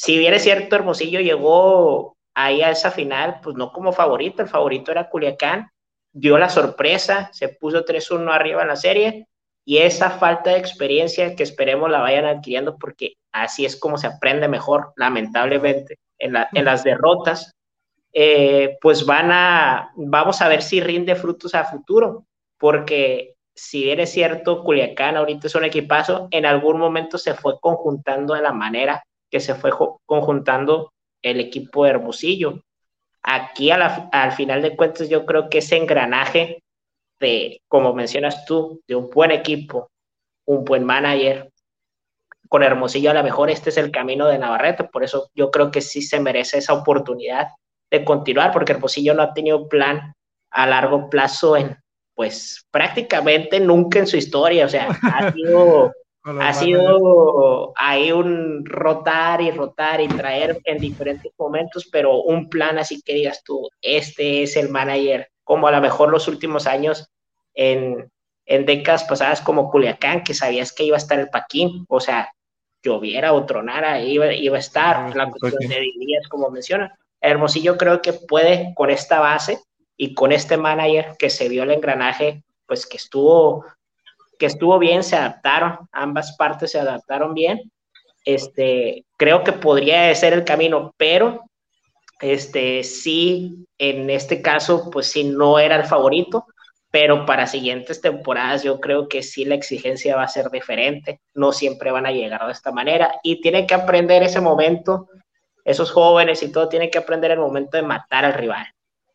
si 0.00 0.16
bien 0.16 0.32
es 0.32 0.44
cierto, 0.44 0.76
Hermosillo 0.76 1.20
llegó 1.20 2.16
ahí 2.34 2.62
a 2.62 2.70
esa 2.70 2.90
final, 2.90 3.40
pues 3.42 3.54
no 3.56 3.70
como 3.70 3.92
favorito, 3.92 4.40
el 4.40 4.48
favorito 4.48 4.90
era 4.90 5.10
Culiacán, 5.10 5.68
dio 6.10 6.38
la 6.38 6.48
sorpresa, 6.48 7.28
se 7.34 7.50
puso 7.50 7.84
3-1 7.84 8.32
arriba 8.32 8.62
en 8.62 8.68
la 8.68 8.76
serie 8.76 9.28
y 9.62 9.76
esa 9.76 10.08
falta 10.08 10.52
de 10.52 10.56
experiencia 10.56 11.36
que 11.36 11.42
esperemos 11.42 11.90
la 11.90 12.00
vayan 12.00 12.24
adquiriendo 12.24 12.78
porque 12.78 13.16
así 13.30 13.66
es 13.66 13.76
como 13.76 13.98
se 13.98 14.06
aprende 14.06 14.48
mejor, 14.48 14.94
lamentablemente, 14.96 15.98
en, 16.18 16.32
las 16.32 16.82
derrotas, 16.82 17.52
eh, 18.14 18.78
pues 18.80 19.04
van 19.04 19.30
a, 19.30 19.92
vamos 19.96 20.40
a 20.40 20.48
ver 20.48 20.62
si 20.62 20.80
rinde 20.80 21.14
frutos 21.14 21.54
a 21.54 21.64
futuro, 21.64 22.24
porque 22.56 23.34
si 23.54 23.84
bien 23.84 24.00
es 24.00 24.10
cierto, 24.10 24.64
Culiacán 24.64 25.18
ahorita 25.18 25.46
es 25.46 25.54
un 25.56 25.64
equipazo, 25.64 26.28
en 26.30 26.46
algún 26.46 26.78
momento 26.78 27.18
se 27.18 27.34
fue 27.34 27.60
conjuntando 27.60 28.32
de 28.32 28.40
la 28.40 28.54
manera 28.54 29.04
que 29.30 29.40
se 29.40 29.54
fue 29.54 29.70
conjuntando 30.06 30.92
el 31.22 31.40
equipo 31.40 31.84
de 31.84 31.90
Hermosillo. 31.90 32.60
Aquí 33.22 33.70
al 33.70 34.32
final 34.32 34.62
de 34.62 34.76
cuentas 34.76 35.08
yo 35.08 35.26
creo 35.26 35.48
que 35.48 35.58
ese 35.58 35.76
engranaje 35.76 36.62
de, 37.20 37.60
como 37.68 37.92
mencionas 37.94 38.44
tú, 38.46 38.80
de 38.88 38.96
un 38.96 39.10
buen 39.10 39.30
equipo, 39.30 39.90
un 40.46 40.64
buen 40.64 40.84
manager, 40.84 41.50
con 42.48 42.64
Hermosillo 42.64 43.10
a 43.10 43.14
lo 43.14 43.22
mejor 43.22 43.48
este 43.48 43.70
es 43.70 43.76
el 43.76 43.92
camino 43.92 44.26
de 44.26 44.38
Navarrete, 44.38 44.84
por 44.84 45.04
eso 45.04 45.30
yo 45.34 45.52
creo 45.52 45.70
que 45.70 45.80
sí 45.80 46.02
se 46.02 46.18
merece 46.18 46.58
esa 46.58 46.72
oportunidad 46.72 47.48
de 47.90 48.04
continuar, 48.04 48.52
porque 48.52 48.72
Hermosillo 48.72 49.14
no 49.14 49.22
ha 49.22 49.32
tenido 49.32 49.68
plan 49.68 50.14
a 50.50 50.66
largo 50.66 51.08
plazo 51.08 51.56
en, 51.56 51.76
pues 52.14 52.66
prácticamente 52.72 53.60
nunca 53.60 54.00
en 54.00 54.06
su 54.06 54.16
historia, 54.16 54.66
o 54.66 54.68
sea, 54.68 54.88
ha 55.02 55.30
sido, 55.32 55.92
ha 56.40 56.52
sido 56.52 57.72
ahí 57.76 58.12
un 58.12 58.64
rotar 58.64 59.40
y 59.40 59.50
rotar 59.50 60.00
y 60.00 60.08
traer 60.08 60.60
en 60.64 60.78
diferentes 60.78 61.32
momentos, 61.38 61.88
pero 61.90 62.22
un 62.22 62.48
plan 62.48 62.78
así 62.78 63.00
que 63.02 63.14
digas 63.14 63.42
tú, 63.44 63.68
este 63.80 64.42
es 64.42 64.56
el 64.56 64.68
manager, 64.68 65.28
como 65.44 65.66
a 65.66 65.72
lo 65.72 65.80
mejor 65.80 66.10
los 66.10 66.28
últimos 66.28 66.66
años 66.66 67.08
en, 67.54 68.10
en 68.46 68.66
décadas 68.66 69.04
pasadas 69.04 69.40
como 69.40 69.70
Culiacán, 69.70 70.22
que 70.22 70.34
sabías 70.34 70.72
que 70.72 70.84
iba 70.84 70.96
a 70.96 70.98
estar 70.98 71.18
el 71.18 71.28
Paquín, 71.28 71.84
o 71.88 72.00
sea, 72.00 72.32
lloviera 72.82 73.32
o 73.32 73.46
tronara, 73.46 74.00
iba, 74.00 74.32
iba 74.32 74.56
a 74.56 74.60
estar, 74.60 75.14
la 75.14 75.30
cuestión 75.30 75.70
de 75.70 75.80
días, 75.98 76.28
como 76.28 76.50
menciona. 76.50 76.98
Hermosillo 77.20 77.76
creo 77.76 78.00
que 78.00 78.12
puede 78.12 78.72
con 78.74 78.90
esta 78.90 79.20
base 79.20 79.60
y 79.96 80.14
con 80.14 80.32
este 80.32 80.56
manager 80.56 81.14
que 81.18 81.30
se 81.30 81.48
vio 81.48 81.62
el 81.62 81.70
engranaje, 81.70 82.42
pues 82.66 82.86
que 82.86 82.96
estuvo, 82.96 83.66
que 84.40 84.46
estuvo 84.46 84.78
bien, 84.78 85.04
se 85.04 85.16
adaptaron, 85.16 85.86
ambas 85.92 86.34
partes 86.36 86.72
se 86.72 86.80
adaptaron 86.80 87.34
bien. 87.34 87.70
Este, 88.24 89.04
creo 89.18 89.44
que 89.44 89.52
podría 89.52 90.12
ser 90.14 90.32
el 90.32 90.44
camino, 90.44 90.94
pero 90.96 91.44
este, 92.20 92.82
sí, 92.82 93.66
en 93.76 94.08
este 94.08 94.40
caso, 94.40 94.90
pues 94.90 95.06
sí, 95.12 95.24
no 95.24 95.58
era 95.58 95.76
el 95.76 95.84
favorito, 95.84 96.46
pero 96.90 97.26
para 97.26 97.46
siguientes 97.46 98.00
temporadas 98.00 98.62
yo 98.62 98.80
creo 98.80 99.08
que 99.08 99.22
sí 99.22 99.44
la 99.44 99.54
exigencia 99.54 100.16
va 100.16 100.22
a 100.22 100.28
ser 100.28 100.50
diferente, 100.50 101.20
no 101.34 101.52
siempre 101.52 101.90
van 101.90 102.06
a 102.06 102.10
llegar 102.10 102.46
de 102.46 102.52
esta 102.52 102.72
manera 102.72 103.12
y 103.22 103.42
tienen 103.42 103.66
que 103.66 103.74
aprender 103.74 104.22
ese 104.22 104.40
momento, 104.40 105.08
esos 105.66 105.90
jóvenes 105.90 106.42
y 106.42 106.50
todo 106.50 106.68
tienen 106.68 106.90
que 106.90 106.98
aprender 106.98 107.30
el 107.30 107.38
momento 107.38 107.76
de 107.76 107.82
matar 107.82 108.24
al 108.24 108.34
rival. 108.34 108.66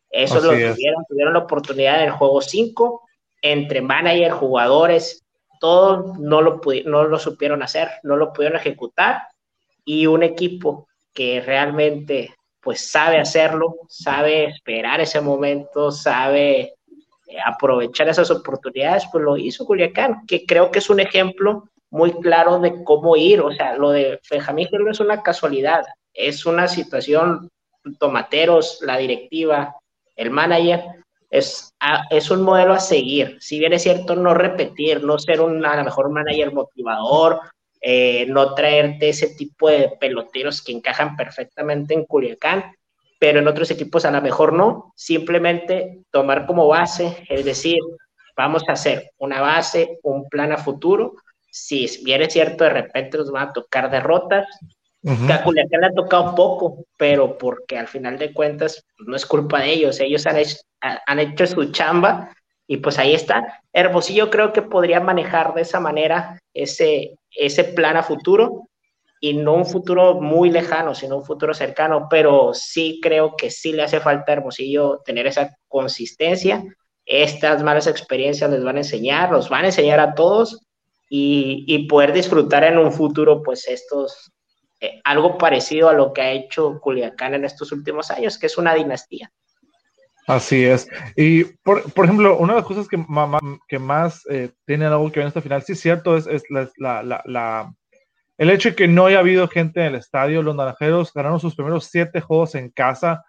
Eso 0.08 0.36
lo 0.36 0.50
tuvieron, 0.50 1.04
tuvieron 1.08 1.32
la 1.34 1.40
oportunidad 1.40 1.96
en 1.96 2.04
el 2.04 2.10
juego 2.12 2.40
5, 2.40 3.05
entre 3.42 3.80
manager, 3.80 4.32
jugadores, 4.32 5.24
todos 5.60 6.18
no 6.18 6.42
lo, 6.42 6.60
no 6.84 7.04
lo 7.04 7.18
supieron 7.18 7.62
hacer, 7.62 7.88
no 8.02 8.16
lo 8.16 8.32
pudieron 8.32 8.58
ejecutar, 8.58 9.22
y 9.84 10.06
un 10.06 10.22
equipo 10.22 10.88
que 11.14 11.40
realmente 11.40 12.34
pues 12.60 12.90
sabe 12.90 13.18
hacerlo, 13.18 13.76
sabe 13.88 14.46
esperar 14.46 15.00
ese 15.00 15.20
momento, 15.20 15.92
sabe 15.92 16.74
eh, 17.28 17.38
aprovechar 17.44 18.08
esas 18.08 18.30
oportunidades, 18.30 19.04
pues 19.12 19.22
lo 19.22 19.36
hizo 19.36 19.64
Culiacán, 19.64 20.26
que 20.26 20.44
creo 20.44 20.72
que 20.72 20.80
es 20.80 20.90
un 20.90 20.98
ejemplo 20.98 21.70
muy 21.90 22.12
claro 22.14 22.58
de 22.58 22.82
cómo 22.82 23.16
ir, 23.16 23.40
o 23.40 23.52
sea, 23.52 23.76
lo 23.76 23.90
de 23.90 24.20
Benjamín 24.28 24.68
no 24.72 24.90
es 24.90 24.98
una 24.98 25.22
casualidad, 25.22 25.84
es 26.12 26.44
una 26.44 26.66
situación, 26.66 27.48
tomateros, 28.00 28.80
la 28.82 28.96
directiva, 28.98 29.76
el 30.16 30.30
manager, 30.30 30.82
es, 31.30 31.74
es 32.10 32.30
un 32.30 32.42
modelo 32.42 32.72
a 32.72 32.80
seguir. 32.80 33.36
Si 33.40 33.58
bien 33.58 33.72
es 33.72 33.82
cierto, 33.82 34.16
no 34.16 34.34
repetir, 34.34 35.02
no 35.02 35.18
ser 35.18 35.40
un 35.40 35.64
a 35.64 35.76
lo 35.76 35.84
mejor 35.84 36.10
manager 36.10 36.52
motivador, 36.52 37.40
eh, 37.80 38.26
no 38.26 38.54
traerte 38.54 39.10
ese 39.10 39.34
tipo 39.34 39.68
de 39.68 39.92
peloteros 40.00 40.62
que 40.62 40.72
encajan 40.72 41.16
perfectamente 41.16 41.94
en 41.94 42.04
Culiacán, 42.04 42.74
pero 43.18 43.38
en 43.38 43.48
otros 43.48 43.70
equipos 43.70 44.04
a 44.04 44.10
lo 44.10 44.20
mejor 44.20 44.52
no. 44.52 44.92
Simplemente 44.96 46.00
tomar 46.10 46.46
como 46.46 46.68
base, 46.68 47.24
es 47.28 47.44
decir, 47.44 47.78
vamos 48.36 48.62
a 48.68 48.72
hacer 48.72 49.12
una 49.18 49.40
base, 49.40 49.98
un 50.02 50.28
plan 50.28 50.52
a 50.52 50.58
futuro. 50.58 51.14
Si 51.50 51.88
bien 52.04 52.22
es 52.22 52.32
cierto, 52.32 52.64
de 52.64 52.70
repente 52.70 53.18
nos 53.18 53.30
van 53.30 53.48
a 53.48 53.52
tocar 53.52 53.90
derrotas, 53.90 54.46
que 55.06 55.32
a 55.32 55.44
Culiacán 55.44 55.80
le 55.82 55.86
ha 55.86 55.94
tocado 55.94 56.34
poco, 56.34 56.84
pero 56.96 57.38
porque 57.38 57.78
al 57.78 57.86
final 57.86 58.18
de 58.18 58.32
cuentas 58.32 58.84
pues, 58.96 59.08
no 59.08 59.14
es 59.14 59.24
culpa 59.24 59.60
de 59.60 59.72
ellos, 59.72 60.00
ellos 60.00 60.26
han 60.26 60.36
hecho, 60.36 60.56
han 60.80 61.20
hecho 61.20 61.46
su 61.46 61.70
chamba 61.70 62.34
y 62.66 62.78
pues 62.78 62.98
ahí 62.98 63.14
está. 63.14 63.62
Hermosillo 63.72 64.30
creo 64.30 64.52
que 64.52 64.62
podría 64.62 64.98
manejar 64.98 65.54
de 65.54 65.62
esa 65.62 65.78
manera 65.78 66.40
ese, 66.52 67.18
ese 67.30 67.62
plan 67.62 67.96
a 67.96 68.02
futuro 68.02 68.68
y 69.20 69.34
no 69.34 69.54
un 69.54 69.66
futuro 69.66 70.20
muy 70.20 70.50
lejano, 70.50 70.92
sino 70.92 71.18
un 71.18 71.24
futuro 71.24 71.54
cercano, 71.54 72.08
pero 72.10 72.52
sí 72.52 72.98
creo 73.00 73.36
que 73.36 73.50
sí 73.50 73.72
le 73.72 73.84
hace 73.84 74.00
falta 74.00 74.32
a 74.32 74.34
Hermosillo 74.34 75.02
tener 75.04 75.28
esa 75.28 75.56
consistencia. 75.68 76.64
Estas 77.04 77.62
malas 77.62 77.86
experiencias 77.86 78.50
les 78.50 78.64
van 78.64 78.76
a 78.76 78.80
enseñar, 78.80 79.30
los 79.30 79.48
van 79.48 79.64
a 79.64 79.68
enseñar 79.68 80.00
a 80.00 80.14
todos 80.14 80.60
y, 81.08 81.64
y 81.68 81.86
poder 81.86 82.12
disfrutar 82.12 82.64
en 82.64 82.78
un 82.78 82.90
futuro 82.90 83.42
pues 83.44 83.68
estos, 83.68 84.32
eh, 84.86 85.00
algo 85.04 85.36
parecido 85.38 85.88
a 85.88 85.92
lo 85.92 86.12
que 86.12 86.22
ha 86.22 86.30
hecho 86.32 86.80
Culiacán 86.80 87.34
en 87.34 87.44
estos 87.44 87.72
últimos 87.72 88.10
años, 88.10 88.38
que 88.38 88.46
es 88.46 88.56
una 88.58 88.74
dinastía. 88.74 89.30
Así 90.26 90.64
es. 90.64 90.88
Y, 91.14 91.44
por, 91.44 91.84
ejemplo, 91.96 92.36
una 92.38 92.54
de 92.54 92.60
las 92.60 92.66
cosas 92.66 92.88
que, 92.88 93.02
que 93.68 93.78
más 93.78 94.26
eh, 94.28 94.50
tiene 94.64 94.86
algo 94.86 95.10
que 95.10 95.20
ver 95.20 95.24
en 95.24 95.28
esta 95.28 95.40
final, 95.40 95.62
sí 95.62 95.72
es 95.72 95.80
cierto, 95.80 96.16
es, 96.16 96.26
el 98.38 98.50
hecho 98.50 98.68
de 98.70 98.74
que 98.74 98.88
no 98.88 99.06
haya 99.06 99.20
habido 99.20 99.46
gente 99.46 99.80
en 99.80 99.86
el 99.86 99.94
estadio. 99.94 100.42
Los 100.42 100.56
naranjeros 100.56 101.12
ganaron 101.12 101.38
sus 101.38 101.54
primeros 101.54 101.86
siete 101.86 102.20
juegos 102.20 102.56
en 102.56 102.70
casa, 102.70 103.24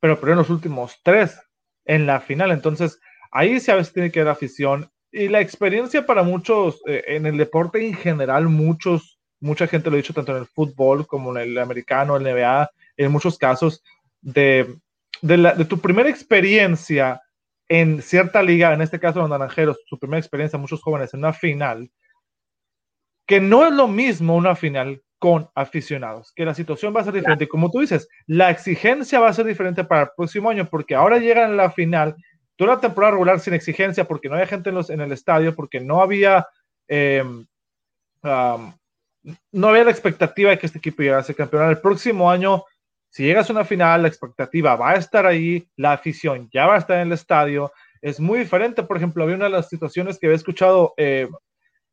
pero 0.00 0.16
perdieron 0.16 0.38
los 0.38 0.50
últimos 0.50 0.96
tres 1.04 1.40
en 1.84 2.06
la 2.06 2.20
final. 2.20 2.50
Entonces, 2.50 2.98
ahí 3.30 3.60
sí 3.60 3.70
a 3.70 3.76
veces 3.76 3.92
tiene 3.92 4.10
que 4.10 4.20
haber 4.20 4.32
afición. 4.32 4.90
Y 5.12 5.28
la 5.28 5.40
experiencia 5.40 6.04
para 6.04 6.24
muchos, 6.24 6.82
eh, 6.86 7.04
en 7.06 7.26
el 7.26 7.38
deporte 7.38 7.86
en 7.86 7.94
general, 7.94 8.48
muchos 8.48 9.17
mucha 9.40 9.66
gente 9.66 9.90
lo 9.90 9.94
ha 9.94 9.98
dicho 9.98 10.14
tanto 10.14 10.32
en 10.32 10.38
el 10.38 10.46
fútbol 10.46 11.06
como 11.06 11.36
en 11.36 11.50
el 11.50 11.58
americano, 11.58 12.16
el 12.16 12.24
NBA, 12.24 12.70
en 12.96 13.12
muchos 13.12 13.38
casos, 13.38 13.82
de, 14.20 14.76
de, 15.22 15.64
tu 15.64 15.78
primera 15.78 16.08
experiencia 16.08 17.22
en 17.68 18.02
cierta 18.02 18.42
liga, 18.42 18.72
en 18.72 18.82
este 18.82 18.98
caso 18.98 19.20
los 19.20 19.30
naranjeros, 19.30 19.78
su 19.86 19.98
primera 19.98 20.18
experiencia, 20.18 20.58
muchos 20.58 20.82
jóvenes 20.82 21.12
en 21.14 21.20
una 21.20 21.32
final, 21.32 21.90
que 23.26 23.40
no 23.40 23.66
es 23.66 23.72
lo 23.72 23.88
mismo 23.88 24.34
una 24.36 24.56
final 24.56 25.02
con 25.18 25.50
aficionados, 25.54 26.32
que 26.32 26.44
la 26.44 26.54
situación 26.54 26.94
va 26.94 27.00
a 27.00 27.04
ser 27.04 27.12
diferente. 27.12 27.44
Y 27.44 27.48
como 27.48 27.70
tú 27.70 27.80
dices, 27.80 28.08
la 28.26 28.50
exigencia 28.50 29.20
va 29.20 29.28
a 29.28 29.34
ser 29.34 29.46
diferente 29.46 29.84
para 29.84 30.02
el 30.02 30.08
próximo 30.16 30.48
año, 30.48 30.68
porque 30.70 30.94
ahora 30.94 31.18
llegan 31.18 31.52
a 31.52 31.54
la 31.54 31.70
final, 31.70 32.16
toda 32.56 32.74
la 32.74 32.80
temporada 32.80 33.12
regular 33.12 33.40
sin 33.40 33.54
exigencia, 33.54 34.04
porque 34.04 34.28
no 34.28 34.34
había 34.34 34.46
gente 34.46 34.70
en, 34.70 34.76
los, 34.76 34.90
en 34.90 35.00
el 35.00 35.12
estadio, 35.12 35.54
porque 35.54 35.80
no 35.80 36.00
había 36.00 36.46
eh, 36.86 37.24
no 39.52 39.68
había 39.68 39.84
la 39.84 39.90
expectativa 39.90 40.50
de 40.50 40.58
que 40.58 40.66
este 40.66 40.78
equipo 40.78 41.02
llegase 41.02 41.34
campeón. 41.34 41.68
El 41.68 41.80
próximo 41.80 42.30
año, 42.30 42.64
si 43.10 43.24
llegas 43.24 43.48
a 43.48 43.52
una 43.52 43.64
final, 43.64 44.02
la 44.02 44.08
expectativa 44.08 44.76
va 44.76 44.90
a 44.90 44.96
estar 44.96 45.26
ahí, 45.26 45.68
la 45.76 45.92
afición 45.92 46.48
ya 46.52 46.66
va 46.66 46.76
a 46.76 46.78
estar 46.78 46.96
en 46.96 47.08
el 47.08 47.12
estadio. 47.12 47.72
Es 48.00 48.20
muy 48.20 48.38
diferente. 48.38 48.82
Por 48.82 48.96
ejemplo, 48.96 49.24
había 49.24 49.36
una 49.36 49.46
de 49.46 49.50
las 49.50 49.68
situaciones 49.68 50.18
que 50.18 50.26
había 50.26 50.36
escuchado 50.36 50.94
eh, 50.96 51.28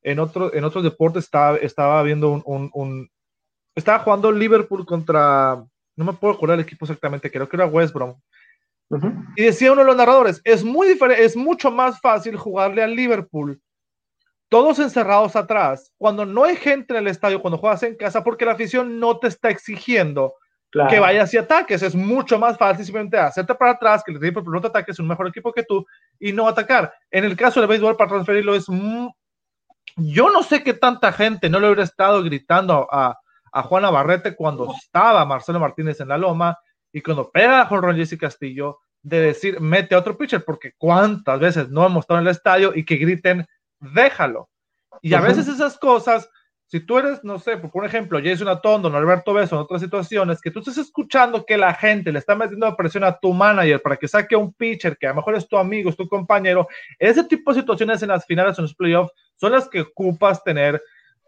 en, 0.04 0.20
otro, 0.20 0.54
en 0.54 0.64
otros 0.64 0.84
deportes, 0.84 1.26
estaba, 1.26 1.58
estaba 1.58 2.04
viendo 2.04 2.44
un, 2.46 3.10
Estaba 3.76 4.00
jugando 4.00 4.32
Liverpool 4.32 4.86
contra. 4.86 5.62
No 5.98 6.06
me 6.06 6.14
puedo 6.14 6.34
acordar 6.34 6.58
el 6.58 6.66
equipo 6.66 6.86
exactamente, 6.86 7.30
creo 7.30 7.50
que 7.50 7.58
era 7.58 7.66
West 7.66 7.94
Brom. 7.94 8.16
Y 9.36 9.44
decía 9.44 9.72
uno 9.72 9.82
de 9.82 9.88
los 9.88 9.98
narradores: 9.98 10.40
es 10.46 10.64
muy 10.64 10.88
diferente, 10.88 11.26
es 11.26 11.36
mucho 11.36 11.72
más 11.72 12.00
fácil 12.00 12.38
jugarle 12.38 12.84
al 12.84 12.96
Liverpool 12.96 13.60
todos 14.50 14.80
encerrados 14.80 15.36
atrás, 15.36 15.92
cuando 15.98 16.26
no 16.26 16.44
hay 16.44 16.56
gente 16.56 16.94
en 16.94 17.00
el 17.00 17.08
estadio, 17.08 17.42
cuando 17.42 17.58
juegas 17.58 17.84
en 17.84 17.96
casa, 17.96 18.24
porque 18.24 18.46
la 18.46 18.54
afición 18.54 19.00
no 19.00 19.18
te 19.20 19.28
está 19.28 19.50
exigiendo 19.50 20.36
que 20.90 21.00
vayas 21.00 21.34
y 21.34 21.38
ataques, 21.38 21.82
es 21.82 21.96
mucho 21.96 22.38
más 22.38 22.58
fácil 22.58 22.84
simplemente 22.84 23.18
hacerte 23.18 23.56
para 23.56 23.72
atrás, 23.72 24.04
que 24.04 24.12
el 24.12 24.18
equipo 24.18 24.42
no 24.42 24.60
te 24.60 24.68
ataques, 24.68 24.96
es 24.96 25.00
un 25.00 25.08
mejor 25.08 25.28
equipo 25.28 25.54
que 25.54 25.64
tú 25.64 25.86
y 26.20 26.34
no 26.34 26.48
atacar. 26.48 26.94
En 27.10 27.24
el 27.24 27.38
caso 27.38 27.62
del 27.62 27.70
béisbol, 27.70 27.96
para 27.96 28.10
transferirlo 28.10 28.56
es... 28.56 28.66
Yo 29.98 30.30
no 30.30 30.44
sé 30.44 30.62
qué 30.62 30.74
tanta 30.74 31.14
gente 31.14 31.50
no 31.50 31.60
le 31.60 31.68
hubiera 31.68 31.84
estado 31.84 32.22
gritando 32.22 32.88
a, 32.92 33.18
a 33.54 33.62
Juana 33.64 33.90
Barrete 33.90 34.36
cuando 34.36 34.74
estaba 34.74 35.24
Marcelo 35.24 35.62
Martínez 35.62 36.02
en 36.02 36.10
la 36.10 36.18
loma 36.18 36.58
y 36.92 37.02
cuando 37.02 37.32
pega 37.32 37.62
a 37.62 37.66
Juan 37.68 37.96
Jesse 37.96 38.18
Castillo 38.18 38.80
de 39.02 39.22
decir, 39.22 39.62
mete 39.62 39.96
a 39.96 40.00
otro 40.00 40.18
pitcher, 40.18 40.44
porque 40.44 40.74
cuántas 40.78 41.40
veces 41.40 41.70
no 41.70 41.86
hemos 41.86 42.04
estado 42.04 42.20
en 42.20 42.28
el 42.28 42.32
estadio 42.32 42.74
y 42.76 42.84
que 42.84 42.98
griten 42.98 43.46
déjalo. 43.94 44.50
Y 45.02 45.14
a 45.14 45.22
veces 45.22 45.48
esas 45.48 45.78
cosas, 45.78 46.30
si 46.68 46.80
tú 46.80 46.98
eres, 46.98 47.24
no 47.24 47.38
sé, 47.38 47.58
por 47.58 47.86
ejemplo, 47.86 48.20
Jason 48.24 48.48
Atondo, 48.48 48.90
Norberto 48.90 49.34
Beso, 49.34 49.56
en 49.56 49.62
otras 49.62 49.82
situaciones, 49.82 50.42
que 50.42 50.52
tú 50.52 50.60
estés 50.60 50.78
escuchando 50.78 51.46
que 51.46 51.58
la 51.58 51.74
gente 51.74 52.12
le 52.12 52.20
está 52.20 52.36
metiendo 52.36 52.76
presión 52.76 53.04
a 53.04 53.18
tu 53.18 53.34
manager 53.34 53.82
para 53.82 53.98
que 53.98 54.08
saque 54.08 54.36
un 54.36 54.54
pitcher 54.54 54.98
que 54.98 55.08
a 55.08 55.10
lo 55.10 55.18
mejor 55.18 55.36
es 55.36 55.48
tu 55.48 55.58
amigo, 55.58 55.90
es 55.90 55.96
tu 55.96 56.08
compañero, 56.08 56.68
ese 56.98 57.24
tipo 57.24 57.54
de 57.54 57.60
situaciones 57.60 58.02
en 58.02 58.10
las 58.10 58.26
finales, 58.26 58.58
en 58.58 58.64
los 58.64 58.76
playoffs, 58.76 59.14
son 59.36 59.52
las 59.52 59.70
que 59.70 59.82
ocupas 59.82 60.44
tener, 60.44 60.82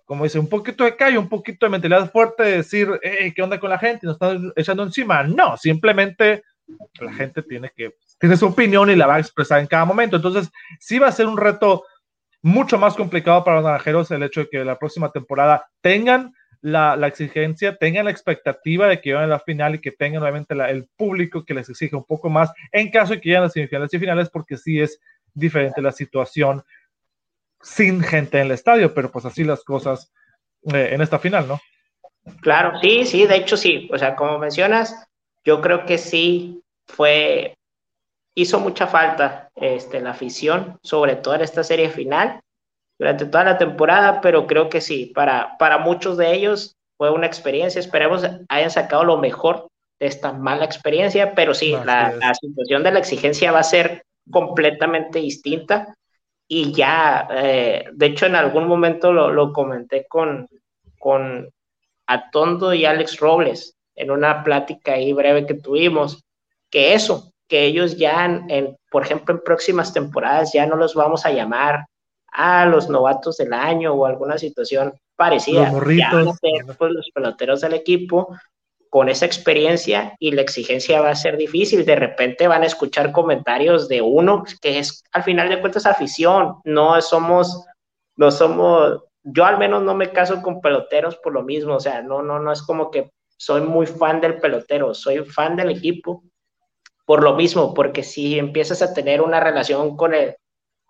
como 0.06 0.24
dice, 0.24 0.40
un 0.40 0.50
poquito 0.50 0.84
de 0.84 0.96
callo, 0.96 1.20
un 1.20 1.30
poquito 1.30 1.66
de 1.66 1.72
mentalidad 1.72 2.12
fuerte, 2.12 2.44
de 2.44 2.58
decir, 2.58 2.90
¿qué 3.36 3.42
onda 3.42 3.60
con 3.60 3.70
la 3.70 3.78
gente? 3.78 4.08
Nos 4.08 4.16
están 4.16 4.54
echando 4.56 4.84
encima. 4.84 5.24
No, 5.24 5.58
simplemente 5.58 6.44
la 7.00 7.14
gente 7.14 7.44
tiene 7.44 7.72
que, 7.76 7.96
tiene 8.20 8.38
su 8.38 8.48
opinión 8.48 8.90
y 8.90 8.96
la 8.96 9.08
va 9.08 9.16
a 9.16 9.20
expresar 9.20 9.60
en 9.60 9.68
cada 9.68 9.86
momento. 9.86 10.16
Entonces, 10.16 10.50
sí 10.80 11.00
va 11.00 11.08
a 11.08 11.12
ser 11.12 11.28
un 11.28 11.38
reto 11.38 11.84
mucho 12.42 12.78
más 12.78 12.96
complicado 12.96 13.44
para 13.44 13.58
los 13.58 13.66
naranjeros 13.66 14.12
el 14.12 14.24
hecho 14.24 14.42
de 14.42 14.50
que 14.50 14.64
la 14.64 14.78
próxima 14.78 15.12
temporada 15.12 15.68
tengan 15.82 16.34
la, 16.62 16.96
la, 16.96 17.08
exigencia, 17.08 17.78
tengan 17.78 18.06
la 18.06 18.12
expectativa 18.12 18.88
de 18.88 19.00
que 19.00 19.14
vayan 19.14 19.30
a 19.30 19.36
la 19.36 19.40
final 19.40 19.76
y 19.76 19.80
que 19.80 19.92
tengan 19.92 20.22
obviamente 20.22 20.54
el 20.54 20.88
público 20.96 21.46
que 21.46 21.54
les 21.54 21.70
exige 21.70 21.96
un 21.96 22.04
poco 22.04 22.30
más 22.30 22.52
en 22.72 22.90
caso 22.90 23.14
de 23.14 23.22
que 23.22 23.30
lleguen 23.30 23.42
a 23.42 23.46
las 23.46 23.54
semifinales 23.54 23.94
y 23.94 24.00
finales, 24.00 24.30
porque 24.30 24.58
sí 24.58 24.80
es 24.80 25.00
diferente 25.34 25.82
la 25.82 25.92
situación 25.92 26.64
sin 27.62 28.02
gente 28.02 28.40
en 28.40 28.48
el 28.48 28.52
estadio, 28.52 28.94
pero 28.94 29.12
pues 29.12 29.26
así 29.26 29.44
las 29.44 29.64
cosas 29.64 30.12
eh, 30.74 30.90
en 30.92 31.02
esta 31.02 31.20
final, 31.20 31.48
¿no? 31.48 31.60
Claro, 32.42 32.78
sí, 32.82 33.06
sí, 33.06 33.26
de 33.26 33.38
hecho 33.38 33.56
sí, 33.56 33.90
o 33.92 33.98
sea, 33.98 34.16
como 34.16 34.38
mencionas, 34.38 35.08
yo 35.46 35.62
creo 35.62 35.86
que 35.86 35.98
sí 35.98 36.62
fue, 36.86 37.54
hizo 38.38 38.60
mucha 38.60 38.86
falta 38.86 39.50
este, 39.56 40.00
la 40.00 40.12
afición, 40.12 40.78
sobre 40.84 41.16
todo 41.16 41.34
en 41.34 41.42
esta 41.42 41.64
serie 41.64 41.90
final, 41.90 42.40
durante 43.00 43.26
toda 43.26 43.44
la 43.44 43.58
temporada, 43.58 44.22
pero 44.22 44.46
creo 44.46 44.70
que 44.70 44.80
sí, 44.80 45.12
para, 45.16 45.58
para 45.58 45.80
muchos 45.80 46.18
de 46.18 46.36
ellos 46.36 46.76
fue 46.98 47.10
una 47.10 47.26
experiencia, 47.26 47.80
esperemos 47.80 48.24
hayan 48.50 48.70
sacado 48.70 49.04
lo 49.04 49.18
mejor 49.18 49.68
de 50.00 50.06
esta 50.06 50.34
mala 50.34 50.66
experiencia, 50.66 51.34
pero 51.34 51.56
sí, 51.56 51.72
la, 51.72 52.14
la, 52.14 52.36
situación 52.36 52.84
de 52.84 52.92
la 52.92 53.00
exigencia 53.00 53.52
va 53.52 53.60
a 53.60 53.64
ser 53.64 54.04
completamente 54.30 55.18
distinta. 55.18 55.96
Y 56.48 56.74
ya, 56.74 57.28
eh, 57.32 57.86
de 57.92 58.06
hecho 58.06 58.28
en 58.28 58.36
algún 58.36 58.68
momento 58.68 59.12
lo, 59.12 59.32
lo 59.32 59.52
comenté 59.52 60.06
con, 60.08 60.48
con 61.00 61.50
Atondo 62.06 62.72
y 62.72 62.86
Alex 62.86 63.20
Robles 63.20 63.76
en 63.96 64.12
una 64.12 64.44
plática 64.44 64.94
ahí 64.94 65.12
breve 65.12 65.48
que 65.48 65.56
tuvimos, 65.56 66.24
que 66.70 66.94
eso, 66.94 67.32
que 67.48 67.66
ellos 67.66 67.98
ya, 67.98 68.26
en, 68.26 68.78
por 68.92 69.04
ejemplo, 69.04 69.34
en 69.34 69.42
próximas 69.42 69.94
temporadas 69.94 70.52
ya 70.54 70.66
no 70.66 70.76
los 70.76 70.96
vamos 70.96 71.26
a 71.26 71.32
llamar 71.32 71.86
a 72.32 72.66
los 72.66 72.90
novatos 72.90 73.38
del 73.38 73.54
año 73.54 73.94
o 73.94 74.06
alguna 74.06 74.38
situación 74.38 74.94
parecida. 75.16 75.72
Los 75.72 75.96
ya 75.96 76.14
van 76.14 76.28
a 76.28 76.34
ser, 76.34 76.78
pues, 76.78 76.92
los 76.92 77.10
peloteros 77.14 77.62
del 77.62 77.74
equipo 77.74 78.38
con 78.90 79.10
esa 79.10 79.26
experiencia 79.26 80.16
y 80.20 80.32
la 80.32 80.42
exigencia 80.42 81.02
va 81.02 81.10
a 81.10 81.16
ser 81.16 81.38
difícil. 81.38 81.86
De 81.86 81.96
repente 81.96 82.48
van 82.48 82.64
a 82.64 82.68
escuchar 82.68 83.12
comentarios 83.12 83.88
de 83.88 84.02
uno 84.02 84.44
que 84.62 84.80
es, 84.80 85.04
al 85.12 85.24
final 85.24 85.50
de 85.50 85.60
cuentas, 85.60 85.86
afición. 85.86 86.56
No 86.64 87.02
somos, 87.02 87.66
no 88.16 88.32
somos, 88.32 89.04
yo 89.24 89.46
al 89.46 89.58
menos 89.58 89.84
no 89.84 89.96
me 89.96 90.12
caso 90.12 90.42
con 90.42 90.62
peloteros 90.62 91.18
por 91.18 91.34
lo 91.34 91.44
mismo. 91.44 91.76
O 91.76 91.80
sea, 91.80 92.02
no, 92.02 92.22
no, 92.22 92.40
no 92.40 92.52
es 92.52 92.62
como 92.62 92.92
que 92.92 93.12
soy 93.38 93.62
muy 93.62 93.86
fan 93.86 94.20
del 94.20 94.40
pelotero, 94.40 94.94
soy 94.94 95.24
fan 95.24 95.56
del 95.56 95.70
equipo 95.70 96.24
por 97.08 97.24
lo 97.24 97.36
mismo, 97.36 97.74
porque 97.74 98.04
si 98.04 98.38
empiezas 98.38 98.82
a 98.82 98.94
tener 98.94 99.22
una 99.22 99.40
relación 99.40 99.96
con 99.96 100.14
el, 100.14 100.36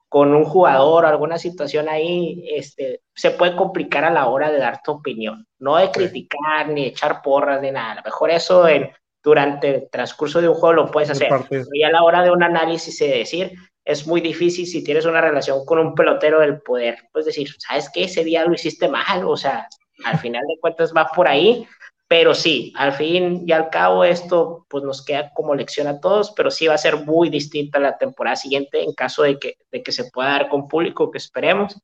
con 0.09 0.33
un 0.33 0.45
jugador 0.45 1.05
o 1.05 1.07
alguna 1.07 1.37
situación 1.37 1.87
ahí, 1.89 2.43
este, 2.55 3.01
se 3.13 3.29
puede 3.29 3.55
complicar 3.55 4.03
a 4.03 4.09
la 4.09 4.25
hora 4.25 4.49
de 4.49 4.57
dar 4.57 4.81
tu 4.81 4.93
opinión, 4.93 5.45
no 5.59 5.77
de 5.77 5.91
criticar 5.91 6.69
ni 6.69 6.85
echar 6.85 7.21
porras 7.21 7.61
ni 7.61 7.69
nada. 7.69 7.91
A 7.91 7.95
lo 7.97 8.01
mejor 8.01 8.31
eso 8.31 8.67
en, 8.67 8.89
durante 9.23 9.75
el 9.75 9.89
transcurso 9.91 10.41
de 10.41 10.49
un 10.49 10.55
juego 10.55 10.73
lo 10.73 10.91
puedes 10.91 11.11
hacer, 11.11 11.29
y 11.71 11.83
a 11.83 11.91
la 11.91 12.01
hora 12.01 12.23
de 12.23 12.31
un 12.31 12.41
análisis 12.41 12.99
y 12.99 13.07
decir, 13.09 13.51
es 13.85 14.07
muy 14.07 14.19
difícil 14.19 14.65
si 14.65 14.83
tienes 14.83 15.05
una 15.05 15.21
relación 15.21 15.65
con 15.65 15.77
un 15.77 15.93
pelotero 15.93 16.39
del 16.39 16.61
poder, 16.61 16.97
pues 17.13 17.25
decir, 17.25 17.47
¿sabes 17.59 17.91
qué? 17.93 18.05
Ese 18.05 18.23
día 18.23 18.43
lo 18.43 18.55
hiciste 18.55 18.87
mal, 18.87 19.23
o 19.23 19.37
sea, 19.37 19.67
al 20.03 20.17
final 20.17 20.41
de 20.47 20.59
cuentas 20.59 20.91
va 20.97 21.11
por 21.15 21.27
ahí, 21.27 21.67
pero 22.07 22.33
sí, 22.33 22.73
al 22.75 22.93
fin 22.93 23.43
y 23.45 23.51
al 23.51 23.69
cabo 23.69 24.03
esto 24.05 24.65
pues 24.69 24.83
nos 24.83 25.03
queda 25.03 25.31
como 25.33 25.55
lección 25.55 25.87
a 25.87 25.99
todos, 25.99 26.31
pero 26.31 26.51
sí 26.51 26.67
va 26.67 26.75
a 26.75 26.77
ser 26.77 27.05
muy 27.05 27.29
distinta 27.29 27.79
la 27.79 27.97
temporada 27.97 28.37
siguiente 28.37 28.81
en 28.83 28.93
caso 28.93 29.23
de 29.23 29.37
que, 29.37 29.57
de 29.71 29.83
que 29.83 29.91
se 29.91 30.09
pueda 30.11 30.29
dar 30.29 30.49
con 30.49 30.67
público, 30.67 31.11
que 31.11 31.17
esperemos, 31.17 31.77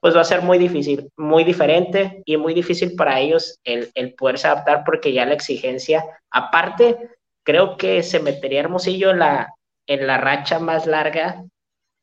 pues 0.00 0.16
va 0.16 0.20
a 0.22 0.24
ser 0.24 0.42
muy 0.42 0.58
difícil, 0.58 1.10
muy 1.16 1.44
diferente 1.44 2.22
y 2.24 2.36
muy 2.36 2.54
difícil 2.54 2.96
para 2.96 3.20
ellos 3.20 3.60
el, 3.64 3.90
el 3.94 4.14
poderse 4.14 4.48
adaptar 4.48 4.82
porque 4.84 5.12
ya 5.12 5.26
la 5.26 5.34
exigencia, 5.34 6.04
aparte, 6.30 7.10
creo 7.44 7.76
que 7.76 8.02
se 8.02 8.20
metería 8.20 8.60
Hermosillo 8.60 9.10
en 9.10 9.20
la, 9.20 9.54
en 9.86 10.06
la 10.06 10.18
racha 10.18 10.58
más 10.58 10.86
larga 10.86 11.44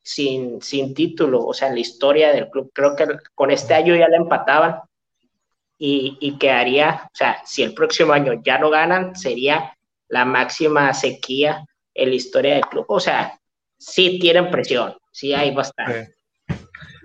sin, 0.02 0.62
sin 0.62 0.94
título, 0.94 1.44
o 1.44 1.52
sea, 1.52 1.68
en 1.68 1.74
la 1.74 1.80
historia 1.80 2.32
del 2.32 2.48
club. 2.48 2.70
Creo 2.72 2.96
que 2.96 3.06
con 3.34 3.50
este 3.50 3.74
año 3.74 3.96
ya 3.96 4.08
la 4.08 4.16
empataban 4.16 4.80
y, 5.78 6.16
y 6.20 6.38
quedaría, 6.38 7.02
o 7.04 7.14
sea, 7.14 7.42
si 7.44 7.62
el 7.62 7.74
próximo 7.74 8.12
año 8.12 8.40
ya 8.42 8.58
no 8.58 8.70
ganan, 8.70 9.14
sería 9.14 9.76
la 10.08 10.24
máxima 10.24 10.92
sequía 10.94 11.64
en 11.94 12.10
la 12.10 12.14
historia 12.14 12.54
del 12.54 12.66
club. 12.66 12.86
O 12.88 13.00
sea, 13.00 13.38
sí 13.78 14.18
tienen 14.18 14.50
presión, 14.50 14.96
sí 15.10 15.34
hay 15.34 15.54
bastante. 15.54 16.14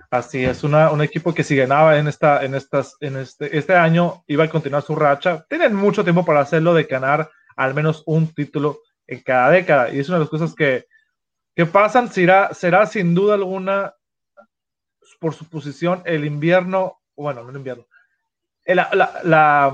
Así 0.09 0.43
es, 0.43 0.65
una, 0.65 0.91
un 0.91 1.01
equipo 1.01 1.33
que 1.33 1.43
si 1.43 1.55
ganaba 1.55 1.97
en, 1.97 2.07
esta, 2.09 2.43
en, 2.43 2.53
estas, 2.53 2.97
en 2.99 3.15
este, 3.15 3.57
este 3.57 3.75
año 3.75 4.25
iba 4.27 4.43
a 4.43 4.49
continuar 4.49 4.83
su 4.83 4.93
racha. 4.93 5.45
Tienen 5.47 5.73
mucho 5.73 6.03
tiempo 6.03 6.25
para 6.25 6.41
hacerlo 6.41 6.73
de 6.73 6.83
ganar 6.83 7.29
al 7.55 7.73
menos 7.73 8.03
un 8.05 8.33
título 8.33 8.79
en 9.07 9.21
cada 9.21 9.49
década. 9.51 9.89
Y 9.93 9.99
es 9.99 10.09
una 10.09 10.17
de 10.17 10.25
las 10.25 10.29
cosas 10.29 10.53
que, 10.53 10.85
que 11.55 11.65
pasan. 11.65 12.11
Será, 12.11 12.53
será 12.53 12.85
sin 12.87 13.15
duda 13.15 13.35
alguna, 13.35 13.93
por 15.21 15.33
su 15.33 15.45
posición, 15.45 16.01
el 16.03 16.25
invierno, 16.25 16.99
bueno, 17.15 17.43
no 17.43 17.49
el 17.51 17.55
invierno, 17.57 17.85
la, 18.75 19.73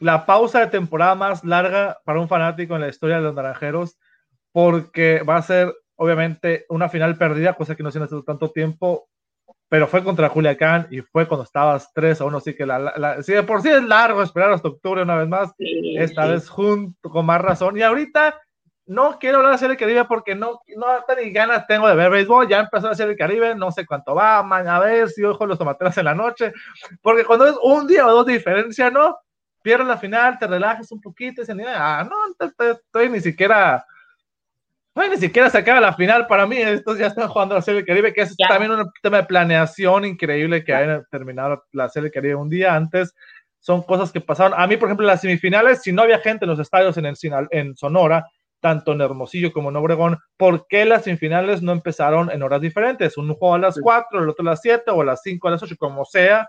la, 0.00 0.26
pausa 0.26 0.60
de 0.60 0.66
temporada 0.68 1.14
más 1.14 1.44
larga 1.44 1.98
para 2.04 2.20
un 2.20 2.28
fanático 2.28 2.74
en 2.74 2.82
la 2.82 2.88
historia 2.88 3.16
de 3.16 3.22
los 3.22 3.34
naranjeros, 3.34 3.98
porque 4.52 5.22
va 5.22 5.36
a 5.36 5.42
ser 5.42 5.74
obviamente 5.96 6.66
una 6.68 6.88
final 6.88 7.16
perdida, 7.16 7.54
cosa 7.54 7.74
que 7.74 7.82
no 7.82 7.90
se 7.90 7.98
ha 7.98 8.04
hecho 8.04 8.22
tanto 8.22 8.50
tiempo, 8.50 9.08
pero 9.68 9.86
fue 9.86 10.04
contra 10.04 10.30
Culiacán 10.30 10.86
y 10.90 11.00
fue 11.00 11.26
cuando 11.26 11.44
estabas 11.44 11.90
3 11.94 12.20
a 12.20 12.24
1, 12.26 12.36
así 12.38 12.54
que 12.54 12.66
la, 12.66 13.22
si 13.22 13.32
de 13.32 13.42
por 13.42 13.62
sí 13.62 13.70
es 13.70 13.82
largo 13.82 14.22
esperar 14.22 14.52
hasta 14.52 14.68
octubre 14.68 15.02
una 15.02 15.16
vez 15.16 15.28
más, 15.28 15.52
esta 15.58 16.26
vez 16.26 16.48
junto 16.48 17.10
con 17.10 17.26
más 17.26 17.40
razón. 17.40 17.76
Y 17.76 17.82
ahorita 17.82 18.40
no 18.86 19.18
quiero 19.18 19.38
hablar 19.38 19.52
de 19.52 19.58
Serie 19.58 19.76
Caribe 19.76 20.04
porque 20.04 20.34
no, 20.34 20.60
no 20.76 20.86
ni 21.16 21.30
ganas 21.30 21.66
tengo 21.66 21.88
de 21.88 21.94
ver 21.94 22.10
béisbol. 22.10 22.48
Ya 22.48 22.60
empezó 22.60 22.88
la 22.88 22.94
Serie 22.94 23.16
Caribe, 23.16 23.54
no 23.54 23.70
sé 23.70 23.86
cuánto 23.86 24.14
va, 24.14 24.40
a 24.40 24.78
ver 24.80 25.08
si 25.08 25.24
ojo 25.24 25.46
los 25.46 25.58
tomateros 25.58 25.96
en 25.96 26.04
la 26.04 26.14
noche. 26.14 26.52
Porque 27.00 27.24
cuando 27.24 27.46
es 27.46 27.56
un 27.62 27.86
día 27.86 28.06
o 28.06 28.10
dos 28.10 28.26
de 28.26 28.34
diferencia, 28.34 28.90
¿no? 28.90 29.16
Pierdes 29.62 29.86
la 29.86 29.96
final, 29.96 30.38
te 30.38 30.46
relajas 30.46 30.92
un 30.92 31.00
poquito 31.00 31.40
y 31.40 31.46
dices, 31.46 31.66
ah, 31.74 32.06
no, 32.08 32.46
estoy 32.70 33.08
ni 33.08 33.20
siquiera. 33.20 33.84
No, 34.94 35.08
ni 35.08 35.16
siquiera 35.16 35.50
se 35.50 35.58
acaba 35.58 35.80
la 35.80 35.94
final 35.94 36.26
para 36.26 36.46
mí. 36.46 36.58
Estos 36.58 36.98
ya 36.98 37.06
están 37.06 37.28
jugando 37.28 37.54
la 37.54 37.62
Serie 37.62 37.84
Caribe, 37.84 38.12
que 38.12 38.20
es 38.20 38.36
también 38.36 38.70
un 38.70 38.90
tema 39.02 39.16
de 39.16 39.24
planeación 39.24 40.04
increíble 40.04 40.62
que 40.62 40.74
hayan 40.74 41.04
terminado 41.10 41.64
la 41.72 41.88
Serie 41.88 42.10
Caribe 42.10 42.34
un 42.34 42.50
día 42.50 42.74
antes. 42.74 43.14
Son 43.58 43.82
cosas 43.82 44.12
que 44.12 44.20
pasaron. 44.20 44.60
A 44.60 44.66
mí, 44.66 44.76
por 44.76 44.88
ejemplo, 44.88 45.04
en 45.04 45.12
las 45.12 45.22
semifinales, 45.22 45.82
si 45.82 45.90
no 45.90 46.02
había 46.02 46.18
gente 46.18 46.44
en 46.44 46.50
los 46.50 46.60
estadios 46.60 46.98
en, 46.98 47.06
el, 47.06 47.16
en 47.50 47.74
Sonora, 47.74 48.28
tanto 48.64 48.92
en 48.92 49.02
Hermosillo 49.02 49.52
como 49.52 49.68
en 49.68 49.76
Obregón, 49.76 50.18
¿por 50.38 50.66
qué 50.66 50.86
las 50.86 51.04
semifinales 51.04 51.60
no 51.60 51.70
empezaron 51.70 52.30
en 52.30 52.42
horas 52.42 52.62
diferentes? 52.62 53.18
Un 53.18 53.34
juego 53.34 53.56
a 53.56 53.58
las 53.58 53.78
4, 53.78 54.22
el 54.22 54.28
otro 54.30 54.40
a 54.40 54.52
las 54.52 54.62
7 54.62 54.90
o 54.90 55.02
a 55.02 55.04
las 55.04 55.20
5, 55.22 55.48
a 55.48 55.50
las 55.50 55.62
8, 55.62 55.76
como 55.78 56.06
sea. 56.06 56.48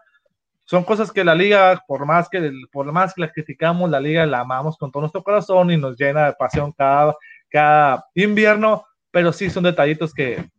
Son 0.63 0.85
cosas 0.85 1.11
que 1.11 1.25
la 1.25 1.35
liga, 1.35 1.83
por 1.85 2.05
más 2.05 2.29
que, 2.29 2.53
por 2.71 2.89
más 2.93 3.13
que 3.13 3.19
la 3.19 3.33
criticamos, 3.33 3.89
la 3.89 3.99
liga 3.99 4.25
la 4.25 4.39
amamos 4.39 4.77
con 4.77 4.93
todo 4.93 5.01
nuestro 5.01 5.23
corazón 5.23 5.71
y 5.71 5.75
nos 5.75 5.97
llena 5.97 6.27
de 6.27 6.33
pasión 6.39 6.71
cada, 6.71 7.17
cada 7.49 8.05
invierno, 8.13 8.85
pero 9.11 9.33
sí 9.33 9.49
son 9.49 9.65
detallitos 9.65 10.13
que, 10.13 10.49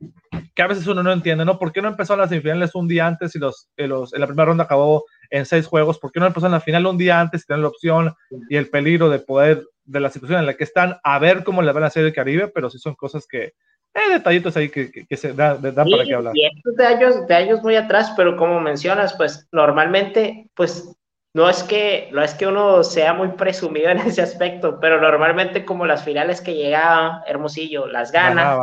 que 0.54 0.62
a 0.62 0.66
veces 0.66 0.86
uno 0.86 1.02
no 1.02 1.10
entiende, 1.10 1.46
¿no? 1.46 1.58
¿Por 1.58 1.72
qué 1.72 1.80
no 1.80 1.88
empezó 1.88 2.18
las 2.18 2.28
semifinales 2.28 2.74
un 2.74 2.86
día 2.86 3.06
antes 3.06 3.34
y 3.34 3.38
los, 3.38 3.70
los, 3.78 4.12
en 4.12 4.20
la 4.20 4.26
primera 4.26 4.44
ronda 4.44 4.64
acabó 4.64 5.06
en 5.30 5.46
seis 5.46 5.66
juegos? 5.66 5.98
¿Por 5.98 6.12
qué 6.12 6.20
no 6.20 6.26
empezó 6.26 6.44
en 6.44 6.52
la 6.52 6.60
final 6.60 6.84
un 6.84 6.98
día 6.98 7.18
antes 7.18 7.44
y 7.44 7.46
tener 7.46 7.62
la 7.62 7.68
opción 7.68 8.14
y 8.50 8.56
el 8.56 8.68
peligro 8.68 9.08
de 9.08 9.20
poder 9.20 9.64
de 9.86 10.00
la 10.00 10.10
situación 10.10 10.40
en 10.40 10.46
la 10.46 10.54
que 10.54 10.64
están, 10.64 10.98
a 11.02 11.18
ver 11.18 11.44
cómo 11.44 11.62
le 11.62 11.72
van 11.72 11.84
a 11.84 11.86
hacer 11.86 12.04
el 12.04 12.12
Caribe, 12.12 12.48
pero 12.48 12.68
sí 12.70 12.78
son 12.78 12.94
cosas 12.94 13.26
que, 13.26 13.54
hay 13.94 14.10
detallitos 14.10 14.56
ahí 14.56 14.68
que, 14.68 14.90
que, 14.90 15.16
se 15.16 15.32
dan, 15.32 15.62
para 15.62 16.04
qué 16.04 16.14
hablar. 16.14 16.34
De 16.34 16.86
años, 16.86 17.26
de 17.26 17.34
años 17.34 17.62
muy 17.62 17.76
atrás, 17.76 18.12
pero 18.14 18.36
como 18.36 18.60
mencionas, 18.60 19.14
pues 19.14 19.48
normalmente, 19.52 20.50
pues 20.54 20.94
no 21.32 21.48
es 21.48 21.62
que 21.62 22.08
no 22.12 22.22
es 22.22 22.34
que 22.34 22.46
uno 22.46 22.82
sea 22.82 23.14
muy 23.14 23.28
presumido 23.28 23.88
en 23.88 23.98
ese 24.06 24.22
aspecto, 24.22 24.78
pero 24.80 25.00
normalmente 25.00 25.64
como 25.64 25.86
las 25.86 26.04
finales 26.04 26.40
que 26.40 26.54
llegaba 26.54 27.22
Hermosillo 27.26 27.86
las 27.86 28.12
gana, 28.12 28.58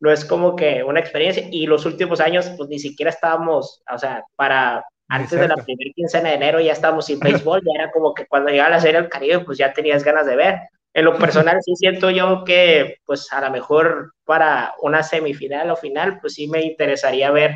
no 0.00 0.10
es 0.10 0.24
como 0.24 0.56
que 0.56 0.82
una 0.84 1.00
experiencia 1.00 1.46
y 1.50 1.66
los 1.66 1.84
últimos 1.84 2.20
años 2.20 2.50
pues 2.56 2.68
ni 2.68 2.78
siquiera 2.78 3.10
estábamos, 3.10 3.82
o 3.92 3.98
sea, 3.98 4.24
para 4.36 4.84
antes 5.10 5.38
de 5.38 5.48
la 5.48 5.56
primera 5.56 5.92
quincena 5.94 6.28
de 6.30 6.36
enero 6.36 6.60
ya 6.60 6.72
estábamos 6.72 7.06
sin 7.06 7.18
béisbol, 7.18 7.60
ya 7.64 7.82
era 7.82 7.90
como 7.90 8.14
que 8.14 8.26
cuando 8.26 8.50
llegaba 8.50 8.70
la 8.70 8.80
serie 8.80 9.00
del 9.00 9.10
Caribe, 9.10 9.40
pues 9.40 9.58
ya 9.58 9.72
tenías 9.72 10.04
ganas 10.04 10.26
de 10.26 10.36
ver. 10.36 10.60
En 10.94 11.04
lo 11.04 11.18
personal 11.18 11.58
sí 11.62 11.74
siento 11.76 12.10
yo 12.10 12.44
que, 12.44 12.96
pues 13.04 13.32
a 13.32 13.40
lo 13.40 13.50
mejor 13.50 14.14
para 14.24 14.74
una 14.80 15.02
semifinal 15.02 15.70
o 15.70 15.76
final, 15.76 16.18
pues 16.20 16.34
sí 16.34 16.48
me 16.48 16.62
interesaría 16.62 17.30
ver 17.30 17.54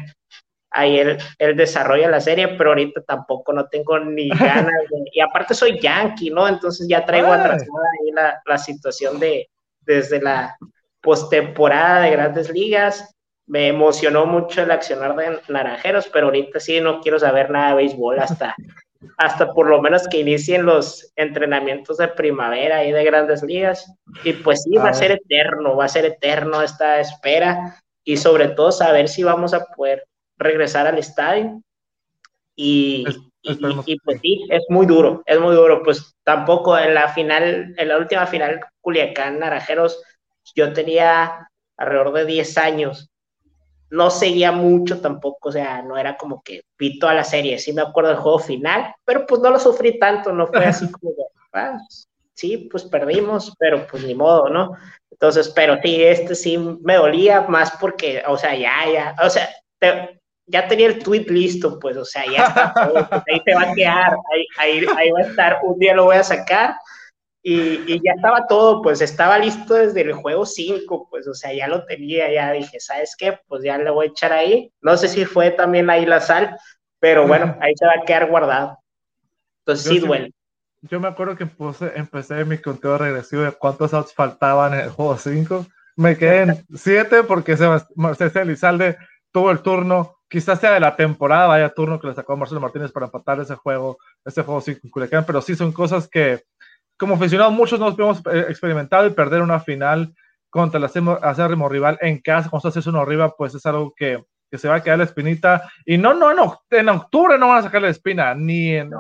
ahí 0.71 0.99
el, 0.99 1.19
el 1.39 1.57
desarrollo 1.57 2.05
de 2.05 2.11
la 2.11 2.21
serie, 2.21 2.49
pero 2.49 2.71
ahorita 2.71 3.03
tampoco 3.03 3.53
no 3.53 3.67
tengo 3.69 3.99
ni 4.01 4.29
ganas 4.31 4.83
de, 4.91 5.05
y 5.13 5.21
aparte 5.21 5.55
soy 5.55 5.79
yankee, 5.81 6.31
¿no? 6.31 6.49
Entonces 6.49 6.87
ya 6.89 7.07
traigo 7.07 7.33
atrasada 7.33 7.89
ahí 8.03 8.11
la, 8.13 8.41
la 8.45 8.59
situación 8.59 9.21
de 9.21 9.49
desde 9.81 10.21
la 10.21 10.57
postemporada 11.01 12.01
de 12.01 12.11
grandes 12.11 12.51
ligas 12.51 13.14
me 13.47 13.69
emocionó 13.69 14.27
mucho 14.27 14.63
el 14.63 14.71
accionar 14.71 15.15
de 15.17 15.41
Naranjeros, 15.49 16.09
pero 16.13 16.27
ahorita 16.27 16.61
sí 16.61 16.81
no 16.81 17.01
quiero 17.01 17.19
saber 17.19 17.51
nada 17.51 17.71
de 17.71 17.75
béisbol 17.77 18.19
hasta 18.19 18.55
hasta 19.17 19.53
por 19.53 19.69
lo 19.69 19.81
menos 19.81 20.09
que 20.09 20.21
inicien 20.21 20.65
los 20.65 21.13
entrenamientos 21.17 21.99
de 21.99 22.09
primavera 22.09 22.85
y 22.85 22.93
de 22.93 23.05
grandes 23.05 23.43
ligas. 23.43 23.93
Y 24.25 24.33
pues 24.33 24.63
sí, 24.63 24.77
va 24.77 24.91
a 24.91 24.95
ser 24.95 25.13
eterno, 25.13 25.77
va 25.77 25.85
a 25.85 25.89
ser 25.89 26.05
eterno 26.05 26.63
esta 26.63 27.01
espera 27.01 27.83
y 28.03 28.17
sobre 28.17 28.49
todo 28.49 28.73
saber 28.73 29.09
si 29.09 29.23
vamos 29.23 29.55
a 29.55 29.67
poder 29.67 30.07
regresar 30.37 30.87
al 30.87 30.99
estadio. 30.99 31.63
Y, 32.57 33.05
y, 33.43 33.99
pues 34.01 34.21
sí, 34.21 34.47
es 34.49 34.63
muy 34.69 34.87
duro, 34.87 35.23
es 35.27 35.41
muy 35.41 35.55
duro. 35.55 35.83
Pues 35.83 36.17
tampoco 36.23 36.79
en 36.79 36.95
la 36.95 37.09
final, 37.09 37.75
en 37.77 37.89
la 37.89 37.99
última 37.99 38.27
final, 38.27 38.61
Culiacán, 38.81 39.41
Naranjeros, 39.41 40.03
yo 40.55 40.73
tenía 40.73 41.51
alrededor 41.77 42.13
de 42.13 42.25
10 42.27 42.59
años 42.59 43.11
no 43.95 44.11
seguía 44.11 44.51
mucho 44.51 45.01
tampoco, 45.01 45.51
o 45.51 45.53
sea, 45.53 45.81
no 45.83 45.97
era 45.97 46.17
como 46.17 46.43
que 46.43 46.63
vi 46.77 46.99
toda 46.99 47.15
la 47.15 47.23
serie, 47.23 47.61
sí 47.61 47.73
me 47.73 47.83
acuerdo 47.83 48.11
del 48.11 48.19
juego 48.19 48.41
final, 48.41 48.93
pero 49.05 49.25
pues 49.25 49.41
no 49.41 49.51
lo 49.51 49.59
sufrí 49.61 50.01
tanto, 50.01 50.33
no 50.33 50.49
fue 50.49 50.67
así 50.67 50.91
como 50.91 51.13
de, 51.13 51.25
ah, 51.53 51.79
sí, 52.35 52.69
pues 52.71 52.83
perdimos, 52.85 53.55
pero 53.57 53.87
pues 53.87 54.03
ni 54.03 54.15
modo, 54.17 54.49
¿no? 54.49 54.73
Entonces, 55.13 55.49
pero 55.51 55.79
sí, 55.81 56.03
este 56.03 56.35
sí 56.35 56.59
me 56.59 56.97
dolía 56.97 57.43
más 57.43 57.71
porque, 57.81 58.21
o 58.27 58.37
sea, 58.37 58.57
ya, 58.57 58.73
ya, 58.93 59.15
o 59.25 59.31
sea, 59.31 59.49
ya 60.47 60.67
tenía 60.67 60.89
el 60.89 60.99
tweet 60.99 61.27
listo, 61.29 61.79
pues, 61.79 61.97
o 61.97 62.05
sea, 62.05 62.25
ya 62.27 62.47
está 62.47 62.75
todo, 62.75 62.95
pues, 63.09 63.23
ahí 63.33 63.45
te 63.45 63.55
va 63.55 63.63
a 63.63 63.75
quedar, 63.75 64.17
ahí, 64.33 64.47
ahí, 64.59 64.87
ahí 64.97 65.11
va 65.13 65.21
a 65.21 65.29
estar, 65.29 65.59
un 65.63 65.79
día 65.79 65.95
lo 65.95 66.07
voy 66.07 66.17
a 66.17 66.25
sacar, 66.25 66.75
y, 67.47 68.01
ya 68.03 68.13
estaba 68.17 68.47
todo, 68.47 68.81
pues 68.81 69.03
estaba 69.03 69.39
listo 69.39 69.75
desde 69.75 70.01
el 70.01 70.15
juego 70.15 70.47
5, 70.47 71.09
pues, 71.11 71.29
o 71.29 71.35
sea, 71.35 71.53
ya 71.53 71.69
lo 71.69 71.85
tenía, 71.85 72.33
ya 72.33 72.51
dije, 72.53 72.81
¿sabes 72.81 73.15
qué? 73.19 73.39
Pues 73.47 73.63
ya 73.63 73.77
le 73.77 73.91
voy 73.91 74.07
a 74.07 74.09
echar 74.09 74.33
ahí. 74.33 74.73
No 74.81 74.97
sé 74.97 75.09
si 75.09 75.27
fue 75.27 75.51
también 75.51 75.91
ahí 75.91 76.07
la 76.07 76.21
sal, 76.21 76.57
pero 76.99 77.27
bueno, 77.27 77.55
ahí 77.61 77.75
se 77.77 77.85
va 77.85 77.93
a 78.01 78.05
quedar 78.07 78.31
guardado. 78.31 78.79
Entonces 79.59 79.93
sí, 79.93 79.99
duele. 79.99 80.33
Yo 80.81 80.99
me 81.01 81.09
acuerdo 81.09 81.37
que 81.37 81.45
puse, 81.45 81.93
empecé 81.97 82.47
mi 82.47 82.57
conteo 82.57 82.97
regresivo 82.97 83.43
de 83.43 83.53
cuántos 83.53 83.93
outs 83.93 84.15
faltaban 84.15 84.73
en 84.73 84.81
el 84.81 84.91
juego 84.91 85.19
5. 85.19 85.67
Me 85.97 86.17
quedé 86.17 86.43
en 86.45 86.65
7 86.75 87.25
porque 87.25 87.59
César 87.59 88.43
Elizalde 88.43 88.97
tuvo 89.31 89.51
el 89.51 89.61
turno, 89.61 90.17
quizás 90.29 90.61
sea 90.61 90.73
de 90.73 90.81
la 90.81 90.97
temporada, 90.97 91.49
vaya 91.49 91.75
turno 91.75 92.01
que 92.01 92.07
le 92.07 92.15
sacó 92.15 92.39
Marcelo 92.39 92.61
Martínez 92.63 92.91
para 92.91 93.07
empatar 93.07 93.39
ese 93.41 93.55
juego, 93.55 93.99
ese 94.25 94.43
juego 94.43 94.63
5 94.63 94.81
en 94.83 94.91
Culiacán, 94.91 95.27
pero 95.27 95.43
sí 95.43 95.55
son 95.55 95.73
cosas 95.73 96.09
que 96.09 96.43
como 96.99 97.15
aficionados 97.15 97.53
muchos 97.53 97.81
nos 97.81 97.99
hemos 97.99 98.19
eh, 98.19 98.47
experimentado 98.49 99.07
y 99.07 99.11
perder 99.11 99.43
una 99.43 99.61
final 99.61 100.15
contra 100.51 100.79
el 100.79 100.85
acérrimo 100.85 101.69
rival 101.69 101.99
en 102.01 102.21
casa, 102.21 102.49
cuando 102.49 102.69
estás 102.69 102.87
uno 102.87 103.01
arriba, 103.01 103.35
pues 103.37 103.55
es 103.57 103.67
algo 103.67 103.93
que, 103.97 104.23
que, 104.49 104.57
se 104.57 104.69
va 104.69 104.77
a 104.77 104.83
quedar 104.83 104.99
la 104.99 105.05
espinita. 105.05 105.69
Y 105.85 105.99
no, 105.99 106.15
no, 106.15 106.33
no, 106.33 106.63
en 106.71 106.89
octubre 106.89 107.37
no 107.37 107.49
van 107.49 107.59
a 107.59 107.63
sacar 107.63 107.83
la 107.83 107.89
espina, 107.89 108.35
ni 108.35 108.77
en... 108.77 108.93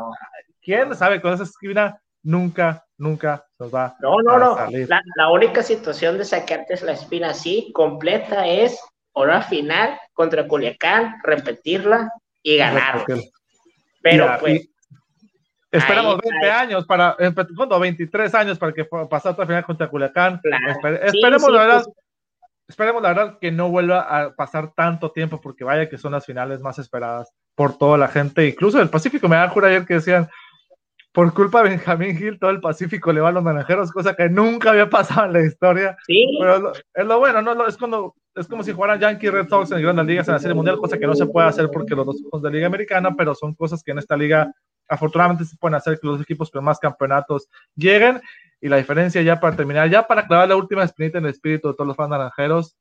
¿Quién 0.60 0.94
sabe? 0.96 1.20
Con 1.20 1.32
esa 1.32 1.44
espina 1.44 1.96
nunca, 2.24 2.84
nunca 2.96 3.46
nos 3.58 3.72
va 3.72 3.94
no, 4.00 4.16
no, 4.22 4.38
no. 4.38 4.56
La, 4.88 5.00
la, 5.16 5.30
única 5.30 5.62
situación 5.62 6.18
de 6.18 6.24
sacarte 6.24 6.74
la 6.84 6.92
espina 6.92 7.30
así, 7.30 7.70
completa, 7.72 8.48
es 8.48 8.80
una 9.14 9.42
final 9.42 9.96
contra 10.12 10.48
Culiacán, 10.48 11.20
repetirla 11.22 12.10
y 12.42 12.56
ganar. 12.56 13.04
Pero 14.02 14.36
pues... 14.40 14.73
Esperamos 15.74 16.18
20 16.22 16.50
años 16.50 16.86
para, 16.86 17.16
cuando 17.56 17.80
23 17.80 18.34
años 18.34 18.58
para 18.58 18.72
que 18.72 18.84
pasara 18.84 19.32
otra 19.32 19.46
final 19.46 19.64
contra 19.64 19.88
Culiacán. 19.88 20.40
esperemos, 21.02 21.50
la 21.50 21.58
verdad, 21.58 21.82
pues. 21.84 21.96
esperemos 22.68 23.02
la 23.02 23.08
verdad 23.08 23.38
que 23.40 23.50
no 23.50 23.68
vuelva 23.70 24.00
a 24.02 24.34
pasar 24.34 24.72
tanto 24.74 25.10
tiempo 25.10 25.40
porque 25.40 25.64
vaya 25.64 25.88
que 25.88 25.98
son 25.98 26.12
las 26.12 26.26
finales 26.26 26.60
más 26.60 26.78
esperadas 26.78 27.32
por 27.56 27.76
toda 27.76 27.98
la 27.98 28.08
gente, 28.08 28.46
incluso 28.46 28.80
el 28.80 28.88
Pacífico. 28.88 29.28
Me 29.28 29.36
da 29.36 29.48
jura 29.48 29.68
ayer 29.68 29.84
que 29.84 29.94
decían, 29.94 30.28
por 31.12 31.34
culpa 31.34 31.62
de 31.62 31.70
Benjamín 31.70 32.16
Gil, 32.16 32.38
todo 32.38 32.50
el 32.50 32.60
Pacífico 32.60 33.12
le 33.12 33.20
va 33.20 33.30
a 33.30 33.32
los 33.32 33.42
naranjeros, 33.42 33.90
cosa 33.90 34.14
que 34.14 34.28
nunca 34.28 34.70
había 34.70 34.88
pasado 34.90 35.26
en 35.26 35.32
la 35.32 35.44
historia. 35.44 35.96
Sí. 36.06 36.38
Pero 36.40 36.72
es 36.72 37.06
lo, 37.06 37.18
bueno, 37.18 37.42
¿no? 37.42 37.66
Es, 37.66 37.76
cuando, 37.76 38.14
es 38.36 38.46
como 38.46 38.62
si 38.62 38.72
jugaran 38.72 39.00
Yankee 39.00 39.30
Red 39.30 39.48
Sox 39.48 39.72
en 39.72 39.82
grandes 39.82 40.06
ligas 40.06 40.28
en 40.28 40.34
la 40.34 40.40
Serie 40.40 40.54
Mundial, 40.54 40.78
cosa 40.78 40.98
que 40.98 41.06
no 41.06 41.16
se 41.16 41.26
puede 41.26 41.48
hacer 41.48 41.68
porque 41.72 41.96
los 41.96 42.06
dos 42.06 42.16
son 42.30 42.42
de 42.42 42.50
Liga 42.50 42.68
Americana, 42.68 43.14
pero 43.16 43.34
son 43.34 43.54
cosas 43.54 43.82
que 43.82 43.90
en 43.90 43.98
esta 43.98 44.16
liga 44.16 44.52
afortunadamente 44.88 45.44
se 45.44 45.56
pueden 45.56 45.74
hacer 45.74 45.98
que 46.00 46.06
los 46.06 46.20
equipos 46.20 46.50
con 46.50 46.64
más 46.64 46.78
campeonatos 46.78 47.48
lleguen. 47.74 48.20
Y 48.60 48.68
la 48.68 48.76
diferencia 48.78 49.20
ya 49.22 49.40
para 49.40 49.56
terminar, 49.56 49.90
ya 49.90 50.06
para 50.06 50.26
clavar 50.26 50.48
la 50.48 50.56
última 50.56 50.84
espinita 50.84 51.18
en 51.18 51.24
el 51.24 51.30
espíritu 51.30 51.68
de 51.68 51.74
todos 51.74 51.86
los 51.86 51.96
fans 51.96 52.10
naranjeros, 52.10 52.76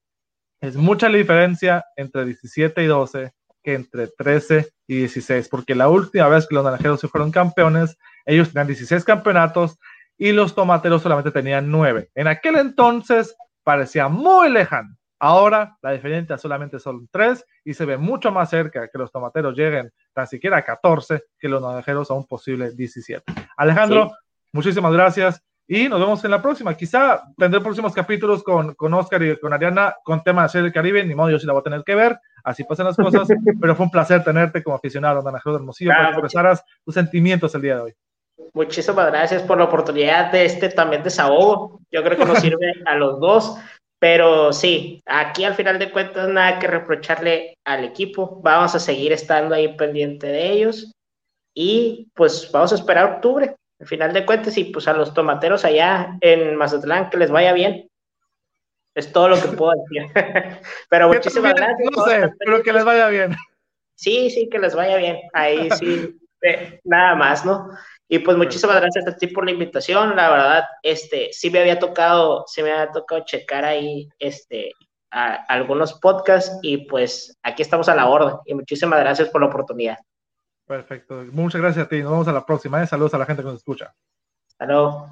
es 0.61 0.77
mucha 0.77 1.09
la 1.09 1.17
diferencia 1.17 1.83
entre 1.97 2.23
17 2.23 2.83
y 2.83 2.85
12 2.87 3.33
que 3.63 3.73
entre 3.73 4.07
13 4.07 4.69
y 4.87 4.95
16, 4.97 5.49
porque 5.49 5.75
la 5.75 5.89
última 5.89 6.27
vez 6.27 6.47
que 6.47 6.55
los 6.55 6.63
naranjeros 6.63 6.99
se 6.99 7.07
fueron 7.07 7.31
campeones, 7.31 7.97
ellos 8.25 8.49
tenían 8.49 8.67
16 8.67 9.03
campeonatos 9.03 9.77
y 10.17 10.31
los 10.31 10.55
tomateros 10.55 11.01
solamente 11.01 11.31
tenían 11.31 11.71
9. 11.71 12.11
En 12.15 12.27
aquel 12.27 12.57
entonces 12.57 13.35
parecía 13.63 14.07
muy 14.07 14.49
lejano. 14.49 14.95
Ahora 15.25 15.77
la 15.81 15.91
diferencia 15.91 16.37
solamente 16.37 16.79
son 16.79 17.07
3 17.09 17.45
y 17.63 17.73
se 17.73 17.85
ve 17.85 17.95
mucho 17.95 18.29
más 18.29 18.49
cerca 18.49 18.89
que 18.89 18.97
los 18.97 19.09
tomateros 19.09 19.55
lleguen 19.55 19.89
tan 20.11 20.27
siquiera 20.27 20.57
a 20.57 20.63
14 20.63 21.23
que 21.39 21.47
los 21.47 21.61
naranjeros 21.61 22.11
a 22.11 22.13
un 22.13 22.27
posible 22.27 22.71
17. 22.71 23.23
Alejandro, 23.55 24.11
muchísimas 24.51 24.91
gracias 24.91 25.41
y 25.65 25.87
nos 25.87 26.01
vemos 26.01 26.25
en 26.25 26.31
la 26.31 26.41
próxima. 26.41 26.75
Quizá 26.75 27.23
tendré 27.37 27.61
próximos 27.61 27.93
capítulos 27.93 28.43
con, 28.43 28.73
con 28.73 28.93
Oscar 28.95 29.23
y 29.23 29.39
con 29.39 29.53
Ariana 29.53 29.95
con 30.03 30.21
temas 30.23 30.43
de 30.43 30.49
Serie 30.49 30.63
del 30.63 30.73
Caribe, 30.73 31.05
ni 31.05 31.15
modo 31.15 31.29
yo 31.29 31.39
sí 31.39 31.47
la 31.47 31.53
voy 31.53 31.61
a 31.61 31.63
tener 31.63 31.83
que 31.85 31.95
ver, 31.95 32.19
así 32.43 32.65
pasan 32.65 32.87
las 32.87 32.97
cosas, 32.97 33.25
pero 33.61 33.77
fue 33.77 33.85
un 33.85 33.91
placer 33.91 34.25
tenerte 34.25 34.61
como 34.61 34.75
aficionado 34.75 35.21
a 35.21 35.23
Naranjero 35.23 35.53
de 35.53 35.59
Hermosillo 35.59 35.91
para 35.91 36.07
que 36.07 36.13
expresaras 36.15 36.65
tus 36.83 36.95
sentimientos 36.95 37.55
el 37.55 37.61
día 37.61 37.75
de 37.77 37.81
hoy. 37.81 37.93
Muchísimas 38.51 39.07
gracias 39.07 39.41
por 39.43 39.57
la 39.57 39.63
oportunidad 39.63 40.33
de 40.33 40.43
este 40.43 40.67
también 40.67 41.01
desahogo. 41.01 41.79
Yo 41.89 42.03
creo 42.03 42.17
que 42.17 42.25
nos 42.25 42.39
sirve 42.41 42.73
a 42.85 42.95
los 42.95 43.21
dos. 43.21 43.57
Pero 44.03 44.51
sí, 44.51 45.01
aquí 45.05 45.45
al 45.45 45.55
final 45.55 45.79
de 45.79 45.89
cuentas 45.89 46.27
nada 46.27 46.59
que 46.59 46.67
reprocharle 46.67 47.57
al 47.63 47.85
equipo. 47.85 48.41
Vamos 48.43 48.75
a 48.75 48.79
seguir 48.81 49.13
estando 49.13 49.55
ahí 49.55 49.77
pendiente 49.77 50.27
de 50.27 50.51
ellos. 50.51 50.91
Y 51.55 52.11
pues 52.13 52.51
vamos 52.51 52.73
a 52.73 52.75
esperar 52.75 53.05
octubre, 53.05 53.55
al 53.79 53.87
final 53.87 54.11
de 54.11 54.25
cuentas, 54.25 54.57
y 54.57 54.65
pues 54.65 54.89
a 54.89 54.93
los 54.93 55.13
tomateros 55.13 55.63
allá 55.63 56.17
en 56.19 56.57
Mazatlán, 56.57 57.09
que 57.09 57.15
les 57.15 57.31
vaya 57.31 57.53
bien. 57.53 57.87
Es 58.93 59.09
todo 59.09 59.29
lo 59.29 59.41
que 59.41 59.47
puedo 59.55 59.71
decir. 59.71 60.11
pero 60.89 61.07
muchísimas 61.07 61.53
gracias. 61.53 61.89
No 61.95 62.03
sé, 62.03 62.29
pero 62.39 62.61
que 62.61 62.73
les 62.73 62.83
vaya 62.83 63.07
bien. 63.07 63.33
Sí, 63.95 64.29
sí, 64.31 64.49
que 64.49 64.59
les 64.59 64.75
vaya 64.75 64.97
bien. 64.97 65.21
Ahí 65.31 65.69
sí, 65.79 66.19
nada 66.83 67.15
más, 67.15 67.45
¿no? 67.45 67.69
Y 68.13 68.19
pues 68.19 68.37
muchísimas 68.37 68.75
gracias 68.75 69.07
a 69.07 69.15
ti 69.15 69.25
por 69.25 69.43
la 69.43 69.49
invitación. 69.49 70.15
La 70.15 70.29
verdad, 70.29 70.65
este, 70.83 71.29
sí 71.31 71.49
me 71.49 71.61
había 71.61 71.79
tocado, 71.79 72.43
sí 72.45 72.61
me 72.61 72.71
había 72.71 72.91
tocado 72.91 73.25
checar 73.25 73.65
ahí, 73.65 74.07
este, 74.19 74.71
algunos 75.09 75.95
podcasts 75.95 76.59
y 76.61 76.85
pues 76.85 77.35
aquí 77.41 77.63
estamos 77.63 77.89
a 77.89 77.95
la 77.95 78.05
orden. 78.05 78.35
Y 78.45 78.53
muchísimas 78.53 78.99
gracias 78.99 79.29
por 79.29 79.41
la 79.41 79.47
oportunidad. 79.47 79.97
Perfecto. 80.67 81.25
Muchas 81.31 81.59
gracias 81.59 81.87
a 81.87 81.89
ti. 81.89 82.03
Nos 82.03 82.11
vemos 82.11 82.27
a 82.27 82.33
la 82.33 82.45
próxima. 82.45 82.83
¿eh? 82.83 82.85
Saludos 82.85 83.15
a 83.15 83.17
la 83.17 83.25
gente 83.25 83.41
que 83.41 83.47
nos 83.47 83.57
escucha. 83.57 83.95
Hasta 84.47 84.65
luego. 84.67 85.09